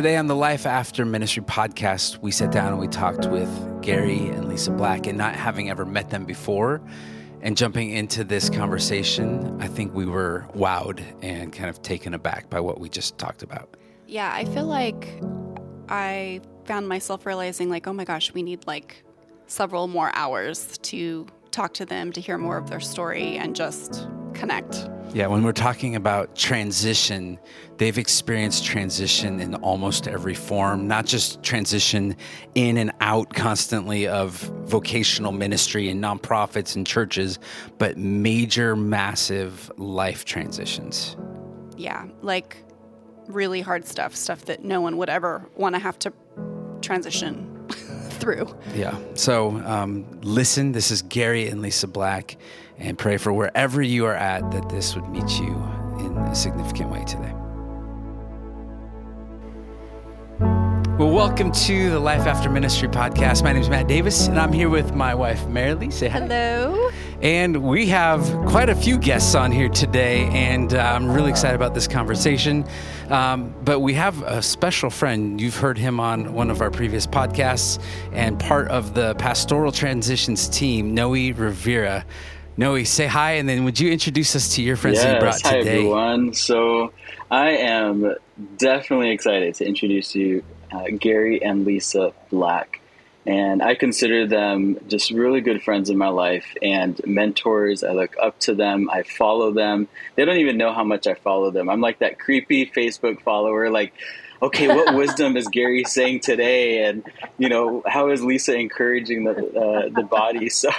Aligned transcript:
Today 0.00 0.16
on 0.16 0.28
the 0.28 0.34
Life 0.34 0.64
After 0.64 1.04
Ministry 1.04 1.42
podcast, 1.42 2.22
we 2.22 2.30
sat 2.30 2.50
down 2.50 2.68
and 2.68 2.80
we 2.80 2.88
talked 2.88 3.26
with 3.26 3.82
Gary 3.82 4.28
and 4.28 4.48
Lisa 4.48 4.70
Black, 4.70 5.06
and 5.06 5.18
not 5.18 5.36
having 5.36 5.68
ever 5.68 5.84
met 5.84 6.08
them 6.08 6.24
before 6.24 6.80
and 7.42 7.54
jumping 7.54 7.90
into 7.90 8.24
this 8.24 8.48
conversation, 8.48 9.60
I 9.60 9.68
think 9.68 9.92
we 9.92 10.06
were 10.06 10.46
wowed 10.54 11.04
and 11.20 11.52
kind 11.52 11.68
of 11.68 11.82
taken 11.82 12.14
aback 12.14 12.48
by 12.48 12.60
what 12.60 12.80
we 12.80 12.88
just 12.88 13.18
talked 13.18 13.42
about. 13.42 13.76
Yeah, 14.06 14.32
I 14.32 14.46
feel 14.46 14.64
like 14.64 15.20
I 15.90 16.40
found 16.64 16.88
myself 16.88 17.26
realizing, 17.26 17.68
like, 17.68 17.86
oh 17.86 17.92
my 17.92 18.04
gosh, 18.04 18.32
we 18.32 18.42
need 18.42 18.66
like 18.66 19.04
several 19.48 19.86
more 19.86 20.10
hours 20.14 20.78
to 20.78 21.26
talk 21.50 21.74
to 21.74 21.84
them, 21.84 22.10
to 22.12 22.22
hear 22.22 22.38
more 22.38 22.56
of 22.56 22.70
their 22.70 22.80
story, 22.80 23.36
and 23.36 23.54
just 23.54 24.08
connect. 24.32 24.88
Yeah, 25.12 25.26
when 25.26 25.42
we're 25.42 25.50
talking 25.52 25.96
about 25.96 26.36
transition, 26.36 27.40
they've 27.78 27.98
experienced 27.98 28.64
transition 28.64 29.40
in 29.40 29.56
almost 29.56 30.06
every 30.06 30.34
form, 30.34 30.86
not 30.86 31.04
just 31.04 31.42
transition 31.42 32.16
in 32.54 32.76
and 32.76 32.92
out 33.00 33.34
constantly 33.34 34.06
of 34.06 34.34
vocational 34.66 35.32
ministry 35.32 35.88
and 35.88 36.02
nonprofits 36.02 36.76
and 36.76 36.86
churches, 36.86 37.40
but 37.76 37.98
major, 37.98 38.76
massive 38.76 39.72
life 39.78 40.24
transitions. 40.24 41.16
Yeah, 41.76 42.06
like 42.22 42.58
really 43.26 43.62
hard 43.62 43.86
stuff, 43.86 44.14
stuff 44.14 44.44
that 44.44 44.62
no 44.62 44.80
one 44.80 44.96
would 44.98 45.08
ever 45.08 45.44
want 45.56 45.74
to 45.74 45.80
have 45.80 45.98
to 46.00 46.12
transition 46.82 47.49
through. 48.20 48.54
Yeah. 48.74 48.96
So 49.14 49.50
um, 49.64 50.06
listen, 50.22 50.72
this 50.72 50.90
is 50.90 51.02
Gary 51.02 51.48
and 51.48 51.62
Lisa 51.62 51.88
Black 51.88 52.36
and 52.78 52.98
pray 52.98 53.16
for 53.16 53.32
wherever 53.32 53.82
you 53.82 54.06
are 54.06 54.14
at 54.14 54.50
that 54.52 54.68
this 54.68 54.94
would 54.94 55.08
meet 55.08 55.38
you 55.38 55.54
in 55.98 56.16
a 56.16 56.34
significant 56.34 56.90
way 56.90 57.04
today. 57.04 57.32
Well, 60.98 61.10
welcome 61.10 61.50
to 61.50 61.90
the 61.90 61.98
Life 61.98 62.26
After 62.26 62.50
Ministry 62.50 62.86
podcast. 62.86 63.42
My 63.42 63.54
name 63.54 63.62
is 63.62 63.70
Matt 63.70 63.88
Davis, 63.88 64.26
and 64.26 64.38
I'm 64.38 64.52
here 64.52 64.68
with 64.68 64.94
my 64.94 65.14
wife, 65.14 65.40
Marilee. 65.46 65.90
Say 65.90 66.08
hi. 66.08 66.20
Hello. 66.20 66.90
And 67.22 67.64
we 67.64 67.86
have 67.88 68.22
quite 68.46 68.70
a 68.70 68.74
few 68.74 68.96
guests 68.96 69.34
on 69.34 69.52
here 69.52 69.68
today, 69.68 70.24
and 70.28 70.72
uh, 70.72 70.78
I'm 70.78 71.10
really 71.10 71.28
excited 71.28 71.54
about 71.54 71.74
this 71.74 71.86
conversation. 71.86 72.64
Um, 73.10 73.54
but 73.62 73.80
we 73.80 73.92
have 73.92 74.22
a 74.22 74.40
special 74.40 74.88
friend. 74.88 75.38
You've 75.38 75.56
heard 75.56 75.76
him 75.76 76.00
on 76.00 76.32
one 76.32 76.50
of 76.50 76.62
our 76.62 76.70
previous 76.70 77.06
podcasts, 77.06 77.78
and 78.12 78.40
part 78.40 78.68
of 78.68 78.94
the 78.94 79.14
pastoral 79.16 79.70
transitions 79.70 80.48
team, 80.48 80.94
Noe 80.94 81.12
Rivera. 81.12 82.06
Noe, 82.56 82.82
say 82.84 83.06
hi, 83.06 83.32
and 83.32 83.46
then 83.46 83.64
would 83.64 83.78
you 83.78 83.92
introduce 83.92 84.34
us 84.34 84.54
to 84.54 84.62
your 84.62 84.76
friends 84.76 84.96
yes, 84.96 85.04
that 85.04 85.14
you 85.14 85.20
brought 85.20 85.42
hi 85.42 85.58
today? 85.58 85.76
everyone. 85.76 86.32
So 86.32 86.94
I 87.30 87.50
am 87.50 88.14
definitely 88.56 89.10
excited 89.10 89.54
to 89.56 89.66
introduce 89.66 90.14
you 90.14 90.42
uh, 90.72 90.84
Gary 90.98 91.42
and 91.42 91.66
Lisa 91.66 92.14
Black. 92.30 92.79
And 93.26 93.62
I 93.62 93.74
consider 93.74 94.26
them 94.26 94.78
just 94.88 95.10
really 95.10 95.42
good 95.42 95.62
friends 95.62 95.90
in 95.90 95.98
my 95.98 96.08
life 96.08 96.46
and 96.62 96.98
mentors. 97.06 97.84
I 97.84 97.92
look 97.92 98.16
up 98.20 98.38
to 98.40 98.54
them. 98.54 98.88
I 98.90 99.02
follow 99.02 99.52
them. 99.52 99.88
They 100.16 100.24
don't 100.24 100.38
even 100.38 100.56
know 100.56 100.72
how 100.72 100.84
much 100.84 101.06
I 101.06 101.14
follow 101.14 101.50
them. 101.50 101.68
I'm 101.68 101.82
like 101.82 101.98
that 101.98 102.18
creepy 102.18 102.66
Facebook 102.66 103.20
follower, 103.20 103.68
like, 103.68 103.92
okay, 104.42 104.68
what 104.68 104.94
wisdom 104.96 105.36
is 105.36 105.48
Gary 105.48 105.84
saying 105.84 106.20
today? 106.20 106.86
And, 106.86 107.04
you 107.38 107.48
know, 107.48 107.82
how 107.86 108.10
is 108.10 108.22
Lisa 108.22 108.54
encouraging 108.54 109.24
the, 109.24 109.32
uh, 109.32 109.88
the 109.94 110.02
body? 110.02 110.50
So 110.60 110.70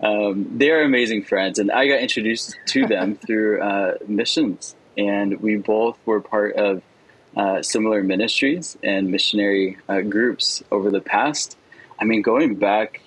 um, 0.00 0.58
they 0.58 0.70
are 0.70 0.82
amazing 0.82 1.24
friends. 1.24 1.58
And 1.58 1.70
I 1.70 1.86
got 1.86 2.00
introduced 2.00 2.56
to 2.68 2.86
them 2.86 3.16
through 3.26 3.60
uh, 3.60 3.94
missions. 4.06 4.74
And 4.96 5.40
we 5.40 5.56
both 5.56 5.98
were 6.04 6.20
part 6.20 6.54
of 6.56 6.82
uh, 7.36 7.62
similar 7.62 8.02
ministries 8.02 8.78
and 8.82 9.10
missionary 9.10 9.76
uh, 9.88 10.00
groups 10.02 10.62
over 10.70 10.90
the 10.90 11.00
past, 11.00 11.56
I 11.98 12.04
mean, 12.04 12.22
going 12.22 12.56
back, 12.56 13.00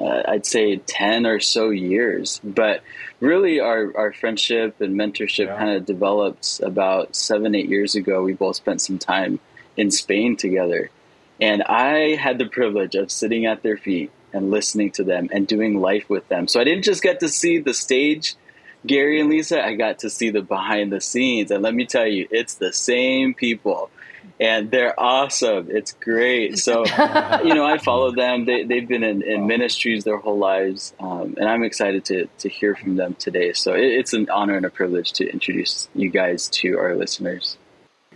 uh, 0.00 0.22
I'd 0.28 0.46
say 0.46 0.76
10 0.76 1.26
or 1.26 1.40
so 1.40 1.70
years. 1.70 2.40
But 2.44 2.82
really, 3.20 3.60
our, 3.60 3.96
our 3.96 4.12
friendship 4.12 4.80
and 4.80 4.94
mentorship 4.94 5.46
yeah. 5.46 5.56
kind 5.56 5.70
of 5.70 5.86
developed 5.86 6.60
about 6.62 7.16
seven, 7.16 7.54
eight 7.54 7.68
years 7.68 7.94
ago. 7.94 8.22
We 8.22 8.34
both 8.34 8.56
spent 8.56 8.80
some 8.80 8.98
time 8.98 9.40
in 9.76 9.90
Spain 9.90 10.36
together. 10.36 10.90
And 11.40 11.62
I 11.62 12.16
had 12.16 12.38
the 12.38 12.46
privilege 12.46 12.94
of 12.94 13.10
sitting 13.10 13.46
at 13.46 13.62
their 13.62 13.76
feet 13.76 14.10
and 14.32 14.50
listening 14.50 14.90
to 14.92 15.04
them 15.04 15.28
and 15.32 15.46
doing 15.46 15.80
life 15.80 16.08
with 16.10 16.28
them. 16.28 16.48
So 16.48 16.60
I 16.60 16.64
didn't 16.64 16.84
just 16.84 17.02
get 17.02 17.20
to 17.20 17.28
see 17.28 17.58
the 17.58 17.74
stage 17.74 18.36
Gary 18.86 19.20
and 19.20 19.28
Lisa, 19.28 19.64
I 19.64 19.74
got 19.74 19.98
to 20.00 20.10
see 20.10 20.30
the 20.30 20.42
behind 20.42 20.92
the 20.92 21.00
scenes. 21.00 21.50
And 21.50 21.62
let 21.62 21.74
me 21.74 21.84
tell 21.84 22.06
you, 22.06 22.28
it's 22.30 22.54
the 22.54 22.72
same 22.72 23.34
people. 23.34 23.90
And 24.40 24.70
they're 24.70 24.98
awesome. 24.98 25.68
It's 25.70 25.92
great. 25.92 26.58
So, 26.58 26.84
you 27.44 27.54
know, 27.54 27.66
I 27.66 27.78
follow 27.78 28.12
them. 28.12 28.44
They, 28.44 28.64
they've 28.64 28.86
been 28.86 29.02
in, 29.02 29.22
in 29.22 29.46
ministries 29.46 30.04
their 30.04 30.18
whole 30.18 30.38
lives. 30.38 30.94
Um, 31.00 31.34
and 31.38 31.48
I'm 31.48 31.64
excited 31.64 32.04
to, 32.06 32.26
to 32.38 32.48
hear 32.48 32.76
from 32.76 32.96
them 32.96 33.14
today. 33.14 33.52
So 33.52 33.74
it, 33.74 33.84
it's 33.84 34.12
an 34.12 34.28
honor 34.30 34.56
and 34.56 34.64
a 34.64 34.70
privilege 34.70 35.12
to 35.14 35.28
introduce 35.28 35.88
you 35.94 36.10
guys 36.10 36.48
to 36.48 36.78
our 36.78 36.94
listeners. 36.94 37.58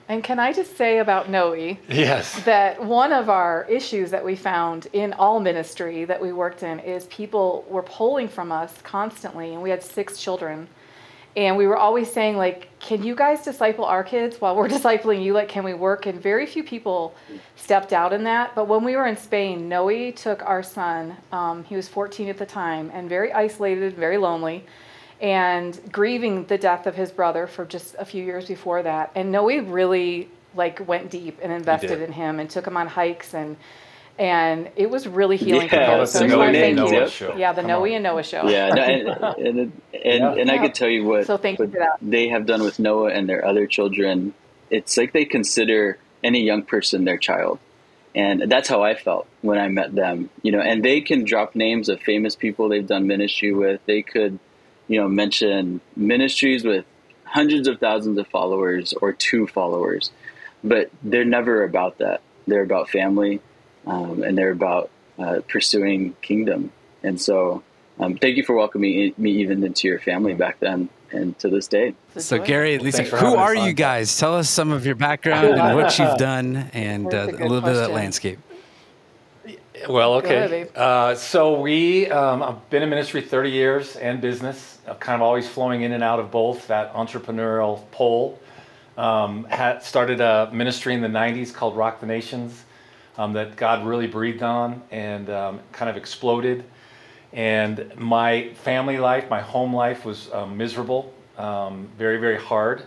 And 0.09 0.23
can 0.23 0.39
I 0.39 0.53
just 0.53 0.77
say 0.77 0.99
about 0.99 1.31
Noe? 1.31 1.55
Yes. 1.89 2.45
That 2.45 2.85
one 2.85 3.13
of 3.13 3.31
our 3.31 3.67
issues 3.69 4.11
that 4.11 4.25
we 4.25 4.37
found 4.37 4.89
in 4.93 5.13
all 5.15 5.41
ministry 5.41 6.05
that 6.05 6.21
we 6.21 6.33
worked 6.33 6.63
in 6.63 6.81
is 6.81 7.07
people 7.07 7.65
were 7.69 7.83
pulling 7.83 8.29
from 8.29 8.53
us 8.53 8.75
constantly, 8.83 9.55
and 9.55 9.63
we 9.63 9.71
had 9.71 9.83
six 9.83 10.19
children. 10.19 10.69
And 11.37 11.57
we 11.57 11.67
were 11.67 11.77
always 11.77 12.13
saying, 12.13 12.37
like, 12.37 12.69
can 12.79 13.03
you 13.03 13.15
guys 13.15 13.43
disciple 13.43 13.85
our 13.85 14.05
kids 14.05 14.41
while 14.41 14.55
we're 14.55 14.69
discipling 14.77 15.25
you? 15.25 15.33
Like, 15.33 15.49
can 15.49 15.65
we 15.65 15.75
work? 15.75 16.07
And 16.07 16.21
very 16.21 16.47
few 16.47 16.63
people 16.63 17.15
stepped 17.57 17.93
out 17.93 18.13
in 18.13 18.25
that. 18.25 18.55
But 18.55 18.69
when 18.69 18.85
we 18.85 18.97
were 18.97 19.07
in 19.07 19.17
Spain, 19.17 19.69
Noe 19.69 20.11
took 20.11 20.43
our 20.45 20.63
son, 20.63 21.17
um, 21.33 21.65
he 21.65 21.77
was 21.77 21.89
14 21.89 22.29
at 22.29 22.39
the 22.39 22.47
time, 22.47 22.91
and 22.93 23.09
very 23.09 23.33
isolated, 23.33 23.95
very 23.97 24.19
lonely 24.19 24.65
and 25.23 25.81
grieving 25.93 26.45
the 26.47 26.59
death 26.59 26.89
of 26.89 26.97
his 26.97 27.13
brother 27.13 27.47
for 27.47 27.65
just 27.65 27.95
a 28.01 28.05
few 28.05 28.25
years 28.25 28.47
before 28.47 28.83
that. 28.83 29.13
And 29.15 29.31
Noe 29.31 29.47
really 29.47 30.29
like 30.55 30.87
went 30.87 31.11
deep 31.11 31.39
and 31.41 31.53
invested 31.53 32.03
in 32.03 32.13
him 32.13 32.41
and 32.41 32.51
took 32.51 32.67
him 32.67 32.77
on 32.77 32.89
hikes 32.89 33.33
and 33.33 33.57
and 34.19 34.71
it 34.77 34.91
was 34.91 35.07
really 35.07 35.37
healing 35.37 35.69
yeah, 35.73 35.87
for 35.95 36.01
him. 36.01 36.07
So 36.07 36.27
Noe 36.27 36.53
thank 36.53 36.77
Noah 36.77 37.03
you. 37.03 37.09
show. 37.09 37.37
Yeah, 37.37 37.53
the 37.53 37.63
Come 37.63 37.69
Noe 37.69 37.83
on. 37.85 37.93
and 37.93 38.03
Noah 38.03 38.23
show. 38.23 38.49
Yeah, 38.49 38.69
no, 38.69 38.83
and 38.83 39.09
and, 39.39 39.59
and, 39.59 39.73
yeah. 39.93 40.35
and 40.35 40.51
I 40.51 40.59
could 40.59 40.75
tell 40.75 40.89
you 40.89 41.05
what, 41.05 41.27
so 41.27 41.37
thank 41.37 41.59
what 41.59 41.69
you 41.69 41.75
for 41.75 41.79
that. 41.79 41.99
they 42.03 42.29
have 42.29 42.47
done 42.47 42.63
with 42.63 42.79
Noah 42.79 43.11
and 43.11 43.29
their 43.29 43.45
other 43.45 43.67
children. 43.67 44.35
It's 44.71 44.97
like 44.97 45.13
they 45.13 45.25
consider 45.25 45.99
any 46.23 46.43
young 46.43 46.63
person 46.63 47.05
their 47.05 47.19
child. 47.19 47.59
And 48.15 48.51
that's 48.53 48.69
how 48.69 48.83
I 48.83 48.95
felt 48.95 49.27
when 49.41 49.59
I 49.59 49.69
met 49.69 49.95
them, 49.95 50.29
you 50.43 50.53
know, 50.53 50.61
and 50.61 50.85
they 50.85 51.01
can 51.01 51.25
drop 51.25 51.55
names 51.55 51.89
of 51.89 51.99
famous 52.01 52.37
people 52.37 52.69
they've 52.69 52.87
done 52.87 53.07
ministry 53.07 53.55
with. 53.55 53.81
They 53.87 54.03
could 54.03 54.39
you 54.89 55.01
know, 55.01 55.09
mention 55.09 55.81
ministries 55.97 56.65
with 56.65 56.85
hundreds 57.25 57.67
of 57.69 57.81
thousands 57.81 58.19
of 58.19 58.27
followers 58.29 58.93
or 59.01 59.13
two 59.13 59.47
followers, 59.47 60.11
but 60.63 60.91
they're 61.03 61.25
never 61.25 61.65
about 61.65 61.97
that. 61.99 62.21
They're 62.47 62.63
about 62.63 62.91
family, 62.91 63.41
um, 63.87 64.23
and 64.23 64.37
they're 64.37 64.53
about 64.53 64.91
uh, 65.19 65.41
pursuing 65.49 66.15
kingdom. 66.23 66.73
And 67.03 67.21
so, 67.21 67.63
um, 67.99 68.17
thank 68.17 68.37
you 68.37 68.45
for 68.45 68.55
welcoming 68.55 69.15
me 69.17 69.31
even 69.31 69.63
into 69.65 69.89
your 69.89 69.99
family 69.99 70.35
back 70.35 70.61
then 70.61 70.89
and 71.11 71.39
to 71.41 71.49
this 71.49 71.69
day. 71.69 71.95
So, 72.17 72.39
Gary, 72.39 72.79
Lisa, 72.79 73.05
who 73.05 73.37
are 73.37 73.55
you 73.55 73.73
guys? 73.73 74.17
Tell 74.19 74.35
us 74.35 74.49
some 74.49 74.71
of 74.71 74.87
your 74.87 74.95
background 74.95 75.49
and 75.49 75.77
what 75.77 75.99
you've 75.99 76.17
done, 76.19 76.71
and 76.73 77.13
uh, 77.13 77.17
a, 77.17 77.25
a, 77.25 77.27
little 77.27 77.61
question. 77.61 77.63
bit 77.63 77.71
of 77.71 77.77
that 77.77 77.93
landscape. 77.93 78.39
Well, 79.89 80.15
okay. 80.15 80.69
Uh, 80.75 81.15
so 81.17 81.61
we, 81.61 82.09
um, 82.11 82.43
I've 82.43 82.71
been 82.71 82.83
in 82.83 82.91
ministry 82.91 83.21
30 83.21 83.51
years 83.51 83.97
and 83.97 84.21
business, 84.21 84.79
uh, 84.87 84.95
kind 84.95 85.17
of 85.17 85.23
always 85.23 85.49
flowing 85.49 85.83
in 85.83 85.93
and 85.93 86.05
out 86.05 86.21
of 86.21 86.31
both 86.31 86.69
that 86.69 86.95
entrepreneurial 86.95 87.83
pole. 87.91 88.39
Um, 88.97 89.45
had 89.45 89.83
started 89.83 90.21
a 90.21 90.51
ministry 90.53 90.95
in 90.95 91.01
the 91.01 91.09
90s 91.09 91.53
called 91.53 91.77
Rock 91.77 92.01
the 92.01 92.07
Nations 92.07 92.65
um, 93.23 93.33
that 93.35 93.55
God 93.55 93.87
really 93.87 94.09
breathed 94.09 94.43
on 94.43 94.83
and 94.91 95.31
um, 95.31 95.61
kind 95.71 95.89
of 95.89 95.97
exploded. 95.97 96.65
And 97.33 97.93
my 97.97 98.53
family 98.55 98.99
life, 98.99 99.31
my 99.31 99.41
home 99.41 99.75
life 99.75 100.05
was 100.05 100.31
um, 100.33 100.57
miserable, 100.57 101.15
um, 101.39 101.89
very, 101.97 102.19
very 102.19 102.37
hard. 102.37 102.83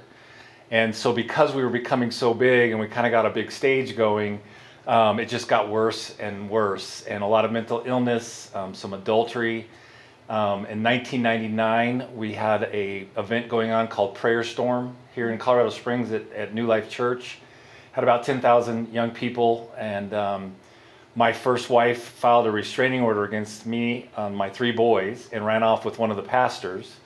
And 0.71 0.93
so 0.93 1.13
because 1.13 1.55
we 1.55 1.63
were 1.63 1.69
becoming 1.69 2.11
so 2.11 2.33
big 2.33 2.71
and 2.71 2.79
we 2.79 2.87
kind 2.87 3.07
of 3.07 3.11
got 3.11 3.25
a 3.25 3.29
big 3.29 3.49
stage 3.49 3.95
going, 3.95 4.41
um, 4.87 5.19
it 5.19 5.29
just 5.29 5.47
got 5.47 5.69
worse 5.69 6.15
and 6.19 6.49
worse, 6.49 7.03
and 7.03 7.23
a 7.23 7.25
lot 7.25 7.45
of 7.45 7.51
mental 7.51 7.81
illness, 7.85 8.53
um, 8.53 8.75
some 8.75 8.93
adultery. 8.93 9.67
Um, 10.29 10.65
in 10.65 10.83
1999, 10.83 12.13
we 12.13 12.33
had 12.33 12.63
a 12.63 13.07
event 13.17 13.47
going 13.47 13.71
on 13.71 13.87
called 13.87 14.15
Prayer 14.15 14.43
Storm 14.43 14.95
here 15.15 15.31
in 15.31 15.39
Colorado 15.39 15.69
Springs 15.69 16.11
at, 16.11 16.29
at 16.33 16.53
New 16.53 16.67
Life 16.67 16.89
Church. 16.89 17.39
Had 17.95 18.03
about 18.03 18.25
10,000 18.25 18.91
young 18.91 19.11
people, 19.11 19.73
and 19.77 20.13
um, 20.13 20.51
my 21.15 21.31
first 21.31 21.69
wife 21.69 22.03
filed 22.03 22.45
a 22.45 22.51
restraining 22.51 22.99
order 22.99 23.23
against 23.23 23.65
me 23.65 24.09
on 24.17 24.35
my 24.35 24.49
three 24.49 24.73
boys 24.73 25.29
and 25.31 25.45
ran 25.45 25.63
off 25.63 25.85
with 25.85 25.97
one 25.97 26.11
of 26.11 26.17
the 26.17 26.21
pastors. 26.21 26.97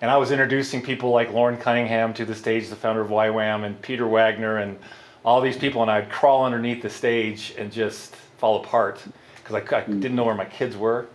And 0.00 0.10
I 0.10 0.16
was 0.16 0.30
introducing 0.30 0.80
people 0.80 1.10
like 1.10 1.30
Loren 1.34 1.58
Cunningham 1.58 2.14
to 2.14 2.24
the 2.24 2.34
stage, 2.34 2.70
the 2.70 2.76
founder 2.76 3.02
of 3.02 3.10
YWAM, 3.10 3.66
and 3.66 3.82
Peter 3.82 4.06
Wagner, 4.06 4.56
and 4.56 4.78
all 5.22 5.42
these 5.42 5.58
people, 5.58 5.82
and 5.82 5.90
I'd 5.90 6.08
crawl 6.08 6.46
underneath 6.46 6.80
the 6.80 6.88
stage 6.88 7.52
and 7.58 7.70
just 7.70 8.16
fall 8.38 8.64
apart 8.64 9.04
because 9.36 9.56
I, 9.70 9.76
I, 9.76 9.80
didn't 9.82 10.14
know 10.14 10.24
where 10.24 10.34
my 10.34 10.46
kids 10.46 10.78
were. 10.78 11.08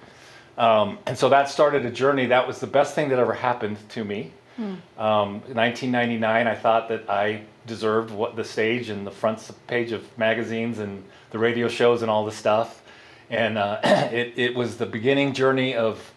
Um, 0.60 1.00
and 1.08 1.18
so 1.18 1.30
that 1.30 1.50
started 1.50 1.88
a 1.88 1.92
journey. 1.92 2.28
That 2.28 2.46
was 2.46 2.60
the 2.60 2.68
best 2.68 2.94
thing 2.94 3.10
that 3.10 3.18
ever 3.18 3.34
happened 3.34 3.78
to 3.90 4.06
me. 4.06 4.32
Mm. 4.60 4.78
Um, 5.00 5.42
1999, 5.54 6.46
I 6.48 6.54
thought 6.54 6.90
that 6.90 7.10
I 7.10 7.42
deserved 7.68 8.10
what 8.10 8.36
the 8.36 8.44
stage 8.44 8.90
and 8.90 9.06
the 9.06 9.12
front 9.12 9.52
page 9.68 9.92
of 9.92 10.18
magazines 10.18 10.80
and 10.80 11.04
the 11.30 11.38
radio 11.38 11.68
shows 11.68 12.02
and 12.02 12.10
all 12.10 12.26
the 12.26 12.32
stuff. 12.32 12.82
And 13.30 13.58
uh, 13.58 13.80
it, 13.84 14.34
it 14.38 14.56
was 14.56 14.78
the 14.78 14.86
beginning 14.86 15.34
journey 15.34 15.76
of 15.76 16.14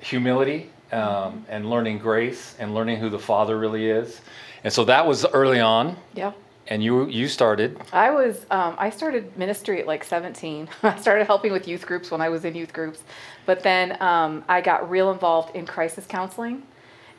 humility 0.00 0.70
um, 0.92 1.44
and 1.48 1.68
learning 1.68 1.98
grace 1.98 2.54
and 2.58 2.74
learning 2.74 2.98
who 2.98 3.08
the 3.08 3.18
Father 3.18 3.58
really 3.58 3.88
is. 3.88 4.20
And 4.62 4.72
so 4.72 4.84
that 4.84 5.06
was 5.06 5.26
early 5.26 5.60
on. 5.60 5.96
Yeah. 6.14 6.32
And 6.66 6.82
you 6.82 7.06
you 7.08 7.28
started. 7.28 7.78
I 7.92 8.10
was 8.10 8.46
um, 8.50 8.74
I 8.78 8.88
started 8.88 9.36
ministry 9.36 9.80
at 9.80 9.86
like 9.86 10.02
17. 10.02 10.68
I 10.82 10.98
started 10.98 11.26
helping 11.26 11.52
with 11.52 11.68
youth 11.68 11.84
groups 11.84 12.10
when 12.10 12.22
I 12.22 12.30
was 12.30 12.46
in 12.46 12.54
youth 12.54 12.72
groups, 12.72 13.02
but 13.44 13.62
then 13.62 14.00
um, 14.00 14.42
I 14.48 14.62
got 14.62 14.88
real 14.88 15.12
involved 15.12 15.54
in 15.54 15.66
crisis 15.66 16.06
counseling, 16.06 16.62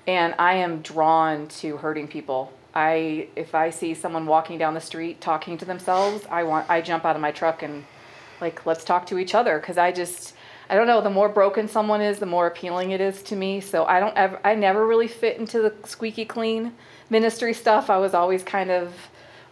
and 0.07 0.33
I 0.39 0.55
am 0.55 0.81
drawn 0.81 1.47
to 1.59 1.77
hurting 1.77 2.07
people. 2.07 2.51
I 2.75 3.27
if 3.35 3.55
I 3.55 3.69
see 3.69 3.93
someone 3.93 4.25
walking 4.25 4.57
down 4.57 4.73
the 4.73 4.81
street 4.81 5.21
talking 5.21 5.57
to 5.59 5.65
themselves, 5.65 6.25
I 6.29 6.43
want 6.43 6.69
I 6.69 6.81
jump 6.81 7.05
out 7.05 7.15
of 7.15 7.21
my 7.21 7.31
truck 7.31 7.63
and 7.63 7.85
like 8.41 8.65
let's 8.65 8.83
talk 8.83 9.05
to 9.07 9.17
each 9.17 9.33
other 9.33 9.59
because 9.59 9.77
I 9.77 9.91
just 9.91 10.33
I 10.69 10.75
don't 10.75 10.87
know. 10.87 11.01
The 11.01 11.09
more 11.09 11.29
broken 11.29 11.67
someone 11.67 12.01
is, 12.01 12.19
the 12.19 12.25
more 12.25 12.47
appealing 12.47 12.91
it 12.91 12.99
is 12.99 13.21
to 13.23 13.35
me. 13.35 13.61
So 13.61 13.85
I 13.85 13.99
don't 13.99 14.15
ever 14.17 14.39
I 14.43 14.55
never 14.55 14.85
really 14.85 15.07
fit 15.07 15.37
into 15.37 15.61
the 15.61 15.73
squeaky 15.85 16.25
clean 16.25 16.73
ministry 17.09 17.53
stuff. 17.53 17.89
I 17.89 17.97
was 17.97 18.13
always 18.13 18.43
kind 18.43 18.71
of 18.71 18.93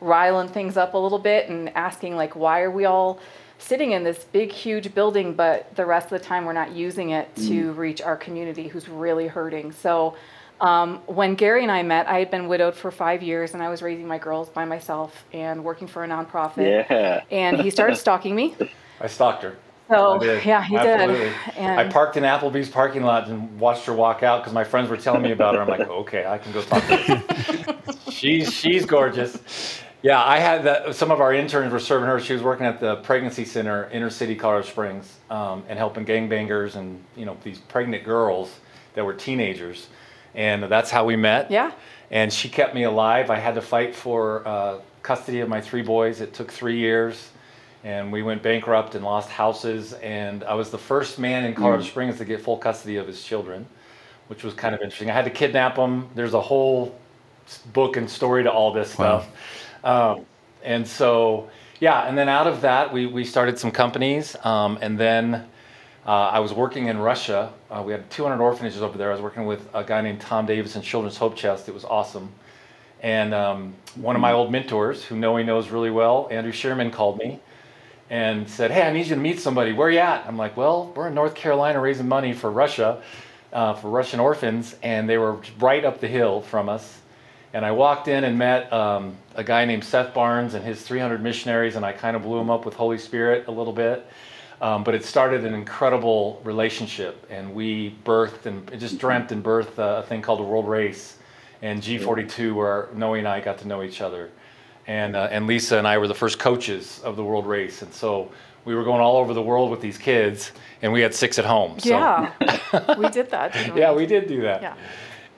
riling 0.01 0.49
things 0.49 0.75
up 0.75 0.93
a 0.93 0.97
little 0.97 1.19
bit 1.19 1.49
and 1.49 1.69
asking 1.77 2.17
like 2.17 2.35
why 2.35 2.61
are 2.61 2.71
we 2.71 2.83
all 2.83 3.19
sitting 3.57 3.93
in 3.93 4.03
this 4.03 4.25
big 4.25 4.51
huge 4.51 4.93
building 4.93 5.33
but 5.33 5.73
the 5.77 5.85
rest 5.85 6.11
of 6.11 6.19
the 6.19 6.25
time 6.25 6.43
we're 6.43 6.51
not 6.51 6.73
using 6.73 7.11
it 7.11 7.33
to 7.37 7.71
mm. 7.71 7.77
reach 7.77 8.01
our 8.01 8.17
community 8.17 8.67
who's 8.67 8.89
really 8.89 9.27
hurting 9.27 9.71
so 9.71 10.13
um, 10.63 10.97
when 11.05 11.35
gary 11.35 11.61
and 11.63 11.71
i 11.71 11.83
met 11.83 12.07
i 12.07 12.19
had 12.19 12.31
been 12.31 12.47
widowed 12.47 12.75
for 12.75 12.91
five 12.91 13.21
years 13.21 13.53
and 13.53 13.61
i 13.61 13.69
was 13.69 13.81
raising 13.81 14.07
my 14.07 14.17
girls 14.17 14.49
by 14.49 14.65
myself 14.65 15.25
and 15.33 15.63
working 15.63 15.87
for 15.87 16.03
a 16.03 16.07
nonprofit 16.07 16.89
yeah. 16.89 17.23
and 17.31 17.61
he 17.61 17.69
started 17.69 17.95
stalking 17.95 18.35
me 18.35 18.55
i 19.01 19.07
stalked 19.07 19.43
her 19.43 19.55
so 19.89 20.23
yeah, 20.23 20.63
he 20.63 20.77
Absolutely. 20.77 21.25
did. 21.25 21.33
And 21.57 21.79
I 21.79 21.87
parked 21.87 22.17
in 22.17 22.23
Applebee's 22.23 22.69
parking 22.69 23.03
lot 23.03 23.27
and 23.27 23.59
watched 23.59 23.85
her 23.85 23.93
walk 23.93 24.23
out 24.23 24.41
because 24.41 24.53
my 24.53 24.63
friends 24.63 24.89
were 24.89 24.97
telling 24.97 25.21
me 25.21 25.31
about 25.31 25.55
her. 25.55 25.61
I'm 25.61 25.67
like, 25.67 25.81
okay, 25.87 26.25
I 26.25 26.37
can 26.37 26.51
go 26.51 26.61
talk 26.61 26.85
to 26.87 26.97
her. 26.97 27.93
she's 28.11 28.51
she's 28.51 28.85
gorgeous. 28.85 29.81
Yeah, 30.01 30.23
I 30.23 30.39
had 30.39 30.63
that. 30.63 30.95
Some 30.95 31.11
of 31.11 31.21
our 31.21 31.33
interns 31.33 31.71
were 31.71 31.79
serving 31.79 32.07
her. 32.07 32.19
She 32.19 32.33
was 32.33 32.41
working 32.41 32.65
at 32.65 32.79
the 32.79 32.97
pregnancy 32.97 33.45
center, 33.45 33.89
inner 33.91 34.09
city 34.09 34.35
Colorado 34.35 34.67
Springs, 34.67 35.17
um, 35.29 35.63
and 35.69 35.77
helping 35.77 36.05
gangbangers 36.05 36.75
and 36.75 37.01
you 37.15 37.25
know 37.25 37.37
these 37.43 37.59
pregnant 37.59 38.03
girls 38.03 38.59
that 38.95 39.05
were 39.05 39.13
teenagers, 39.13 39.87
and 40.35 40.63
that's 40.63 40.89
how 40.89 41.05
we 41.05 41.15
met. 41.15 41.51
Yeah. 41.51 41.71
And 42.11 42.31
she 42.31 42.49
kept 42.49 42.75
me 42.75 42.83
alive. 42.83 43.29
I 43.29 43.37
had 43.37 43.55
to 43.55 43.61
fight 43.61 43.95
for 43.95 44.47
uh, 44.47 44.79
custody 45.01 45.39
of 45.39 45.49
my 45.49 45.61
three 45.61 45.81
boys. 45.81 46.21
It 46.21 46.33
took 46.33 46.51
three 46.51 46.77
years, 46.77 47.29
and 47.83 48.11
we 48.11 48.23
went 48.23 48.43
bankrupt 48.43 48.95
and 48.95 49.03
lost 49.03 49.29
houses. 49.29 49.93
And 49.93 50.43
I 50.43 50.53
was 50.53 50.69
the 50.69 50.77
first 50.77 51.19
man 51.19 51.45
in 51.45 51.53
Colorado 51.53 51.83
mm. 51.83 51.87
Springs 51.87 52.17
to 52.17 52.25
get 52.25 52.41
full 52.41 52.57
custody 52.57 52.97
of 52.97 53.07
his 53.07 53.23
children, 53.23 53.65
which 54.27 54.43
was 54.43 54.53
kind 54.53 54.75
of 54.75 54.81
interesting. 54.81 55.09
I 55.09 55.13
had 55.13 55.25
to 55.25 55.31
kidnap 55.31 55.75
them. 55.75 56.09
There's 56.15 56.33
a 56.33 56.41
whole 56.41 56.95
book 57.73 57.97
and 57.97 58.09
story 58.09 58.43
to 58.43 58.51
all 58.51 58.71
this 58.73 58.97
wow. 58.97 59.19
stuff. 59.19 59.35
Um, 59.83 60.25
and 60.63 60.87
so, 60.87 61.49
yeah, 61.79 62.07
and 62.07 62.17
then 62.17 62.29
out 62.29 62.47
of 62.47 62.61
that, 62.61 62.93
we, 62.93 63.05
we 63.05 63.25
started 63.25 63.59
some 63.59 63.71
companies. 63.71 64.35
Um, 64.43 64.77
and 64.81 64.97
then 64.97 65.45
uh, 66.05 66.11
I 66.11 66.39
was 66.39 66.51
working 66.51 66.87
in 66.87 66.97
Russia. 66.97 67.53
Uh, 67.71 67.81
we 67.85 67.93
had 67.93 68.09
200 68.09 68.43
orphanages 68.43 68.81
over 68.81 68.97
there. 68.97 69.09
I 69.09 69.13
was 69.13 69.21
working 69.21 69.45
with 69.45 69.67
a 69.73 69.83
guy 69.83 70.01
named 70.01 70.19
Tom 70.19 70.45
Davis 70.45 70.75
in 70.75 70.81
Children's 70.81 71.17
Hope 71.17 71.35
Chest. 71.35 71.69
It 71.69 71.73
was 71.73 71.85
awesome. 71.85 72.29
And 73.01 73.33
um, 73.33 73.73
one 73.95 74.15
of 74.15 74.21
my 74.21 74.33
old 74.33 74.51
mentors, 74.51 75.03
who 75.03 75.15
Noe 75.15 75.41
knows 75.43 75.69
really 75.69 75.91
well, 75.91 76.27
Andrew 76.29 76.51
Sherman, 76.51 76.91
called 76.91 77.19
me 77.19 77.39
and 78.09 78.49
said, 78.49 78.71
Hey, 78.71 78.81
I 78.81 78.91
need 78.91 79.07
you 79.07 79.15
to 79.15 79.21
meet 79.21 79.39
somebody. 79.39 79.71
Where 79.71 79.87
are 79.87 79.91
you 79.91 79.99
at? 79.99 80.25
I'm 80.27 80.37
like, 80.37 80.57
Well, 80.57 80.91
we're 80.95 81.07
in 81.07 81.13
North 81.13 81.35
Carolina 81.35 81.79
raising 81.79 82.07
money 82.07 82.33
for 82.33 82.51
Russia, 82.51 83.01
uh, 83.53 83.73
for 83.73 83.89
Russian 83.89 84.19
orphans. 84.19 84.75
And 84.83 85.07
they 85.07 85.17
were 85.17 85.39
right 85.59 85.85
up 85.85 86.01
the 86.01 86.07
hill 86.07 86.41
from 86.41 86.67
us. 86.67 86.99
And 87.53 87.65
I 87.65 87.71
walked 87.71 88.07
in 88.07 88.23
and 88.23 88.37
met 88.37 88.71
um, 88.73 89.15
a 89.35 89.43
guy 89.43 89.63
named 89.65 89.83
Seth 89.83 90.13
Barnes 90.13 90.53
and 90.53 90.65
his 90.65 90.81
300 90.81 91.21
missionaries, 91.21 91.75
and 91.75 91.85
I 91.85 91.91
kind 91.91 92.15
of 92.15 92.23
blew 92.23 92.39
him 92.39 92.49
up 92.49 92.65
with 92.65 92.73
Holy 92.73 92.97
Spirit 92.97 93.47
a 93.47 93.51
little 93.51 93.73
bit. 93.73 94.07
Um, 94.63 94.85
but 94.85 94.95
it 94.95 95.03
started 95.03 95.43
an 95.43 95.53
incredible 95.53 96.39
relationship, 96.45 97.27
and 97.29 97.53
we 97.53 97.97
birthed 98.05 98.45
and 98.45 98.79
just 98.79 98.97
dreamt 98.97 99.33
and 99.33 99.43
birthed 99.43 99.77
a 99.77 100.03
thing 100.03 100.21
called 100.21 100.39
the 100.39 100.43
World 100.43 100.69
Race 100.69 101.17
and 101.61 101.81
G42, 101.81 102.55
where 102.55 102.87
Noe 102.95 103.15
and 103.15 103.27
I 103.27 103.41
got 103.41 103.57
to 103.57 103.67
know 103.67 103.83
each 103.83 103.99
other. 103.99 104.29
And, 104.87 105.17
uh, 105.17 105.27
and 105.31 105.47
Lisa 105.47 105.77
and 105.77 105.85
I 105.85 105.97
were 105.97 106.07
the 106.07 106.15
first 106.15 106.39
coaches 106.39 107.01
of 107.03 107.17
the 107.17 107.23
World 107.25 107.45
Race. 107.45 107.81
And 107.81 107.93
so 107.93 108.31
we 108.63 108.73
were 108.73 108.85
going 108.85 109.01
all 109.01 109.17
over 109.17 109.33
the 109.33 109.41
world 109.41 109.69
with 109.69 109.81
these 109.81 109.97
kids, 109.97 110.53
and 110.81 110.93
we 110.93 111.01
had 111.01 111.13
six 111.13 111.37
at 111.37 111.43
home. 111.43 111.77
So. 111.79 111.89
Yeah, 111.89 112.95
we 112.97 113.09
did 113.09 113.29
that. 113.31 113.73
We? 113.73 113.81
Yeah, 113.81 113.93
we 113.93 114.05
did 114.05 114.29
do 114.29 114.43
that. 114.43 114.61
Yeah. 114.61 114.75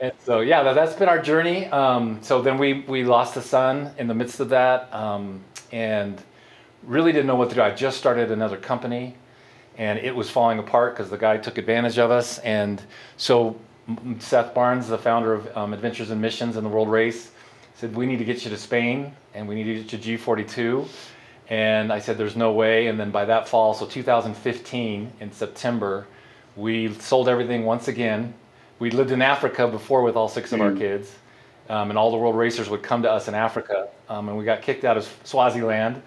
And 0.01 0.11
so 0.23 0.41
yeah, 0.41 0.61
that, 0.61 0.77
has 0.77 0.95
been 0.95 1.09
our 1.09 1.19
journey. 1.19 1.65
Um, 1.67 2.19
so 2.21 2.43
then 2.43 2.59
we 2.59 2.81
we 2.81 3.03
lost 3.03 3.37
a 3.37 3.41
son 3.41 3.91
in 3.97 4.07
the 4.07 4.13
midst 4.13 4.39
of 4.39 4.49
that, 4.49 4.93
um, 4.93 5.43
and 5.71 6.21
really 6.85 7.11
didn't 7.11 7.27
know 7.27 7.35
what 7.35 7.49
to 7.49 7.55
do. 7.55 7.61
I 7.61 7.71
just 7.71 7.97
started 7.97 8.31
another 8.31 8.57
company, 8.57 9.15
and 9.77 9.99
it 9.99 10.15
was 10.15 10.29
falling 10.29 10.59
apart 10.59 10.95
because 10.95 11.09
the 11.09 11.17
guy 11.17 11.37
took 11.37 11.57
advantage 11.57 11.97
of 11.97 12.11
us. 12.11 12.39
And 12.39 12.81
so 13.17 13.59
Seth 14.19 14.53
Barnes, 14.53 14.87
the 14.87 14.97
founder 14.97 15.33
of 15.33 15.57
um, 15.57 15.73
Adventures 15.73 16.11
in 16.11 16.21
Missions 16.21 16.55
and 16.55 16.65
the 16.65 16.69
World 16.69 16.89
Race, 16.89 17.31
said 17.75 17.95
we 17.95 18.05
need 18.05 18.19
to 18.19 18.25
get 18.25 18.43
you 18.45 18.49
to 18.51 18.57
Spain 18.57 19.13
and 19.33 19.47
we 19.47 19.55
need 19.55 19.65
to 19.65 19.83
get 19.83 20.05
you 20.05 20.17
G42. 20.17 20.87
And 21.49 21.91
I 21.91 21.99
said, 21.99 22.17
there's 22.17 22.37
no 22.37 22.53
way. 22.53 22.87
And 22.87 22.99
then 22.99 23.11
by 23.11 23.25
that 23.25 23.49
fall, 23.49 23.73
so 23.73 23.85
2015 23.85 25.11
in 25.19 25.31
September, 25.31 26.07
we 26.55 26.93
sold 26.93 27.27
everything 27.27 27.65
once 27.65 27.89
again 27.89 28.33
we 28.79 28.91
lived 28.91 29.11
in 29.11 29.21
Africa 29.21 29.67
before 29.67 30.01
with 30.03 30.15
all 30.15 30.27
six 30.27 30.51
of 30.51 30.59
mm. 30.59 30.63
our 30.63 30.73
kids, 30.73 31.15
um, 31.69 31.89
and 31.89 31.97
all 31.97 32.11
the 32.11 32.17
world 32.17 32.35
racers 32.35 32.69
would 32.69 32.83
come 32.83 33.01
to 33.03 33.11
us 33.11 33.27
in 33.27 33.35
Africa, 33.35 33.89
um, 34.09 34.29
and 34.29 34.37
we 34.37 34.43
got 34.43 34.61
kicked 34.61 34.83
out 34.83 34.97
of 34.97 35.11
Swaziland 35.23 36.01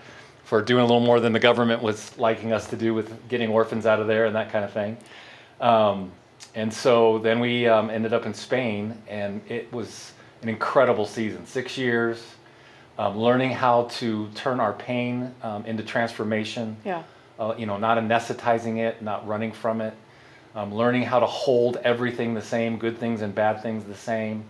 for 0.49 0.63
doing 0.63 0.83
a 0.83 0.87
little 0.87 1.05
more 1.05 1.21
than 1.21 1.33
the 1.33 1.39
government 1.39 1.83
was 1.83 2.17
liking 2.19 2.53
us 2.53 2.69
to 2.71 2.77
do 2.77 2.95
with 2.95 3.29
getting 3.29 3.51
orphans 3.51 3.87
out 3.87 4.01
of 4.01 4.07
there 4.07 4.25
and 4.27 4.35
that 4.35 4.51
kind 4.51 4.65
of 4.65 4.73
thing. 4.73 4.97
Um, 5.61 6.11
and 6.55 6.73
so 6.73 7.19
then 7.19 7.39
we 7.41 7.67
um, 7.67 7.91
ended 7.91 8.13
up 8.13 8.25
in 8.25 8.33
Spain, 8.33 8.97
and 9.09 9.43
it 9.49 9.71
was 9.73 10.13
an 10.43 10.49
incredible 10.49 11.05
season. 11.05 11.45
Six 11.45 11.77
years, 11.77 12.25
um, 12.99 13.19
learning 13.19 13.51
how 13.51 13.85
to 13.99 14.29
turn 14.35 14.59
our 14.59 14.73
pain 14.73 15.35
um, 15.43 15.67
into 15.67 15.83
transformation. 15.83 16.77
Yeah. 16.85 17.03
Uh, 17.39 17.55
you 17.57 17.67
know, 17.67 17.77
not 17.77 17.99
anesthetizing 17.99 18.79
it, 18.79 19.03
not 19.03 19.27
running 19.29 19.53
from 19.53 19.81
it 19.81 19.95
um, 20.55 20.75
learning 20.75 21.03
how 21.03 21.21
to 21.21 21.27
hold 21.27 21.77
everything 21.79 22.35
the 22.35 22.43
same, 22.43 22.79
good 22.79 22.99
things 22.99 23.23
and 23.23 23.35
bad 23.35 23.63
things 23.63 23.85
the 23.85 23.95
same. 23.95 24.45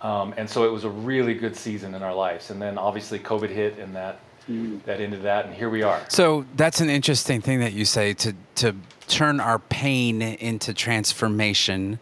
Um, 0.00 0.32
and 0.36 0.48
so 0.48 0.64
it 0.64 0.72
was 0.72 0.84
a 0.84 0.88
really 0.88 1.34
good 1.34 1.56
season 1.56 1.94
in 1.94 2.02
our 2.02 2.14
lives. 2.14 2.50
And 2.50 2.62
then 2.62 2.78
obviously 2.78 3.18
COVID 3.18 3.50
hit 3.50 3.78
and 3.78 3.94
that. 3.96 4.20
Mm. 4.50 4.82
that 4.84 5.00
into 5.00 5.18
that, 5.18 5.46
and 5.46 5.54
here 5.54 5.70
we 5.70 5.84
are. 5.84 6.04
So 6.08 6.44
that's 6.56 6.80
an 6.80 6.90
interesting 6.90 7.40
thing 7.40 7.60
that 7.60 7.72
you 7.72 7.84
say 7.84 8.14
to 8.14 8.34
to 8.56 8.74
turn 9.06 9.38
our 9.38 9.60
pain 9.60 10.22
into 10.22 10.74
transformation. 10.74 12.00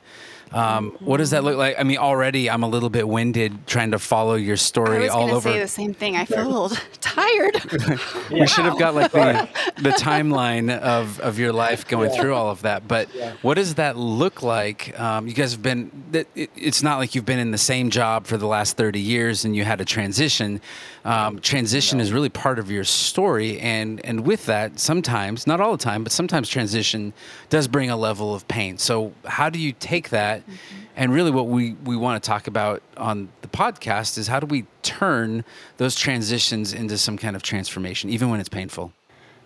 Um, 0.53 0.97
what 1.01 1.19
does 1.19 1.31
that 1.31 1.45
look 1.45 1.57
like? 1.57 1.77
I 1.79 1.83
mean, 1.83 1.99
already 1.99 2.49
I'm 2.49 2.63
a 2.63 2.69
little 2.69 2.91
bit 2.91 3.07
winded 3.07 3.67
trying 3.67 3.91
to 3.91 3.99
follow 3.99 4.35
your 4.35 4.57
story 4.57 4.99
I 4.99 5.01
was 5.01 5.11
all 5.11 5.31
over. 5.31 5.51
Say 5.51 5.59
the 5.59 5.69
same 5.69 5.95
thing. 5.95 6.17
I 6.17 6.25
feel 6.25 6.69
tired. 7.01 7.61
we 8.31 8.41
wow. 8.41 8.47
should 8.47 8.65
have 8.65 8.79
got 8.79 8.95
like 8.95 9.13
the, 9.13 9.49
the 9.77 9.91
timeline 9.91 10.77
of, 10.79 11.21
of 11.21 11.39
your 11.39 11.53
life 11.53 11.87
going 11.87 12.11
yeah. 12.11 12.21
through 12.21 12.35
all 12.35 12.51
of 12.51 12.63
that. 12.63 12.89
But 12.89 13.15
yeah. 13.15 13.35
what 13.43 13.55
does 13.55 13.75
that 13.75 13.97
look 13.97 14.43
like? 14.43 14.99
Um, 14.99 15.27
you 15.27 15.35
guys 15.35 15.53
have 15.53 15.63
been. 15.63 15.91
It, 16.13 16.51
it's 16.57 16.83
not 16.83 16.99
like 16.99 17.15
you've 17.15 17.27
been 17.27 17.39
in 17.39 17.51
the 17.51 17.59
same 17.59 17.91
job 17.91 18.27
for 18.27 18.37
the 18.37 18.47
last 18.47 18.77
30 18.77 19.01
years 19.01 19.45
and 19.45 19.55
you 19.55 19.65
had 19.65 19.81
a 19.81 19.85
transition. 19.85 20.61
Um, 21.05 21.39
transition 21.41 21.99
no. 21.99 22.05
is 22.05 22.13
really 22.13 22.29
part 22.29 22.59
of 22.59 22.71
your 22.71 22.85
story, 22.85 23.59
and 23.61 24.05
and 24.05 24.27
with 24.27 24.45
that, 24.47 24.79
sometimes, 24.79 25.47
not 25.47 25.61
all 25.61 25.73
the 25.73 25.83
time, 25.83 26.03
but 26.03 26.13
sometimes 26.13 26.49
transition 26.49 27.13
does 27.49 27.67
bring 27.67 27.89
a 27.89 27.97
level 27.97 28.35
of 28.35 28.47
pain. 28.49 28.77
So 28.77 29.13
how 29.25 29.49
do 29.49 29.59
you 29.59 29.73
take 29.73 30.11
that? 30.11 30.38
Mm-hmm. 30.43 30.85
And 30.97 31.13
really, 31.13 31.31
what 31.31 31.47
we, 31.47 31.75
we 31.85 31.97
want 31.97 32.23
to 32.23 32.27
talk 32.27 32.47
about 32.47 32.83
on 32.97 33.29
the 33.43 33.49
podcast 33.49 34.19
is 34.19 34.29
how 34.29 34.41
do 34.41 34.47
we 34.47 34.67
turn 34.83 35.45
those 35.77 35.95
transitions 35.95 36.73
into 36.73 36.99
some 36.99 37.19
kind 37.19 37.37
of 37.37 37.43
transformation, 37.43 38.11
even 38.11 38.31
when 38.31 38.41
it's 38.41 38.49
painful? 38.49 38.93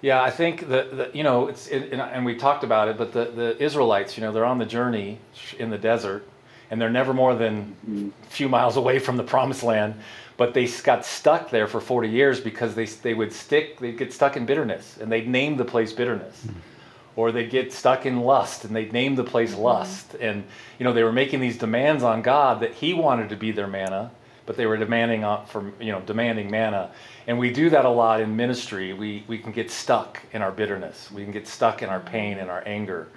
Yeah, 0.02 0.20
I 0.20 0.30
think 0.30 0.68
that, 0.68 1.14
you 1.14 1.22
know, 1.22 1.46
it's, 1.46 1.68
it, 1.68 1.92
and 1.92 2.24
we 2.24 2.34
talked 2.34 2.64
about 2.64 2.88
it, 2.88 2.98
but 2.98 3.12
the, 3.12 3.26
the 3.26 3.62
Israelites, 3.62 4.16
you 4.16 4.22
know, 4.22 4.32
they're 4.32 4.44
on 4.44 4.58
the 4.58 4.66
journey 4.66 5.18
in 5.60 5.70
the 5.70 5.78
desert 5.78 6.28
and 6.72 6.80
they're 6.80 6.90
never 6.90 7.14
more 7.14 7.36
than 7.36 8.12
a 8.24 8.26
few 8.26 8.48
miles 8.48 8.76
away 8.76 8.98
from 8.98 9.16
the 9.16 9.22
promised 9.22 9.62
land. 9.62 9.94
But 10.38 10.54
they 10.54 10.66
got 10.66 11.04
stuck 11.04 11.50
there 11.50 11.68
for 11.68 11.80
40 11.80 12.08
years 12.08 12.40
because 12.40 12.74
they, 12.74 12.86
they 12.86 13.14
would 13.14 13.32
stick, 13.32 13.78
they'd 13.78 13.96
get 13.96 14.12
stuck 14.12 14.36
in 14.36 14.46
bitterness, 14.46 14.96
and 14.98 15.12
they'd 15.12 15.28
name 15.28 15.56
the 15.56 15.64
place 15.64 15.92
bitterness. 15.92 16.46
Or 17.14 17.30
they'd 17.30 17.50
get 17.50 17.72
stuck 17.72 18.06
in 18.06 18.20
lust, 18.20 18.64
and 18.64 18.74
they'd 18.74 18.92
name 18.92 19.14
the 19.14 19.24
place 19.24 19.52
mm-hmm. 19.52 19.62
lust. 19.62 20.14
And, 20.14 20.44
you 20.78 20.84
know, 20.84 20.92
they 20.92 21.02
were 21.02 21.12
making 21.12 21.40
these 21.40 21.58
demands 21.58 22.02
on 22.02 22.22
God 22.22 22.60
that 22.60 22.74
He 22.74 22.94
wanted 22.94 23.28
to 23.30 23.36
be 23.36 23.52
their 23.52 23.66
manna, 23.66 24.10
but 24.46 24.56
they 24.56 24.66
were 24.66 24.76
demanding 24.76 25.22
for, 25.46 25.72
you 25.80 25.92
know, 25.92 26.00
demanding 26.00 26.50
manna. 26.50 26.90
And 27.26 27.38
we 27.38 27.52
do 27.52 27.70
that 27.70 27.84
a 27.84 27.90
lot 27.90 28.20
in 28.20 28.34
ministry. 28.34 28.92
We, 28.92 29.24
we 29.28 29.38
can 29.38 29.52
get 29.52 29.70
stuck 29.70 30.20
in 30.32 30.42
our 30.42 30.50
bitterness. 30.50 31.10
We 31.12 31.22
can 31.22 31.32
get 31.32 31.46
stuck 31.46 31.82
in 31.82 31.88
our 31.88 32.00
pain 32.00 32.38
and 32.38 32.50
our 32.50 32.62
anger. 32.66 33.08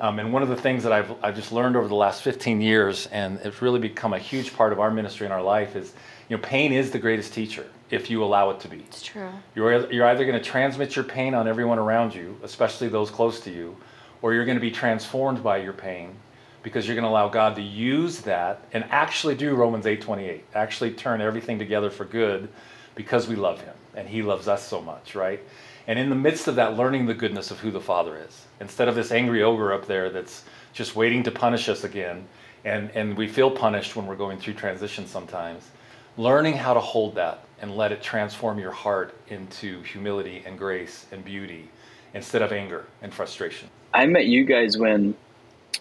Um, 0.00 0.18
and 0.18 0.32
one 0.32 0.42
of 0.42 0.48
the 0.48 0.56
things 0.56 0.82
that 0.84 0.92
I've, 0.92 1.12
I've 1.22 1.36
just 1.36 1.52
learned 1.52 1.76
over 1.76 1.86
the 1.86 1.94
last 1.94 2.22
15 2.22 2.60
years, 2.60 3.06
and 3.08 3.38
it's 3.44 3.62
really 3.62 3.78
become 3.78 4.12
a 4.14 4.18
huge 4.18 4.54
part 4.54 4.72
of 4.72 4.80
our 4.80 4.90
ministry 4.90 5.26
and 5.26 5.32
our 5.32 5.42
life, 5.42 5.76
is 5.76 5.92
you 6.28 6.36
know, 6.36 6.42
pain 6.42 6.72
is 6.72 6.90
the 6.90 6.98
greatest 6.98 7.32
teacher 7.32 7.66
if 7.92 8.08
you 8.08 8.24
allow 8.24 8.48
it 8.50 8.58
to 8.58 8.68
be. 8.68 8.78
It's 8.78 9.02
true. 9.02 9.28
You're, 9.54 9.92
you're 9.92 10.06
either 10.06 10.24
going 10.24 10.38
to 10.38 10.44
transmit 10.44 10.96
your 10.96 11.04
pain 11.04 11.34
on 11.34 11.46
everyone 11.46 11.78
around 11.78 12.14
you, 12.14 12.38
especially 12.42 12.88
those 12.88 13.10
close 13.10 13.38
to 13.40 13.50
you, 13.52 13.76
or 14.22 14.32
you're 14.32 14.46
going 14.46 14.56
to 14.56 14.62
be 14.62 14.70
transformed 14.70 15.42
by 15.42 15.58
your 15.58 15.74
pain 15.74 16.16
because 16.62 16.86
you're 16.86 16.94
going 16.94 17.04
to 17.04 17.10
allow 17.10 17.28
God 17.28 17.54
to 17.56 17.62
use 17.62 18.22
that 18.22 18.64
and 18.72 18.84
actually 18.90 19.34
do 19.34 19.54
Romans 19.54 19.84
8:28. 19.84 20.40
Actually 20.54 20.92
turn 20.92 21.20
everything 21.20 21.58
together 21.58 21.90
for 21.90 22.06
good 22.06 22.48
because 22.94 23.28
we 23.28 23.36
love 23.36 23.60
him 23.60 23.74
and 23.94 24.08
he 24.08 24.22
loves 24.22 24.48
us 24.48 24.66
so 24.66 24.80
much, 24.80 25.14
right? 25.14 25.40
And 25.86 25.98
in 25.98 26.08
the 26.08 26.16
midst 26.16 26.48
of 26.48 26.54
that, 26.56 26.76
learning 26.76 27.06
the 27.06 27.14
goodness 27.14 27.50
of 27.50 27.60
who 27.60 27.70
the 27.70 27.80
Father 27.80 28.16
is. 28.16 28.46
Instead 28.60 28.88
of 28.88 28.94
this 28.94 29.12
angry 29.12 29.42
ogre 29.42 29.72
up 29.72 29.86
there 29.86 30.08
that's 30.08 30.44
just 30.72 30.96
waiting 30.96 31.22
to 31.24 31.30
punish 31.30 31.68
us 31.68 31.84
again, 31.84 32.26
and, 32.64 32.90
and 32.92 33.16
we 33.18 33.28
feel 33.28 33.50
punished 33.50 33.96
when 33.96 34.06
we're 34.06 34.16
going 34.16 34.38
through 34.38 34.54
transition 34.54 35.06
sometimes. 35.06 35.68
Learning 36.16 36.54
how 36.54 36.72
to 36.72 36.80
hold 36.80 37.16
that 37.16 37.44
and 37.62 37.74
let 37.76 37.92
it 37.92 38.02
transform 38.02 38.58
your 38.58 38.72
heart 38.72 39.14
into 39.28 39.80
humility 39.82 40.42
and 40.44 40.58
grace 40.58 41.06
and 41.10 41.24
beauty 41.24 41.70
instead 42.12 42.42
of 42.42 42.52
anger 42.52 42.84
and 43.00 43.14
frustration. 43.14 43.70
I 43.94 44.06
met 44.06 44.26
you 44.26 44.44
guys 44.44 44.76
when 44.76 45.14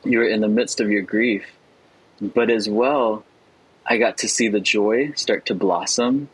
you 0.05 0.19
were 0.19 0.27
in 0.27 0.39
the 0.39 0.47
midst 0.47 0.79
of 0.79 0.89
your 0.89 1.01
grief, 1.01 1.43
but 2.21 2.49
as 2.49 2.69
well, 2.69 3.25
I 3.85 3.97
got 3.97 4.19
to 4.19 4.29
see 4.29 4.47
the 4.47 4.59
joy 4.59 5.11
start 5.15 5.47
to 5.47 5.55
blossom 5.55 6.29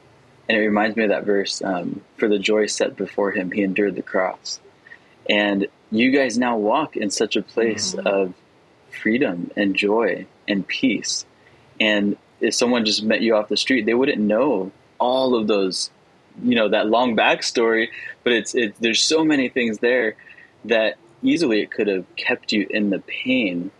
and 0.49 0.57
it 0.57 0.61
reminds 0.61 0.95
me 0.95 1.03
of 1.03 1.09
that 1.09 1.25
verse 1.25 1.61
um, 1.61 2.01
for 2.17 2.27
the 2.27 2.39
joy 2.39 2.67
set 2.67 2.95
before 2.95 3.31
him 3.31 3.51
he 3.51 3.63
endured 3.63 3.95
the 3.95 4.01
cross 4.01 4.59
and 5.29 5.67
you 5.91 6.11
guys 6.11 6.37
now 6.37 6.57
walk 6.57 6.95
in 6.95 7.09
such 7.09 7.35
a 7.35 7.41
place 7.41 7.93
mm-hmm. 7.93 8.07
of 8.07 8.33
freedom 8.89 9.51
and 9.55 9.75
joy 9.75 10.25
and 10.47 10.67
peace 10.67 11.25
and 11.79 12.17
if 12.39 12.53
someone 12.53 12.85
just 12.85 13.03
met 13.03 13.21
you 13.21 13.35
off 13.35 13.49
the 13.49 13.57
street 13.57 13.85
they 13.85 13.93
wouldn't 13.93 14.19
know 14.19 14.71
all 14.99 15.35
of 15.35 15.47
those 15.47 15.91
you 16.43 16.55
know 16.55 16.69
that 16.69 16.87
long 16.87 17.15
backstory 17.15 17.87
but 18.23 18.33
it's 18.33 18.53
it, 18.55 18.75
there's 18.79 19.01
so 19.01 19.23
many 19.25 19.49
things 19.49 19.79
there 19.79 20.15
that 20.65 20.95
easily 21.23 21.61
it 21.61 21.71
could 21.71 21.87
have 21.87 22.05
kept 22.15 22.51
you 22.51 22.67
in 22.69 22.89
the 22.89 22.99
pain 22.99 23.71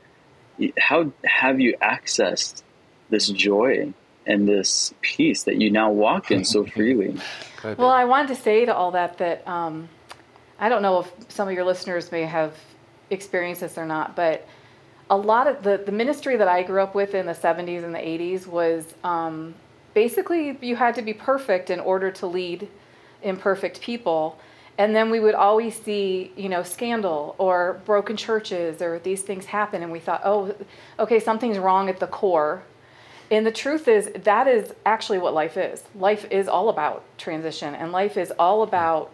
how 0.80 1.12
have 1.24 1.60
you 1.60 1.76
accessed 1.82 2.64
this 3.10 3.28
joy 3.28 3.94
and 4.28 4.48
this 4.48 4.94
peace 5.02 5.44
that 5.44 5.60
you 5.60 5.72
now 5.72 5.90
walk 5.90 6.30
in 6.30 6.44
so 6.44 6.66
freely. 6.76 7.18
Well, 7.64 7.90
I 7.90 8.04
wanted 8.04 8.28
to 8.30 8.36
say 8.36 8.66
to 8.66 8.76
all 8.76 8.92
that 8.92 9.18
that 9.18 9.48
um, 9.48 9.90
I 10.60 10.70
don't 10.70 10.82
know 10.82 11.00
if 11.00 11.12
some 11.30 11.48
of 11.48 11.54
your 11.54 11.64
listeners 11.64 12.12
may 12.12 12.24
have 12.24 12.54
experienced 13.10 13.62
this 13.62 13.78
or 13.78 13.86
not, 13.86 14.16
but 14.16 14.48
a 15.10 15.18
lot 15.18 15.48
of 15.48 15.64
the, 15.64 15.78
the 15.78 15.92
ministry 15.92 16.36
that 16.36 16.48
I 16.48 16.64
grew 16.64 16.82
up 16.82 16.94
with 16.94 17.16
in 17.16 17.26
the 17.26 17.34
70s 17.34 17.84
and 17.84 17.96
the 17.96 18.00
80s 18.00 18.46
was 18.46 18.86
um, 19.04 19.56
basically 20.04 20.56
you 20.62 20.76
had 20.76 20.94
to 20.94 21.02
be 21.02 21.16
perfect 21.32 21.72
in 21.72 21.80
order 21.80 22.12
to 22.12 22.28
lead 22.28 22.68
imperfect 23.24 23.82
people. 23.82 24.38
And 24.78 24.96
then 24.96 25.10
we 25.10 25.20
would 25.20 25.34
always 25.34 25.76
see, 25.76 26.32
you 26.36 26.50
know, 26.50 26.62
scandal 26.62 27.34
or 27.40 27.82
broken 27.84 28.16
churches 28.16 28.80
or 28.80 29.00
these 29.00 29.24
things 29.24 29.46
happen. 29.46 29.82
And 29.82 29.92
we 29.92 30.00
thought, 30.00 30.22
oh, 30.24 30.56
okay, 31.00 31.20
something's 31.20 31.58
wrong 31.58 31.90
at 31.90 32.00
the 32.00 32.06
core 32.06 32.62
and 33.30 33.46
the 33.46 33.52
truth 33.52 33.88
is, 33.88 34.10
that 34.24 34.48
is 34.48 34.74
actually 34.86 35.18
what 35.18 35.34
life 35.34 35.58
is. 35.58 35.84
Life 35.96 36.26
is 36.32 36.48
all 36.48 36.70
about 36.70 37.04
transition, 37.18 37.76
and 37.76 37.92
life 37.92 38.16
is 38.16 38.32
all 38.40 38.64
about 38.64 39.14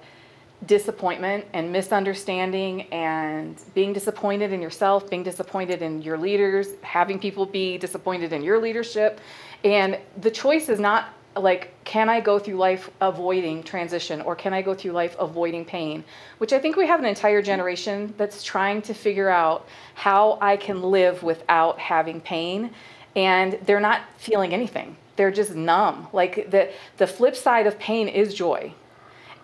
disappointment 0.65 1.45
and 1.53 1.71
misunderstanding 1.71 2.83
and 2.93 3.61
being 3.73 3.93
disappointed 3.93 4.53
in 4.53 4.61
yourself, 4.61 5.09
being 5.09 5.23
disappointed 5.23 5.81
in 5.81 6.01
your 6.01 6.17
leaders, 6.17 6.69
having 6.81 7.19
people 7.19 7.45
be 7.45 7.77
disappointed 7.77 8.33
in 8.33 8.43
your 8.43 8.59
leadership. 8.59 9.19
And 9.63 9.97
the 10.21 10.31
choice 10.31 10.69
is 10.69 10.79
not 10.79 11.09
like, 11.35 11.73
can 11.83 12.09
I 12.09 12.19
go 12.19 12.37
through 12.37 12.55
life 12.55 12.89
avoiding 13.01 13.63
transition 13.63 14.21
or 14.21 14.35
can 14.35 14.53
I 14.53 14.61
go 14.61 14.73
through 14.73 14.91
life 14.91 15.15
avoiding 15.19 15.65
pain? 15.65 16.03
Which 16.37 16.53
I 16.53 16.59
think 16.59 16.75
we 16.75 16.85
have 16.87 16.99
an 16.99 17.05
entire 17.05 17.41
generation 17.41 18.13
that's 18.17 18.43
trying 18.43 18.81
to 18.83 18.93
figure 18.93 19.29
out 19.29 19.67
how 19.95 20.37
I 20.41 20.57
can 20.57 20.81
live 20.81 21.23
without 21.23 21.79
having 21.79 22.21
pain 22.21 22.71
and 23.15 23.59
they're 23.65 23.79
not 23.79 24.01
feeling 24.17 24.53
anything. 24.53 24.95
They're 25.15 25.31
just 25.31 25.53
numb. 25.53 26.07
Like 26.13 26.49
the 26.49 26.71
the 26.97 27.07
flip 27.07 27.35
side 27.35 27.67
of 27.67 27.77
pain 27.77 28.07
is 28.07 28.33
joy. 28.33 28.73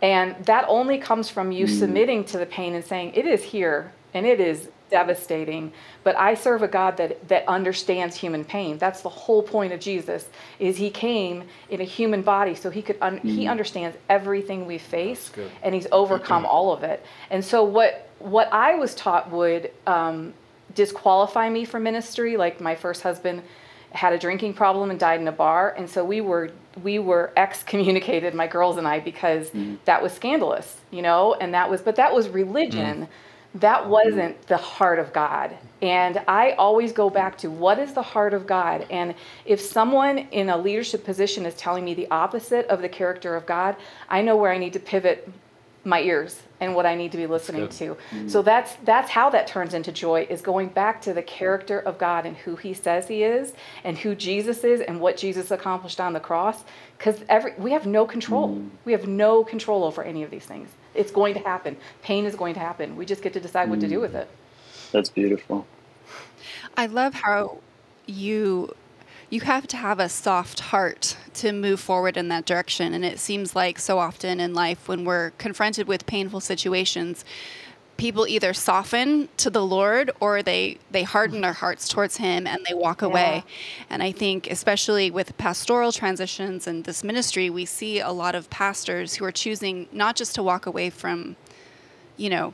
And 0.01 0.35
that 0.45 0.65
only 0.67 0.97
comes 0.97 1.29
from 1.29 1.51
you 1.51 1.65
mm. 1.65 1.79
submitting 1.79 2.23
to 2.25 2.37
the 2.37 2.45
pain 2.45 2.73
and 2.75 2.83
saying, 2.83 3.13
It 3.13 3.25
is 3.25 3.43
here 3.43 3.91
and 4.13 4.25
it 4.25 4.39
is 4.39 4.69
devastating 4.89 5.71
but 6.03 6.15
i 6.15 6.33
serve 6.33 6.63
a 6.63 6.67
god 6.67 6.97
that 6.97 7.27
that 7.27 7.47
understands 7.47 8.15
human 8.15 8.43
pain 8.43 8.75
that's 8.79 9.01
the 9.01 9.09
whole 9.09 9.43
point 9.43 9.71
of 9.71 9.79
jesus 9.79 10.25
is 10.57 10.77
he 10.77 10.89
came 10.89 11.43
in 11.69 11.79
a 11.79 11.83
human 11.83 12.23
body 12.23 12.55
so 12.55 12.71
he 12.71 12.81
could 12.81 12.97
un- 12.99 13.19
mm. 13.19 13.29
he 13.29 13.45
understands 13.45 13.95
everything 14.09 14.65
we 14.65 14.79
face 14.79 15.31
and 15.61 15.75
he's 15.75 15.85
overcome 15.91 16.43
all 16.43 16.73
of 16.73 16.81
it 16.81 17.05
and 17.29 17.45
so 17.45 17.63
what 17.63 18.09
what 18.17 18.51
i 18.51 18.73
was 18.73 18.95
taught 18.95 19.29
would 19.29 19.69
um, 19.85 20.33
disqualify 20.75 21.49
me 21.49 21.65
from 21.65 21.83
ministry. 21.83 22.37
Like 22.37 22.61
my 22.61 22.75
first 22.75 23.01
husband 23.01 23.41
had 23.91 24.13
a 24.13 24.17
drinking 24.17 24.53
problem 24.53 24.91
and 24.91 24.99
died 24.99 25.19
in 25.19 25.27
a 25.27 25.31
bar, 25.31 25.73
and 25.77 25.89
so 25.89 26.03
we 26.03 26.21
were 26.21 26.51
we 26.83 26.99
were 26.99 27.31
excommunicated, 27.35 28.33
my 28.33 28.47
girls 28.47 28.77
and 28.77 28.87
I, 28.87 28.99
because 28.99 29.49
mm. 29.49 29.77
that 29.85 30.01
was 30.01 30.13
scandalous, 30.13 30.77
you 30.91 31.01
know. 31.01 31.33
And 31.35 31.53
that 31.53 31.69
was, 31.69 31.81
but 31.81 31.95
that 31.97 32.13
was 32.13 32.29
religion. 32.29 33.03
Mm. 33.03 33.07
That 33.55 33.89
wasn't 33.89 34.39
the 34.45 34.57
heart 34.57 34.99
of 34.99 35.11
God. 35.11 35.57
And 35.81 36.21
I 36.27 36.51
always 36.51 36.91
go 36.91 37.09
back 37.09 37.35
to 37.39 37.49
what 37.49 37.79
is 37.79 37.93
the 37.93 38.01
heart 38.03 38.35
of 38.35 38.45
God? 38.45 38.85
And 38.91 39.15
if 39.43 39.59
someone 39.59 40.19
in 40.19 40.49
a 40.49 40.57
leadership 40.57 41.03
position 41.03 41.47
is 41.47 41.55
telling 41.55 41.83
me 41.83 41.95
the 41.95 42.07
opposite 42.11 42.67
of 42.67 42.83
the 42.83 42.89
character 42.89 43.35
of 43.35 43.47
God, 43.47 43.75
I 44.07 44.21
know 44.21 44.37
where 44.37 44.51
I 44.51 44.59
need 44.59 44.73
to 44.73 44.79
pivot 44.79 45.27
my 45.83 46.01
ears 46.01 46.41
and 46.59 46.75
what 46.75 46.85
I 46.85 46.95
need 46.95 47.11
to 47.13 47.17
be 47.17 47.25
listening 47.25 47.69
to. 47.69 47.95
Mm-hmm. 47.95 48.27
So 48.27 48.41
that's 48.41 48.75
that's 48.83 49.09
how 49.09 49.29
that 49.29 49.47
turns 49.47 49.73
into 49.73 49.91
joy 49.91 50.27
is 50.29 50.41
going 50.41 50.69
back 50.69 51.01
to 51.03 51.13
the 51.13 51.21
character 51.21 51.79
of 51.79 51.97
God 51.97 52.25
and 52.25 52.35
who 52.35 52.55
he 52.55 52.73
says 52.73 53.07
he 53.07 53.23
is 53.23 53.53
and 53.83 53.97
who 53.97 54.13
Jesus 54.13 54.63
is 54.63 54.81
and 54.81 54.99
what 54.99 55.17
Jesus 55.17 55.51
accomplished 55.51 55.99
on 55.99 56.13
the 56.13 56.19
cross 56.19 56.63
cuz 56.97 57.23
every 57.29 57.53
we 57.57 57.71
have 57.71 57.85
no 57.85 58.05
control. 58.05 58.49
Mm-hmm. 58.49 58.67
We 58.85 58.91
have 58.91 59.07
no 59.07 59.43
control 59.43 59.83
over 59.83 60.03
any 60.03 60.23
of 60.23 60.31
these 60.31 60.45
things. 60.45 60.69
It's 60.93 61.11
going 61.11 61.33
to 61.35 61.39
happen. 61.39 61.77
Pain 62.01 62.25
is 62.25 62.35
going 62.35 62.55
to 62.55 62.59
happen. 62.59 62.95
We 62.95 63.05
just 63.05 63.21
get 63.21 63.33
to 63.33 63.39
decide 63.39 63.69
what 63.69 63.79
to 63.79 63.87
do 63.87 63.99
with 63.99 64.13
mm. 64.13 64.21
it. 64.21 64.29
That's 64.91 65.09
beautiful. 65.09 65.65
I 66.75 66.87
love 66.87 67.13
how 67.13 67.59
you 68.05 68.73
you 69.29 69.41
have 69.41 69.67
to 69.67 69.77
have 69.77 69.99
a 69.99 70.09
soft 70.09 70.59
heart 70.59 71.15
to 71.35 71.51
move 71.51 71.79
forward 71.79 72.17
in 72.17 72.29
that 72.29 72.45
direction. 72.45 72.93
And 72.93 73.05
it 73.05 73.19
seems 73.19 73.55
like 73.55 73.77
so 73.79 73.99
often 73.99 74.39
in 74.39 74.53
life, 74.53 74.87
when 74.87 75.05
we're 75.05 75.31
confronted 75.31 75.87
with 75.87 76.05
painful 76.05 76.39
situations, 76.39 77.23
people 77.99 78.25
either 78.25 78.53
soften 78.53 79.27
to 79.35 79.49
the 79.49 79.63
Lord 79.63 80.09
or 80.19 80.41
they 80.41 80.79
they 80.89 81.03
harden 81.03 81.41
their 81.41 81.53
hearts 81.53 81.87
towards 81.87 82.17
Him 82.17 82.47
and 82.47 82.65
they 82.67 82.73
walk 82.73 83.01
away. 83.01 83.43
And 83.89 84.01
I 84.01 84.11
think, 84.11 84.49
especially 84.49 85.11
with 85.11 85.37
pastoral 85.37 85.91
transitions 85.91 86.65
and 86.65 86.85
this 86.85 87.03
ministry, 87.03 87.49
we 87.49 87.65
see 87.65 87.99
a 87.99 88.11
lot 88.11 88.35
of 88.35 88.49
pastors 88.49 89.15
who 89.15 89.25
are 89.25 89.31
choosing 89.31 89.87
not 89.91 90.15
just 90.15 90.33
to 90.35 90.43
walk 90.43 90.65
away 90.65 90.89
from, 90.89 91.35
you 92.17 92.29
know, 92.29 92.53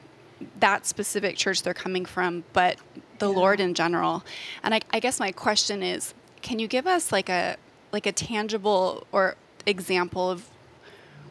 that 0.60 0.86
specific 0.86 1.38
church 1.38 1.62
they're 1.62 1.74
coming 1.74 2.06
from, 2.06 2.44
but 2.52 2.78
the 3.20 3.30
yeah. 3.30 3.38
Lord 3.38 3.60
in 3.62 3.74
general. 3.76 4.26
And 4.64 4.74
I, 4.74 4.82
I 4.92 5.00
guess 5.00 5.20
my 5.20 5.32
question 5.32 5.82
is 5.82 6.14
can 6.46 6.60
you 6.60 6.68
give 6.68 6.86
us 6.86 7.12
like 7.12 7.28
a 7.28 7.58
like 7.92 8.06
a 8.06 8.12
tangible 8.12 9.08
or 9.12 9.36
example 9.66 10.30
of 10.30 10.48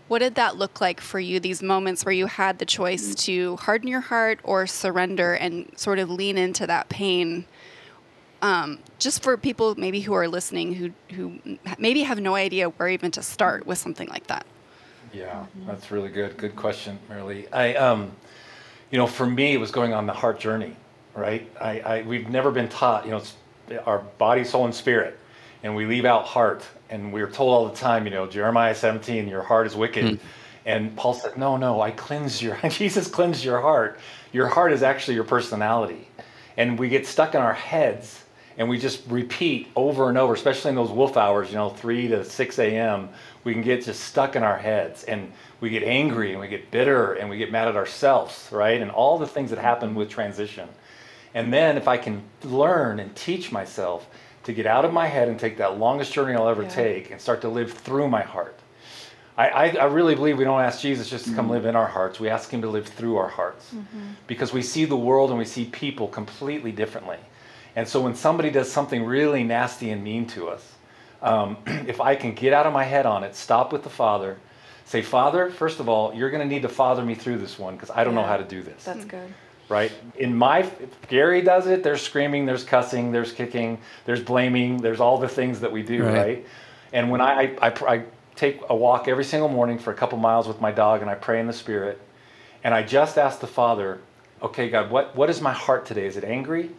what 0.09 0.18
did 0.18 0.35
that 0.35 0.56
look 0.56 0.80
like 0.80 1.00
for 1.00 1.21
you 1.21 1.38
these 1.38 1.62
moments 1.62 2.04
where 2.04 2.12
you 2.12 2.26
had 2.26 2.59
the 2.59 2.66
choice 2.66 3.14
to 3.14 3.54
harden 3.56 3.87
your 3.87 4.00
heart 4.00 4.40
or 4.42 4.66
surrender 4.66 5.35
and 5.35 5.71
sort 5.76 6.00
of 6.00 6.11
lean 6.11 6.37
into 6.37 6.66
that 6.66 6.88
pain? 6.88 7.47
Um, 8.42 8.80
just 8.99 9.23
for 9.23 9.37
people 9.37 9.76
maybe 9.76 10.00
who 10.00 10.14
are 10.14 10.26
listening 10.26 10.75
who 10.75 10.90
who 11.14 11.38
maybe 11.78 12.02
have 12.02 12.21
no 12.21 12.35
idea 12.35 12.68
where 12.71 12.88
even 12.88 13.12
to 13.12 13.23
start 13.23 13.66
with 13.66 13.78
something 13.78 14.09
like 14.09 14.26
that. 14.26 14.44
Yeah 15.12 15.47
that's 15.64 15.92
really 15.92 16.11
good. 16.11 16.37
Good 16.37 16.56
question 16.56 16.99
Marilee. 17.09 17.47
i 17.52 17.75
um, 17.76 18.11
you 18.90 18.99
know 18.99 19.06
for 19.06 19.26
me 19.26 19.52
it 19.52 19.59
was 19.59 19.71
going 19.71 19.94
on 19.94 20.06
the 20.06 20.12
heart 20.12 20.40
journey 20.40 20.75
right? 21.14 21.49
I, 21.61 21.80
I 21.80 22.02
we've 22.02 22.28
never 22.28 22.50
been 22.50 22.68
taught 22.68 23.04
you 23.04 23.12
know 23.12 23.23
our 23.87 24.00
body, 24.18 24.44
soul, 24.44 24.64
and 24.64 24.75
spirit, 24.75 25.18
and 25.62 25.75
we 25.75 25.87
leave 25.87 26.04
out 26.04 26.25
heart. 26.26 26.64
And 26.90 27.12
we're 27.12 27.30
told 27.30 27.52
all 27.52 27.68
the 27.68 27.76
time, 27.76 28.04
you 28.04 28.11
know, 28.11 28.26
Jeremiah 28.26 28.75
17, 28.75 29.26
your 29.26 29.42
heart 29.42 29.66
is 29.66 29.75
wicked. 29.75 30.04
Mm. 30.04 30.18
And 30.66 30.97
Paul 30.97 31.14
said, 31.14 31.37
No, 31.37 31.56
no, 31.56 31.80
I 31.80 31.90
cleanse 31.90 32.40
your 32.42 32.59
Jesus 32.68 33.09
cleansed 33.09 33.44
your 33.44 33.61
heart. 33.61 33.99
Your 34.33 34.49
heart 34.49 34.73
is 34.73 34.83
actually 34.83 35.14
your 35.14 35.25
personality. 35.25 36.09
And 36.56 36.78
we 36.78 36.88
get 36.88 37.06
stuck 37.06 37.35
in 37.35 37.40
our 37.40 37.54
heads 37.54 38.25
and 38.56 38.68
we 38.68 38.78
just 38.78 39.02
repeat 39.09 39.68
over 39.75 40.09
and 40.09 40.16
over, 40.16 40.33
especially 40.33 40.68
in 40.71 40.76
those 40.76 40.90
wolf 40.90 41.16
hours, 41.16 41.50
you 41.50 41.56
know, 41.56 41.71
3 41.71 42.09
to 42.09 42.25
6 42.25 42.59
a.m., 42.61 43.09
we 43.42 43.52
can 43.52 43.62
get 43.62 43.85
just 43.85 44.04
stuck 44.04 44.37
in 44.37 44.42
our 44.42 44.56
heads 44.56 45.04
and 45.04 45.30
we 45.61 45.71
get 45.71 45.83
angry 45.83 46.30
and 46.30 46.40
we 46.40 46.49
get 46.49 46.71
bitter 46.71 47.14
and 47.14 47.28
we 47.28 47.37
get 47.37 47.50
mad 47.50 47.68
at 47.68 47.76
ourselves, 47.76 48.49
right? 48.52 48.80
And 48.80 48.90
all 48.90 49.18
the 49.18 49.26
things 49.26 49.50
that 49.50 49.59
happen 49.59 49.94
with 49.94 50.09
transition. 50.09 50.68
And 51.34 51.52
then 51.52 51.76
if 51.76 51.88
I 51.88 51.96
can 51.96 52.22
learn 52.44 53.00
and 53.00 53.14
teach 53.16 53.50
myself 53.52 54.08
to 54.44 54.52
get 54.52 54.66
out 54.66 54.84
of 54.84 54.92
my 54.92 55.06
head 55.06 55.28
and 55.28 55.38
take 55.38 55.56
that 55.58 55.78
longest 55.78 56.12
journey 56.12 56.34
I'll 56.34 56.48
ever 56.48 56.62
yeah. 56.62 56.68
take 56.68 57.10
and 57.10 57.20
start 57.20 57.40
to 57.42 57.48
live 57.48 57.72
through 57.72 58.08
my 58.08 58.22
heart. 58.22 58.58
I, 59.36 59.48
I, 59.48 59.68
I, 59.70 59.84
really 59.86 60.14
believe 60.14 60.38
we 60.38 60.44
don't 60.44 60.60
ask 60.60 60.80
Jesus 60.80 61.10
just 61.10 61.24
to 61.24 61.34
come 61.34 61.46
mm-hmm. 61.46 61.54
live 61.54 61.66
in 61.66 61.74
our 61.74 61.88
hearts. 61.88 62.20
We 62.20 62.28
ask 62.28 62.50
him 62.50 62.62
to 62.62 62.68
live 62.68 62.86
through 62.86 63.16
our 63.16 63.28
hearts 63.28 63.74
mm-hmm. 63.74 64.10
because 64.28 64.52
we 64.52 64.62
see 64.62 64.84
the 64.84 64.96
world 64.96 65.30
and 65.30 65.38
we 65.38 65.44
see 65.44 65.64
people 65.64 66.06
completely 66.06 66.70
differently. 66.70 67.18
And 67.74 67.88
so 67.88 68.00
when 68.00 68.14
somebody 68.14 68.50
does 68.50 68.70
something 68.70 69.04
really 69.04 69.42
nasty 69.42 69.90
and 69.90 70.04
mean 70.04 70.26
to 70.28 70.48
us, 70.48 70.74
um, 71.20 71.56
if 71.66 72.00
I 72.00 72.14
can 72.14 72.34
get 72.34 72.52
out 72.52 72.66
of 72.66 72.72
my 72.72 72.84
head 72.84 73.06
on 73.06 73.24
it, 73.24 73.34
stop 73.34 73.72
with 73.72 73.82
the 73.82 73.90
Father, 73.90 74.38
say, 74.84 75.02
Father, 75.02 75.50
first 75.50 75.80
of 75.80 75.88
all, 75.88 76.14
you're 76.14 76.30
going 76.30 76.46
to 76.46 76.54
need 76.54 76.62
to 76.62 76.68
father 76.68 77.04
me 77.04 77.16
through 77.16 77.38
this 77.38 77.58
one 77.58 77.74
because 77.74 77.90
I 77.90 78.04
don't 78.04 78.14
yeah, 78.14 78.20
know 78.20 78.26
how 78.26 78.36
to 78.36 78.44
do 78.44 78.62
this. 78.62 78.84
That's 78.84 79.04
good. 79.04 79.32
Right? 79.68 79.92
In 80.16 80.37
my, 80.37 80.59
if 80.61 81.09
Gary 81.09 81.40
does 81.42 81.66
it, 81.66 81.83
there's 81.83 82.02
screaming, 82.02 82.47
there's 82.47 82.64
cussing, 82.64 83.12
there's 83.12 83.33
kicking, 83.33 83.78
there's 84.04 84.23
blaming, 84.23 84.76
there's 84.78 85.00
all 85.00 85.18
the 85.18 85.28
things 85.28 85.61
that 85.61 85.73
we 85.73 85.83
do, 85.83 86.04
right? 86.04 86.14
right? 86.14 86.47
And 86.92 87.11
when 87.11 87.21
I, 87.21 87.56
I, 87.61 87.68
I, 87.68 87.94
I 87.94 88.04
take 88.37 88.61
a 88.68 88.76
walk 88.76 89.09
every 89.09 89.25
single 89.25 89.49
morning 89.49 89.78
for 89.78 89.90
a 89.90 89.94
couple 89.94 90.18
miles 90.18 90.47
with 90.47 90.61
my 90.61 90.71
dog 90.71 91.00
and 91.00 91.11
I 91.11 91.14
pray 91.14 91.40
in 91.40 91.47
the 91.47 91.52
Spirit, 91.52 92.00
and 92.62 92.75
I 92.75 92.83
just 92.83 93.18
ask 93.18 93.40
the 93.40 93.47
Father, 93.47 94.00
okay, 94.42 94.68
God, 94.68 94.90
what, 94.90 95.14
what 95.16 95.30
is 95.30 95.40
my 95.40 95.52
heart 95.52 95.87
today? 95.87 96.06
Is 96.06 96.16
it 96.16 96.25
angry? 96.25 96.71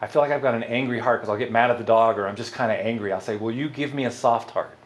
I 0.00 0.06
feel 0.06 0.22
like 0.22 0.30
I've 0.30 0.42
got 0.42 0.54
an 0.54 0.62
angry 0.62 0.98
heart 0.98 1.20
because 1.20 1.28
I'll 1.28 1.38
get 1.38 1.52
mad 1.52 1.70
at 1.70 1.78
the 1.78 1.84
dog 1.84 2.18
or 2.18 2.26
I'm 2.26 2.36
just 2.36 2.52
kind 2.52 2.72
of 2.72 2.78
angry. 2.78 3.12
I'll 3.12 3.20
say, 3.20 3.36
Will 3.36 3.50
you 3.50 3.68
give 3.68 3.92
me 3.94 4.06
a 4.06 4.10
soft 4.10 4.50
heart? 4.50 4.76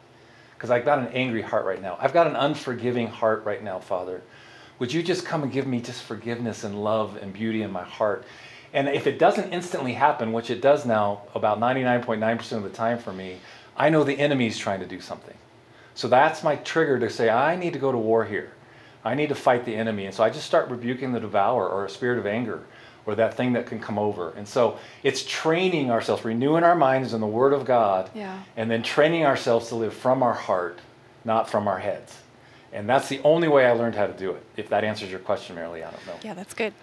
Because 0.56 0.70
I've 0.70 0.84
got 0.84 0.98
an 0.98 1.08
angry 1.08 1.42
heart 1.42 1.66
right 1.66 1.80
now. 1.80 1.96
I've 2.00 2.12
got 2.12 2.26
an 2.26 2.36
unforgiving 2.36 3.06
heart 3.06 3.44
right 3.44 3.62
now, 3.62 3.78
Father. 3.78 4.22
Would 4.78 4.92
you 4.92 5.02
just 5.02 5.24
come 5.24 5.42
and 5.42 5.52
give 5.52 5.66
me 5.66 5.80
just 5.80 6.02
forgiveness 6.02 6.64
and 6.64 6.82
love 6.82 7.16
and 7.20 7.32
beauty 7.32 7.62
in 7.62 7.70
my 7.70 7.84
heart? 7.84 8.24
And 8.72 8.88
if 8.88 9.06
it 9.06 9.18
doesn't 9.18 9.52
instantly 9.52 9.92
happen, 9.92 10.32
which 10.32 10.50
it 10.50 10.60
does 10.60 10.84
now 10.84 11.22
about 11.34 11.60
99.9% 11.60 12.52
of 12.52 12.64
the 12.64 12.70
time 12.70 12.98
for 12.98 13.12
me, 13.12 13.38
I 13.76 13.88
know 13.88 14.02
the 14.02 14.18
enemy's 14.18 14.58
trying 14.58 14.80
to 14.80 14.86
do 14.86 15.00
something. 15.00 15.36
So 15.94 16.08
that's 16.08 16.42
my 16.42 16.56
trigger 16.56 16.98
to 16.98 17.08
say, 17.08 17.30
I 17.30 17.54
need 17.54 17.72
to 17.74 17.78
go 17.78 17.92
to 17.92 17.98
war 17.98 18.24
here. 18.24 18.52
I 19.04 19.14
need 19.14 19.28
to 19.28 19.34
fight 19.36 19.64
the 19.64 19.76
enemy. 19.76 20.06
And 20.06 20.14
so 20.14 20.24
I 20.24 20.30
just 20.30 20.46
start 20.46 20.70
rebuking 20.70 21.12
the 21.12 21.20
devourer 21.20 21.68
or 21.68 21.84
a 21.84 21.90
spirit 21.90 22.18
of 22.18 22.26
anger 22.26 22.64
or 23.06 23.14
that 23.14 23.34
thing 23.34 23.52
that 23.52 23.66
can 23.66 23.78
come 23.78 23.98
over. 23.98 24.30
And 24.30 24.48
so 24.48 24.78
it's 25.02 25.24
training 25.24 25.90
ourselves, 25.90 26.24
renewing 26.24 26.64
our 26.64 26.74
minds 26.74 27.12
in 27.12 27.20
the 27.20 27.26
Word 27.26 27.52
of 27.52 27.64
God, 27.64 28.10
yeah. 28.14 28.42
and 28.56 28.70
then 28.70 28.82
training 28.82 29.24
ourselves 29.24 29.68
to 29.68 29.74
live 29.74 29.94
from 29.94 30.22
our 30.22 30.32
heart, 30.32 30.80
not 31.24 31.48
from 31.48 31.68
our 31.68 31.78
heads. 31.78 32.16
And 32.74 32.88
that's 32.88 33.08
the 33.08 33.20
only 33.22 33.48
way 33.48 33.66
I 33.66 33.72
learned 33.72 33.94
how 33.94 34.06
to 34.06 34.12
do 34.12 34.32
it. 34.32 34.42
If 34.56 34.68
that 34.68 34.82
answers 34.84 35.10
your 35.10 35.20
question, 35.20 35.56
Marilee, 35.56 35.86
I 35.86 35.90
don't 35.90 36.06
know. 36.06 36.14
Yeah, 36.22 36.34
that's 36.34 36.52
good. 36.52 36.74